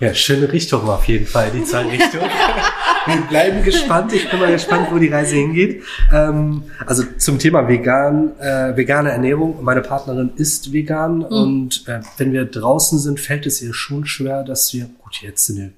Ja, 0.03 0.13
schöne 0.13 0.51
Richtung 0.51 0.89
auf 0.89 1.05
jeden 1.05 1.25
Fall, 1.25 1.49
die 1.51 1.63
zwei 1.63 1.83
Richtungen. 1.83 2.29
Wir 3.05 3.21
bleiben 3.29 3.63
gespannt. 3.63 4.11
Ich 4.11 4.29
bin 4.29 4.37
mal 4.37 4.51
gespannt, 4.51 4.89
wo 4.91 4.97
die 4.97 5.07
Reise 5.07 5.35
hingeht. 5.35 5.81
Ähm, 6.11 6.63
also 6.85 7.03
zum 7.17 7.39
Thema 7.39 7.69
vegan, 7.69 8.37
äh, 8.37 8.75
vegane 8.75 9.11
Ernährung. 9.11 9.63
Meine 9.63 9.79
Partnerin 9.79 10.31
ist 10.35 10.73
vegan 10.73 11.19
mhm. 11.19 11.23
und 11.23 11.87
äh, 11.87 12.01
wenn 12.17 12.33
wir 12.33 12.43
draußen 12.43 12.99
sind, 12.99 13.21
fällt 13.21 13.45
es 13.45 13.61
ihr 13.61 13.73
schon 13.73 14.05
schwer, 14.05 14.43
dass 14.43 14.73
wir, 14.73 14.89
gut, 15.01 15.21
jetzt 15.21 15.45
sind 15.45 15.57
wir 15.57 15.69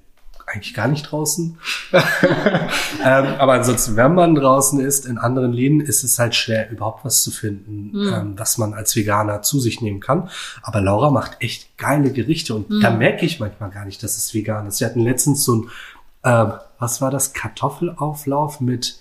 eigentlich 0.55 0.73
gar 0.73 0.87
nicht 0.87 1.11
draußen. 1.11 1.57
ähm, 1.91 3.25
aber 3.37 3.53
ansonsten, 3.53 3.95
wenn 3.95 4.15
man 4.15 4.35
draußen 4.35 4.79
ist, 4.79 5.05
in 5.05 5.17
anderen 5.17 5.53
Läden, 5.53 5.81
ist 5.81 6.03
es 6.03 6.17
halt 6.17 6.33
schwer, 6.33 6.69
überhaupt 6.71 7.05
was 7.05 7.21
zu 7.21 7.31
finden, 7.31 7.91
mhm. 7.91 8.13
ähm, 8.13 8.33
was 8.37 8.57
man 8.57 8.73
als 8.73 8.95
Veganer 8.95 9.41
zu 9.41 9.59
sich 9.59 9.81
nehmen 9.81 9.99
kann. 9.99 10.29
Aber 10.61 10.81
Laura 10.81 11.11
macht 11.11 11.37
echt 11.41 11.77
geile 11.77 12.11
Gerichte 12.11 12.55
und 12.55 12.69
mhm. 12.69 12.81
da 12.81 12.91
merke 12.91 13.25
ich 13.25 13.39
manchmal 13.39 13.69
gar 13.69 13.85
nicht, 13.85 14.01
dass 14.01 14.17
es 14.17 14.33
vegan 14.33 14.67
ist. 14.67 14.79
Wir 14.79 14.87
hatten 14.87 15.01
letztens 15.01 15.43
so 15.43 15.55
ein, 15.55 15.69
äh, 16.23 16.53
was 16.79 17.01
war 17.01 17.11
das, 17.11 17.33
Kartoffelauflauf 17.33 18.61
mit 18.61 18.99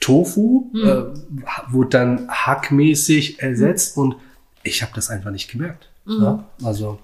Tofu, 0.00 0.70
mhm. 0.72 0.80
äh, 0.84 1.72
wurde 1.72 1.90
dann 1.90 2.28
hackmäßig 2.28 3.42
ersetzt 3.42 3.96
und 3.96 4.16
ich 4.62 4.82
habe 4.82 4.92
das 4.94 5.10
einfach 5.10 5.30
nicht 5.30 5.50
gemerkt. 5.50 5.88
Mhm. 6.04 6.22
Ja? 6.22 6.44
Also 6.64 6.98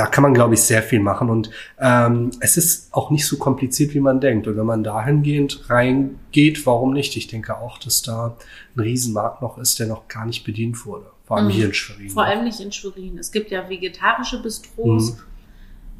da 0.00 0.06
kann 0.06 0.22
man, 0.22 0.32
glaube 0.32 0.54
ich, 0.54 0.62
sehr 0.62 0.82
viel 0.82 1.00
machen. 1.00 1.28
Und 1.28 1.50
ähm, 1.78 2.30
es 2.40 2.56
ist 2.56 2.94
auch 2.94 3.10
nicht 3.10 3.26
so 3.26 3.36
kompliziert, 3.36 3.92
wie 3.92 4.00
man 4.00 4.18
denkt. 4.18 4.46
Und 4.46 4.56
wenn 4.56 4.64
man 4.64 4.82
dahingehend 4.82 5.68
reingeht, 5.68 6.64
warum 6.64 6.94
nicht? 6.94 7.18
Ich 7.18 7.26
denke 7.26 7.58
auch, 7.58 7.76
dass 7.76 8.00
da 8.00 8.34
ein 8.74 8.80
Riesenmarkt 8.80 9.42
noch 9.42 9.58
ist, 9.58 9.78
der 9.78 9.88
noch 9.88 10.08
gar 10.08 10.24
nicht 10.24 10.42
bedient 10.42 10.86
wurde. 10.86 11.10
Vor 11.26 11.36
allem 11.36 11.48
mhm. 11.48 11.50
hier 11.50 11.66
in 11.66 11.74
Schwerin. 11.74 12.08
Vor 12.08 12.24
allem 12.24 12.44
nicht 12.44 12.60
in 12.60 12.72
Schwerin. 12.72 13.18
Es 13.18 13.30
gibt 13.30 13.50
ja 13.50 13.68
vegetarische 13.68 14.42
Bistros, 14.42 15.12
mhm. 15.12 15.18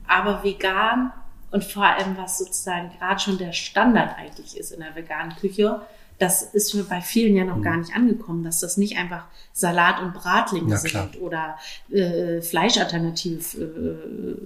aber 0.08 0.42
vegan 0.42 1.12
Und 1.50 1.62
vor 1.62 1.84
allem, 1.84 2.16
was 2.16 2.38
sozusagen 2.38 2.90
gerade 2.98 3.20
schon 3.20 3.36
der 3.36 3.52
Standard 3.52 4.16
eigentlich 4.16 4.56
ist 4.56 4.72
in 4.72 4.80
der 4.80 4.96
veganen 4.96 5.36
Küche, 5.36 5.82
das 6.20 6.42
ist 6.42 6.88
bei 6.88 7.00
vielen 7.00 7.34
ja 7.34 7.44
noch 7.44 7.56
mhm. 7.56 7.62
gar 7.62 7.76
nicht 7.78 7.96
angekommen, 7.96 8.44
dass 8.44 8.60
das 8.60 8.76
nicht 8.76 8.98
einfach 8.98 9.24
Salat 9.52 10.02
und 10.02 10.12
Bratlinge 10.12 10.70
ja, 10.70 10.76
sind 10.76 11.20
oder 11.20 11.56
äh, 11.90 12.42
Fleischalternativ 12.42 13.54
äh, 13.54 13.60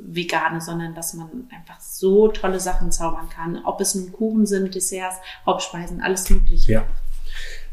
vegane, 0.07 0.61
sondern 0.61 0.95
dass 0.95 1.15
man 1.15 1.49
einfach 1.51 1.81
so 1.81 2.29
tolle 2.29 2.61
Sachen 2.61 2.93
zaubern 2.93 3.29
kann. 3.29 3.61
Ob 3.65 3.81
es 3.81 3.97
nun 3.97 4.13
Kuchen 4.13 4.47
sind, 4.47 4.75
Desserts, 4.75 5.17
Hauptspeisen, 5.45 6.01
alles 6.01 6.31
mögliche. 6.31 6.73
Ja. 6.73 6.87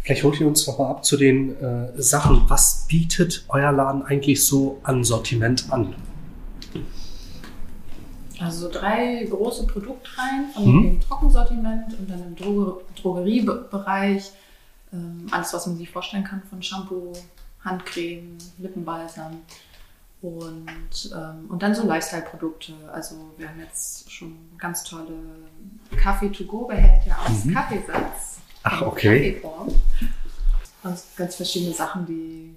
Vielleicht 0.02 0.24
holt 0.24 0.42
ihr 0.42 0.48
uns 0.48 0.66
noch 0.66 0.80
mal 0.80 0.90
ab 0.90 1.06
zu 1.06 1.16
den 1.16 1.56
äh, 1.62 1.92
Sachen. 2.02 2.46
Was 2.48 2.88
bietet 2.88 3.46
euer 3.50 3.72
Laden 3.72 4.02
eigentlich 4.02 4.44
so 4.44 4.80
an 4.82 5.04
Sortiment 5.04 5.72
an? 5.72 5.94
Also 8.42 8.70
drei 8.70 9.26
große 9.30 9.68
Produktreihen 9.68 10.52
von 10.54 10.66
mhm. 10.66 10.84
dem 10.84 11.02
Trockensortiment 11.02 11.98
und 11.98 12.10
dann 12.10 12.24
im 12.24 12.36
Droger 12.36 12.82
Drogeriebereich 13.02 14.32
ähm, 14.94 15.28
alles, 15.32 15.54
was 15.54 15.68
man 15.68 15.78
sich 15.78 15.90
vorstellen 15.90 16.24
kann, 16.24 16.42
von 16.50 16.62
Shampoo, 16.62 17.14
Handcreme, 17.64 18.38
Lippenbalsam 18.58 19.42
und, 20.22 21.12
ähm, 21.16 21.46
und 21.50 21.64
dann 21.64 21.74
so 21.74 21.86
Lifestyle-Produkte. 21.86 22.74
Also 22.92 23.16
wir 23.38 23.50
haben 23.50 23.60
jetzt 23.60 24.12
schon 24.12 24.38
ganz 24.58 24.84
tolle 24.84 25.18
Kaffee-to-go-Behälter 25.96 27.16
aus 27.26 27.46
mhm. 27.46 27.54
Kaffeesatz. 27.54 28.40
Ach, 28.64 28.82
okay. 28.82 29.34
Kaffeeform. 29.34 29.68
Und 30.84 31.00
ganz 31.16 31.36
verschiedene 31.36 31.74
Sachen, 31.74 32.06
die, 32.06 32.56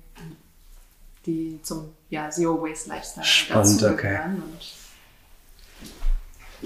die 1.26 1.60
zum 1.62 1.90
ja, 2.10 2.30
Zero-Waste-Lifestyle 2.30 3.26
dazu 3.48 3.86
okay. 3.86 3.96
gehören. 3.96 4.42
Und 4.42 4.83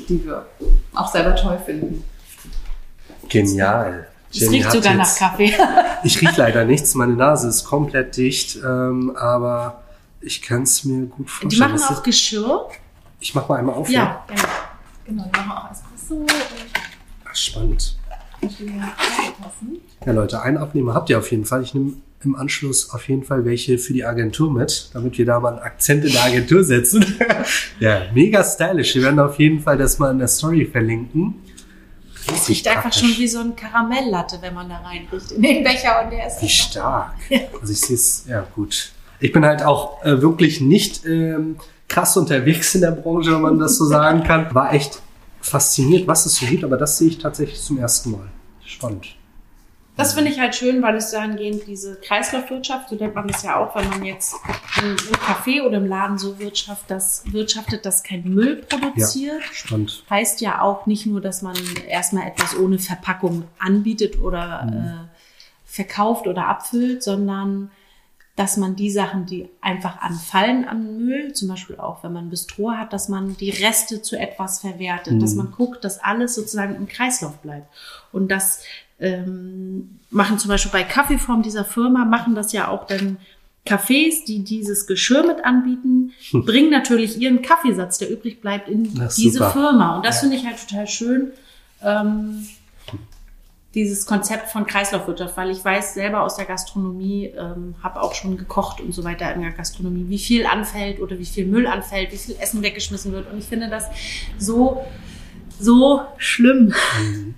die 0.09 0.25
wir 0.25 0.47
auch 0.95 1.11
selber 1.11 1.35
toll 1.37 1.59
finden. 1.65 2.05
Genial. 3.29 4.09
Es 4.31 4.41
Jenny 4.41 4.57
riecht 4.59 4.73
sogar 4.73 4.95
jetzt, 4.95 5.21
nach 5.21 5.31
Kaffee. 5.31 5.55
ich 6.05 6.21
rieche 6.21 6.35
leider 6.37 6.65
nichts, 6.65 6.95
meine 6.95 7.15
Nase 7.15 7.49
ist 7.49 7.65
komplett 7.65 8.17
dicht, 8.17 8.57
ähm, 8.57 9.17
aber 9.17 9.83
ich 10.21 10.43
kann 10.43 10.63
es 10.63 10.85
mir 10.85 11.07
gut 11.07 11.31
vorstellen. 11.31 11.51
Die 11.51 11.59
machen 11.59 11.97
auch 11.97 12.03
Geschirr? 12.03 12.69
Ich 13.21 13.35
mache 13.35 13.49
mal 13.49 13.59
einmal 13.59 13.75
auf. 13.75 13.89
Ja, 13.89 14.25
ja. 14.29 14.43
genau. 15.07 15.25
Die 15.25 15.39
machen 15.39 15.53
auch 15.53 15.71
Espresso. 15.71 16.27
Ach, 17.25 17.35
spannend. 17.35 17.99
Ja, 20.05 20.13
Leute, 20.13 20.43
einen 20.43 20.59
Abnehmer 20.59 20.95
habt 20.95 21.11
ihr 21.11 21.19
auf 21.19 21.31
jeden 21.31 21.45
Fall. 21.45 21.63
Ich 21.63 21.75
nehme 21.75 21.95
im 22.25 22.35
Anschluss 22.35 22.91
auf 22.91 23.09
jeden 23.09 23.23
Fall 23.23 23.45
welche 23.45 23.79
für 23.79 23.93
die 23.93 24.05
Agentur 24.05 24.51
mit, 24.51 24.91
damit 24.93 25.19
wir 25.19 25.25
da 25.25 25.39
mal 25.39 25.55
einen 25.55 25.59
Akzent 25.61 26.05
in 26.05 26.13
der 26.13 26.25
Agentur 26.25 26.65
setzen. 26.65 27.05
ja, 27.81 28.07
mega 28.13 28.43
stylisch. 28.43 28.95
Wir 28.97 29.03
werden 29.03 29.21
auf 29.21 29.39
jeden 29.39 29.61
Fall 29.61 29.79
das 29.79 29.99
mal 29.99 30.11
in 30.11 30.19
der 30.19 30.29
Story 30.29 30.67
verlinken. 30.67 31.35
Das 32.27 32.49
riecht 32.49 32.69
einfach 32.69 32.93
schon 32.93 33.09
wie 33.17 33.29
so 33.29 33.39
ein 33.39 33.57
Karamelllatte, 33.57 34.39
wenn 34.41 34.53
man 34.53 34.69
da 34.69 34.79
reinriecht 34.79 35.33
in 35.33 35.43
den 35.43 35.65
Becher 35.65 36.05
und 36.05 36.11
der 36.11 36.27
ist. 36.27 36.43
Wie 36.43 36.49
stark. 36.49 37.15
Also 37.61 37.73
ich 37.73 37.81
sehe 37.81 37.97
es, 37.97 38.25
ja 38.29 38.47
gut. 38.55 38.93
Ich 39.21 39.33
bin 39.33 39.45
halt 39.45 39.63
auch 39.63 40.05
äh, 40.05 40.21
wirklich 40.21 40.61
nicht 40.61 41.07
ähm, 41.07 41.57
krass 41.89 42.17
unterwegs 42.17 42.75
in 42.75 42.83
der 42.83 42.91
Branche, 42.91 43.33
wenn 43.33 43.41
man 43.41 43.59
das 43.59 43.79
so 43.79 43.87
sagen 43.87 44.25
kann. 44.25 44.55
War 44.55 44.75
echt 44.75 45.01
fasziniert, 45.41 46.07
was 46.07 46.27
es 46.27 46.37
so 46.37 46.47
gibt, 46.47 46.65
aber 46.65 46.77
das 46.77 46.99
sehe 46.99 47.09
ich 47.09 47.19
tatsächlich 47.19 47.61
zum 47.61 47.79
ersten 47.79 48.11
Mal. 48.11 48.29
Spannend. 48.65 49.18
Das 49.99 50.15
finde 50.15 50.31
ich 50.31 50.39
halt 50.39 50.55
schön, 50.55 50.81
weil 50.81 50.95
es 50.95 51.11
dahingehend 51.11 51.67
diese 51.67 51.97
Kreislaufwirtschaft, 51.97 52.89
so 52.89 52.95
nennt 52.95 53.17
man 53.17 53.27
das 53.27 53.43
ja 53.43 53.57
auch, 53.57 53.75
wenn 53.75 53.89
man 53.89 54.05
jetzt 54.05 54.37
im, 54.81 54.97
Café 54.97 55.61
oder 55.63 55.79
im 55.79 55.87
Laden 55.87 56.19
so 56.19 56.39
wirtschaftet, 56.39 56.89
dass, 56.89 57.25
wirtschaftet, 57.33 57.85
dass 57.85 58.05
kein 58.05 58.23
Müll 58.23 58.63
produziert. 58.63 59.43
Ja, 59.43 59.53
spannend. 59.53 60.05
Heißt 60.09 60.41
ja 60.41 60.63
auch 60.63 60.87
nicht 60.87 61.07
nur, 61.07 61.21
dass 61.21 61.43
man 61.43 61.57
erstmal 61.89 62.29
etwas 62.29 62.57
ohne 62.57 62.79
Verpackung 62.79 63.43
anbietet 63.59 64.21
oder 64.21 64.67
mhm. 64.67 64.73
äh, 64.73 65.19
verkauft 65.67 66.29
oder 66.29 66.47
abfüllt, 66.47 67.03
sondern 67.03 67.73
dass 68.37 68.57
man 68.57 68.77
die 68.77 68.93
Sachen, 68.93 69.27
die 69.27 69.49
einfach 69.61 70.01
anfallen 70.01 70.65
an 70.65 71.05
Müll, 71.05 71.33
zum 71.33 71.49
Beispiel 71.49 71.77
auch 71.77 72.05
wenn 72.05 72.13
man 72.13 72.31
Bistro 72.31 72.71
hat, 72.71 72.93
dass 72.93 73.09
man 73.09 73.37
die 73.37 73.51
Reste 73.51 74.01
zu 74.01 74.17
etwas 74.17 74.61
verwertet, 74.61 75.15
mhm. 75.15 75.19
dass 75.19 75.35
man 75.35 75.51
guckt, 75.51 75.83
dass 75.83 75.99
alles 75.99 76.37
sozusagen 76.37 76.77
im 76.77 76.87
Kreislauf 76.87 77.39
bleibt. 77.39 77.67
Und 78.13 78.29
das 78.29 78.63
ähm, 79.01 79.99
machen 80.11 80.39
zum 80.39 80.49
Beispiel 80.49 80.73
bei 80.73 80.83
Kaffeeform 80.83 81.43
dieser 81.43 81.65
Firma, 81.65 82.05
machen 82.05 82.35
das 82.35 82.53
ja 82.53 82.69
auch 82.69 82.87
dann 82.87 83.19
Cafés, 83.67 84.25
die 84.27 84.43
dieses 84.45 84.87
Geschirr 84.87 85.27
mit 85.27 85.45
anbieten, 85.45 86.13
hm. 86.31 86.45
bringen 86.45 86.71
natürlich 86.71 87.21
ihren 87.21 87.43
Kaffeesatz, 87.43 87.99
der 87.99 88.11
übrig 88.11 88.41
bleibt, 88.41 88.69
in 88.69 88.85
diese 89.17 89.39
super. 89.39 89.51
Firma. 89.51 89.97
Und 89.97 90.07
das 90.07 90.17
ja. 90.17 90.21
finde 90.23 90.37
ich 90.37 90.47
halt 90.47 90.57
total 90.67 90.87
schön. 90.87 91.33
Ähm, 91.83 92.47
dieses 93.75 94.07
Konzept 94.07 94.51
von 94.51 94.67
Kreislaufwirtschaft, 94.67 95.37
weil 95.37 95.51
ich 95.51 95.63
weiß 95.63 95.95
selber 95.95 96.23
aus 96.23 96.37
der 96.37 96.47
Gastronomie, 96.47 97.27
ähm, 97.27 97.75
habe 97.83 98.01
auch 98.01 98.15
schon 98.15 98.39
gekocht 98.39 98.81
und 98.81 98.93
so 98.93 99.05
weiter 99.05 99.33
in 99.35 99.43
der 99.43 99.53
Gastronomie, 99.53 100.07
wie 100.09 100.19
viel 100.19 100.47
anfällt 100.47 101.01
oder 101.01 101.19
wie 101.19 101.27
viel 101.27 101.47
Müll 101.47 101.67
anfällt, 101.67 102.11
wie 102.13 102.17
viel 102.17 102.37
Essen 102.41 102.63
weggeschmissen 102.63 103.13
wird. 103.13 103.31
Und 103.31 103.39
ich 103.39 103.45
finde 103.45 103.69
das 103.69 103.85
so, 104.39 104.85
so 105.61 106.01
schlimm. 106.17 106.75
Mhm. 106.99 107.35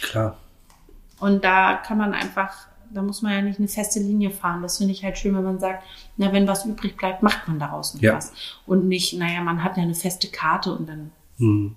Klar. 0.00 0.38
Und 1.24 1.42
da 1.42 1.76
kann 1.76 1.96
man 1.96 2.12
einfach, 2.12 2.52
da 2.92 3.00
muss 3.00 3.22
man 3.22 3.32
ja 3.32 3.40
nicht 3.40 3.58
eine 3.58 3.66
feste 3.66 3.98
Linie 3.98 4.30
fahren. 4.30 4.60
Das 4.60 4.76
finde 4.76 4.92
ich 4.92 5.02
halt 5.02 5.16
schön, 5.16 5.34
wenn 5.34 5.42
man 5.42 5.58
sagt, 5.58 5.82
na, 6.18 6.34
wenn 6.34 6.46
was 6.46 6.66
übrig 6.66 6.98
bleibt, 6.98 7.22
macht 7.22 7.48
man 7.48 7.58
daraus 7.58 7.94
noch 7.94 8.02
ja. 8.02 8.14
was. 8.14 8.34
Und 8.66 8.88
nicht, 8.88 9.14
naja, 9.14 9.40
man 9.40 9.64
hat 9.64 9.78
ja 9.78 9.84
eine 9.84 9.94
feste 9.94 10.28
Karte 10.28 10.74
und 10.74 10.86
dann. 10.86 11.12
Mhm. 11.38 11.76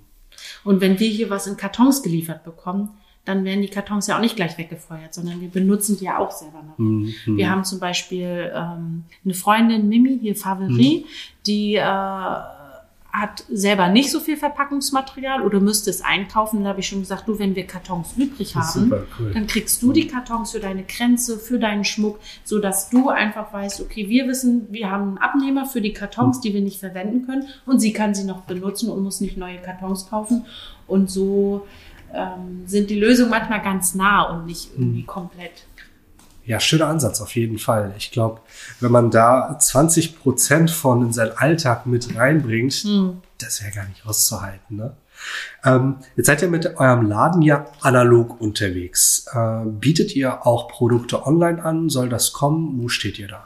Und 0.65 0.81
wenn 0.81 0.99
wir 0.99 1.07
hier 1.07 1.29
was 1.29 1.47
in 1.47 1.55
Kartons 1.55 2.03
geliefert 2.03 2.43
bekommen, 2.43 2.89
dann 3.23 3.45
werden 3.45 3.61
die 3.61 3.69
Kartons 3.69 4.07
ja 4.07 4.17
auch 4.17 4.21
nicht 4.21 4.35
gleich 4.35 4.57
weggefeuert, 4.57 5.13
sondern 5.13 5.39
wir 5.39 5.49
benutzen 5.49 5.97
die 5.97 6.05
ja 6.05 6.17
auch 6.17 6.31
selber 6.31 6.63
noch. 6.63 6.77
Mhm. 6.77 7.13
Wir 7.25 7.49
haben 7.49 7.63
zum 7.63 7.79
Beispiel 7.79 8.51
ähm, 8.53 9.05
eine 9.23 9.33
Freundin, 9.33 9.87
Mimi, 9.87 10.19
hier 10.19 10.35
Favori, 10.35 11.05
mhm. 11.05 11.09
die 11.45 11.75
äh, 11.75 11.81
hat 13.19 13.43
selber 13.49 13.89
nicht 13.89 14.11
so 14.11 14.19
viel 14.19 14.37
Verpackungsmaterial 14.37 15.41
oder 15.41 15.59
müsste 15.59 15.89
es 15.89 16.01
einkaufen. 16.01 16.63
Da 16.63 16.69
habe 16.69 16.81
ich 16.81 16.87
schon 16.87 16.99
gesagt, 16.99 17.27
du, 17.27 17.39
wenn 17.39 17.55
wir 17.55 17.65
Kartons 17.65 18.13
übrig 18.17 18.55
haben, 18.55 18.93
cool. 19.19 19.31
dann 19.33 19.47
kriegst 19.47 19.81
du 19.81 19.91
die 19.91 20.07
Kartons 20.07 20.51
für 20.51 20.59
deine 20.59 20.83
Kränze, 20.83 21.39
für 21.39 21.57
deinen 21.57 21.83
Schmuck, 21.83 22.19
so 22.43 22.59
dass 22.59 22.89
du 22.89 23.09
einfach 23.09 23.51
weißt, 23.51 23.81
okay, 23.81 24.07
wir 24.09 24.27
wissen, 24.27 24.67
wir 24.71 24.91
haben 24.91 25.09
einen 25.09 25.17
Abnehmer 25.17 25.65
für 25.65 25.81
die 25.81 25.93
Kartons, 25.93 26.41
die 26.41 26.53
wir 26.53 26.61
nicht 26.61 26.79
verwenden 26.79 27.25
können 27.25 27.47
und 27.65 27.79
sie 27.79 27.93
kann 27.93 28.13
sie 28.13 28.23
noch 28.23 28.41
benutzen 28.41 28.89
und 28.89 29.03
muss 29.03 29.21
nicht 29.21 29.37
neue 29.37 29.57
Kartons 29.57 30.09
kaufen. 30.09 30.45
Und 30.85 31.09
so 31.09 31.67
ähm, 32.13 32.63
sind 32.65 32.89
die 32.89 32.99
Lösungen 32.99 33.29
manchmal 33.29 33.61
ganz 33.61 33.95
nah 33.95 34.23
und 34.23 34.45
nicht 34.45 34.71
irgendwie 34.73 35.01
mhm. 35.01 35.07
komplett. 35.07 35.65
Ja, 36.47 36.61
schöner 36.61 36.87
Ansatz 36.87 37.19
auf 37.19 37.35
jeden 37.35 37.59
Fall. 37.59 37.93
Ich 37.97 38.11
glaube, 38.11 38.39
wenn 38.79 38.91
man 38.91 39.11
da 39.11 39.59
20 39.59 40.17
Prozent 40.17 40.71
von 40.71 41.01
in 41.01 41.11
seinen 41.11 41.37
Alltag 41.37 41.85
mit 41.85 42.15
reinbringt, 42.15 42.85
mhm. 42.85 43.21
das 43.37 43.61
wäre 43.61 43.73
gar 43.73 43.85
nicht 43.85 44.05
auszuhalten. 44.05 44.77
Ne? 44.77 44.93
Ähm, 45.65 45.97
jetzt 46.15 46.27
seid 46.27 46.41
ihr 46.41 46.47
mit 46.47 46.77
eurem 46.77 47.05
Laden 47.05 47.41
ja 47.41 47.65
analog 47.81 48.39
unterwegs. 48.39 49.25
Äh, 49.33 49.65
bietet 49.65 50.15
ihr 50.15 50.47
auch 50.47 50.69
Produkte 50.69 51.27
online 51.27 51.61
an? 51.61 51.89
Soll 51.89 52.07
das 52.07 52.31
kommen? 52.31 52.81
Wo 52.81 52.87
steht 52.87 53.19
ihr 53.19 53.27
da? 53.27 53.45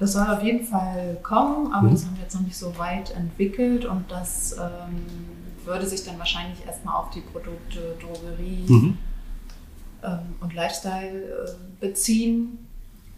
Das 0.00 0.14
soll 0.14 0.26
auf 0.26 0.42
jeden 0.42 0.66
Fall 0.66 1.18
kommen, 1.22 1.72
aber 1.72 1.86
mhm. 1.86 1.92
das 1.92 2.04
haben 2.04 2.16
wir 2.16 2.24
jetzt 2.24 2.34
noch 2.34 2.42
nicht 2.42 2.56
so 2.56 2.76
weit 2.78 3.12
entwickelt 3.12 3.84
und 3.84 4.10
das 4.10 4.56
ähm, 4.58 5.06
würde 5.64 5.86
sich 5.86 6.04
dann 6.04 6.18
wahrscheinlich 6.18 6.66
erstmal 6.66 6.96
auf 6.96 7.10
die 7.10 7.20
Produkte 7.20 7.96
Drogerie, 8.00 8.64
mhm 8.66 8.98
ähm, 10.02 10.36
und 10.40 10.54
Lifestyle 10.54 11.22
äh, 11.22 11.86
beziehen, 11.86 12.66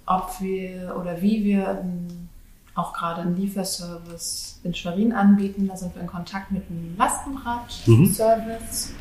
ob 0.07 0.41
wir 0.41 0.97
oder 0.99 1.21
wie 1.21 1.45
wir 1.45 1.69
ein, 1.69 2.29
auch 2.75 2.93
gerade 2.93 3.23
einen 3.23 3.37
Lieferservice 3.37 4.61
in 4.65 4.75
Schwerin 4.75 5.13
anbieten. 5.13 5.69
Da 5.69 5.77
sind 5.77 5.95
wir 5.95 6.03
in 6.03 6.09
Kontakt 6.09 6.51
mit 6.51 6.65
einem 6.71 6.97
Lastenrad-Service. 6.97 8.91
Mhm. 8.91 8.95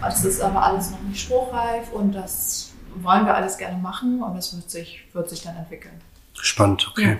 Das 0.00 0.24
ist 0.24 0.40
aber 0.40 0.62
alles 0.62 0.90
noch 0.90 1.02
nicht 1.02 1.20
spruchreif 1.20 1.92
und 1.92 2.12
das 2.12 2.72
wollen 2.96 3.26
wir 3.26 3.34
alles 3.34 3.58
gerne 3.58 3.78
machen 3.78 4.22
und 4.22 4.36
das 4.36 4.54
wird 4.54 4.70
sich, 4.70 5.04
wird 5.12 5.28
sich 5.28 5.42
dann 5.42 5.56
entwickeln. 5.56 6.00
Spannend, 6.34 6.88
okay. 6.88 7.12
Ja. 7.12 7.16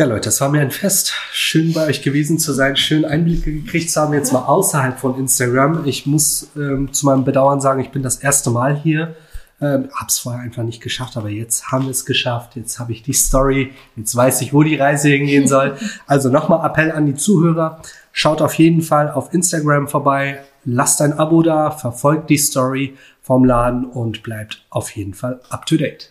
Ja, 0.00 0.06
Leute, 0.06 0.30
es 0.30 0.40
war 0.40 0.48
mir 0.48 0.62
ein 0.62 0.70
Fest. 0.70 1.12
Schön 1.30 1.74
bei 1.74 1.86
euch 1.86 2.00
gewesen 2.00 2.38
zu 2.38 2.54
sein, 2.54 2.74
schön 2.74 3.04
Einblicke 3.04 3.52
gekriegt 3.52 3.90
zu 3.90 4.00
haben, 4.00 4.14
jetzt 4.14 4.32
mal 4.32 4.46
außerhalb 4.46 4.98
von 4.98 5.18
Instagram. 5.18 5.84
Ich 5.84 6.06
muss 6.06 6.48
ähm, 6.56 6.90
zu 6.94 7.04
meinem 7.04 7.24
Bedauern 7.24 7.60
sagen, 7.60 7.82
ich 7.82 7.90
bin 7.90 8.02
das 8.02 8.16
erste 8.16 8.48
Mal 8.48 8.74
hier. 8.74 9.14
Ähm, 9.60 9.90
hab's 9.94 10.20
vorher 10.20 10.40
einfach 10.40 10.62
nicht 10.62 10.80
geschafft, 10.80 11.18
aber 11.18 11.28
jetzt 11.28 11.70
haben 11.70 11.84
wir 11.84 11.90
es 11.90 12.06
geschafft. 12.06 12.56
Jetzt 12.56 12.78
habe 12.78 12.92
ich 12.92 13.02
die 13.02 13.12
Story. 13.12 13.74
Jetzt 13.94 14.16
weiß 14.16 14.40
ich, 14.40 14.54
wo 14.54 14.62
die 14.62 14.76
Reise 14.76 15.10
hingehen 15.10 15.46
soll. 15.46 15.76
Also 16.06 16.30
nochmal 16.30 16.64
Appell 16.64 16.92
an 16.92 17.04
die 17.04 17.14
Zuhörer. 17.14 17.82
Schaut 18.12 18.40
auf 18.40 18.54
jeden 18.54 18.80
Fall 18.80 19.10
auf 19.10 19.34
Instagram 19.34 19.86
vorbei. 19.86 20.38
Lasst 20.64 21.02
ein 21.02 21.12
Abo 21.12 21.42
da, 21.42 21.72
verfolgt 21.72 22.30
die 22.30 22.38
Story 22.38 22.96
vom 23.20 23.44
Laden 23.44 23.84
und 23.84 24.22
bleibt 24.22 24.64
auf 24.70 24.96
jeden 24.96 25.12
Fall 25.12 25.42
up 25.50 25.66
to 25.66 25.76
date. 25.76 26.10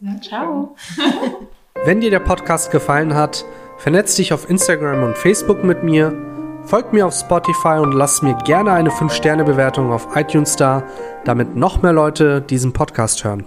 Ja, 0.00 0.20
ciao. 0.20 0.74
Wenn 1.84 2.00
dir 2.00 2.10
der 2.10 2.20
Podcast 2.20 2.70
gefallen 2.70 3.14
hat, 3.14 3.44
vernetz 3.76 4.14
dich 4.16 4.32
auf 4.32 4.48
Instagram 4.48 5.02
und 5.02 5.18
Facebook 5.18 5.64
mit 5.64 5.82
mir 5.82 6.12
Folgt 6.64 6.92
mir 6.92 7.06
auf 7.06 7.14
Spotify 7.14 7.78
und 7.80 7.92
lasst 7.92 8.22
mir 8.22 8.34
gerne 8.44 8.72
eine 8.72 8.90
5-Sterne-Bewertung 8.90 9.92
auf 9.92 10.16
iTunes 10.16 10.56
da, 10.56 10.84
damit 11.24 11.56
noch 11.56 11.82
mehr 11.82 11.92
Leute 11.92 12.40
diesen 12.40 12.72
Podcast 12.72 13.24
hören. 13.24 13.46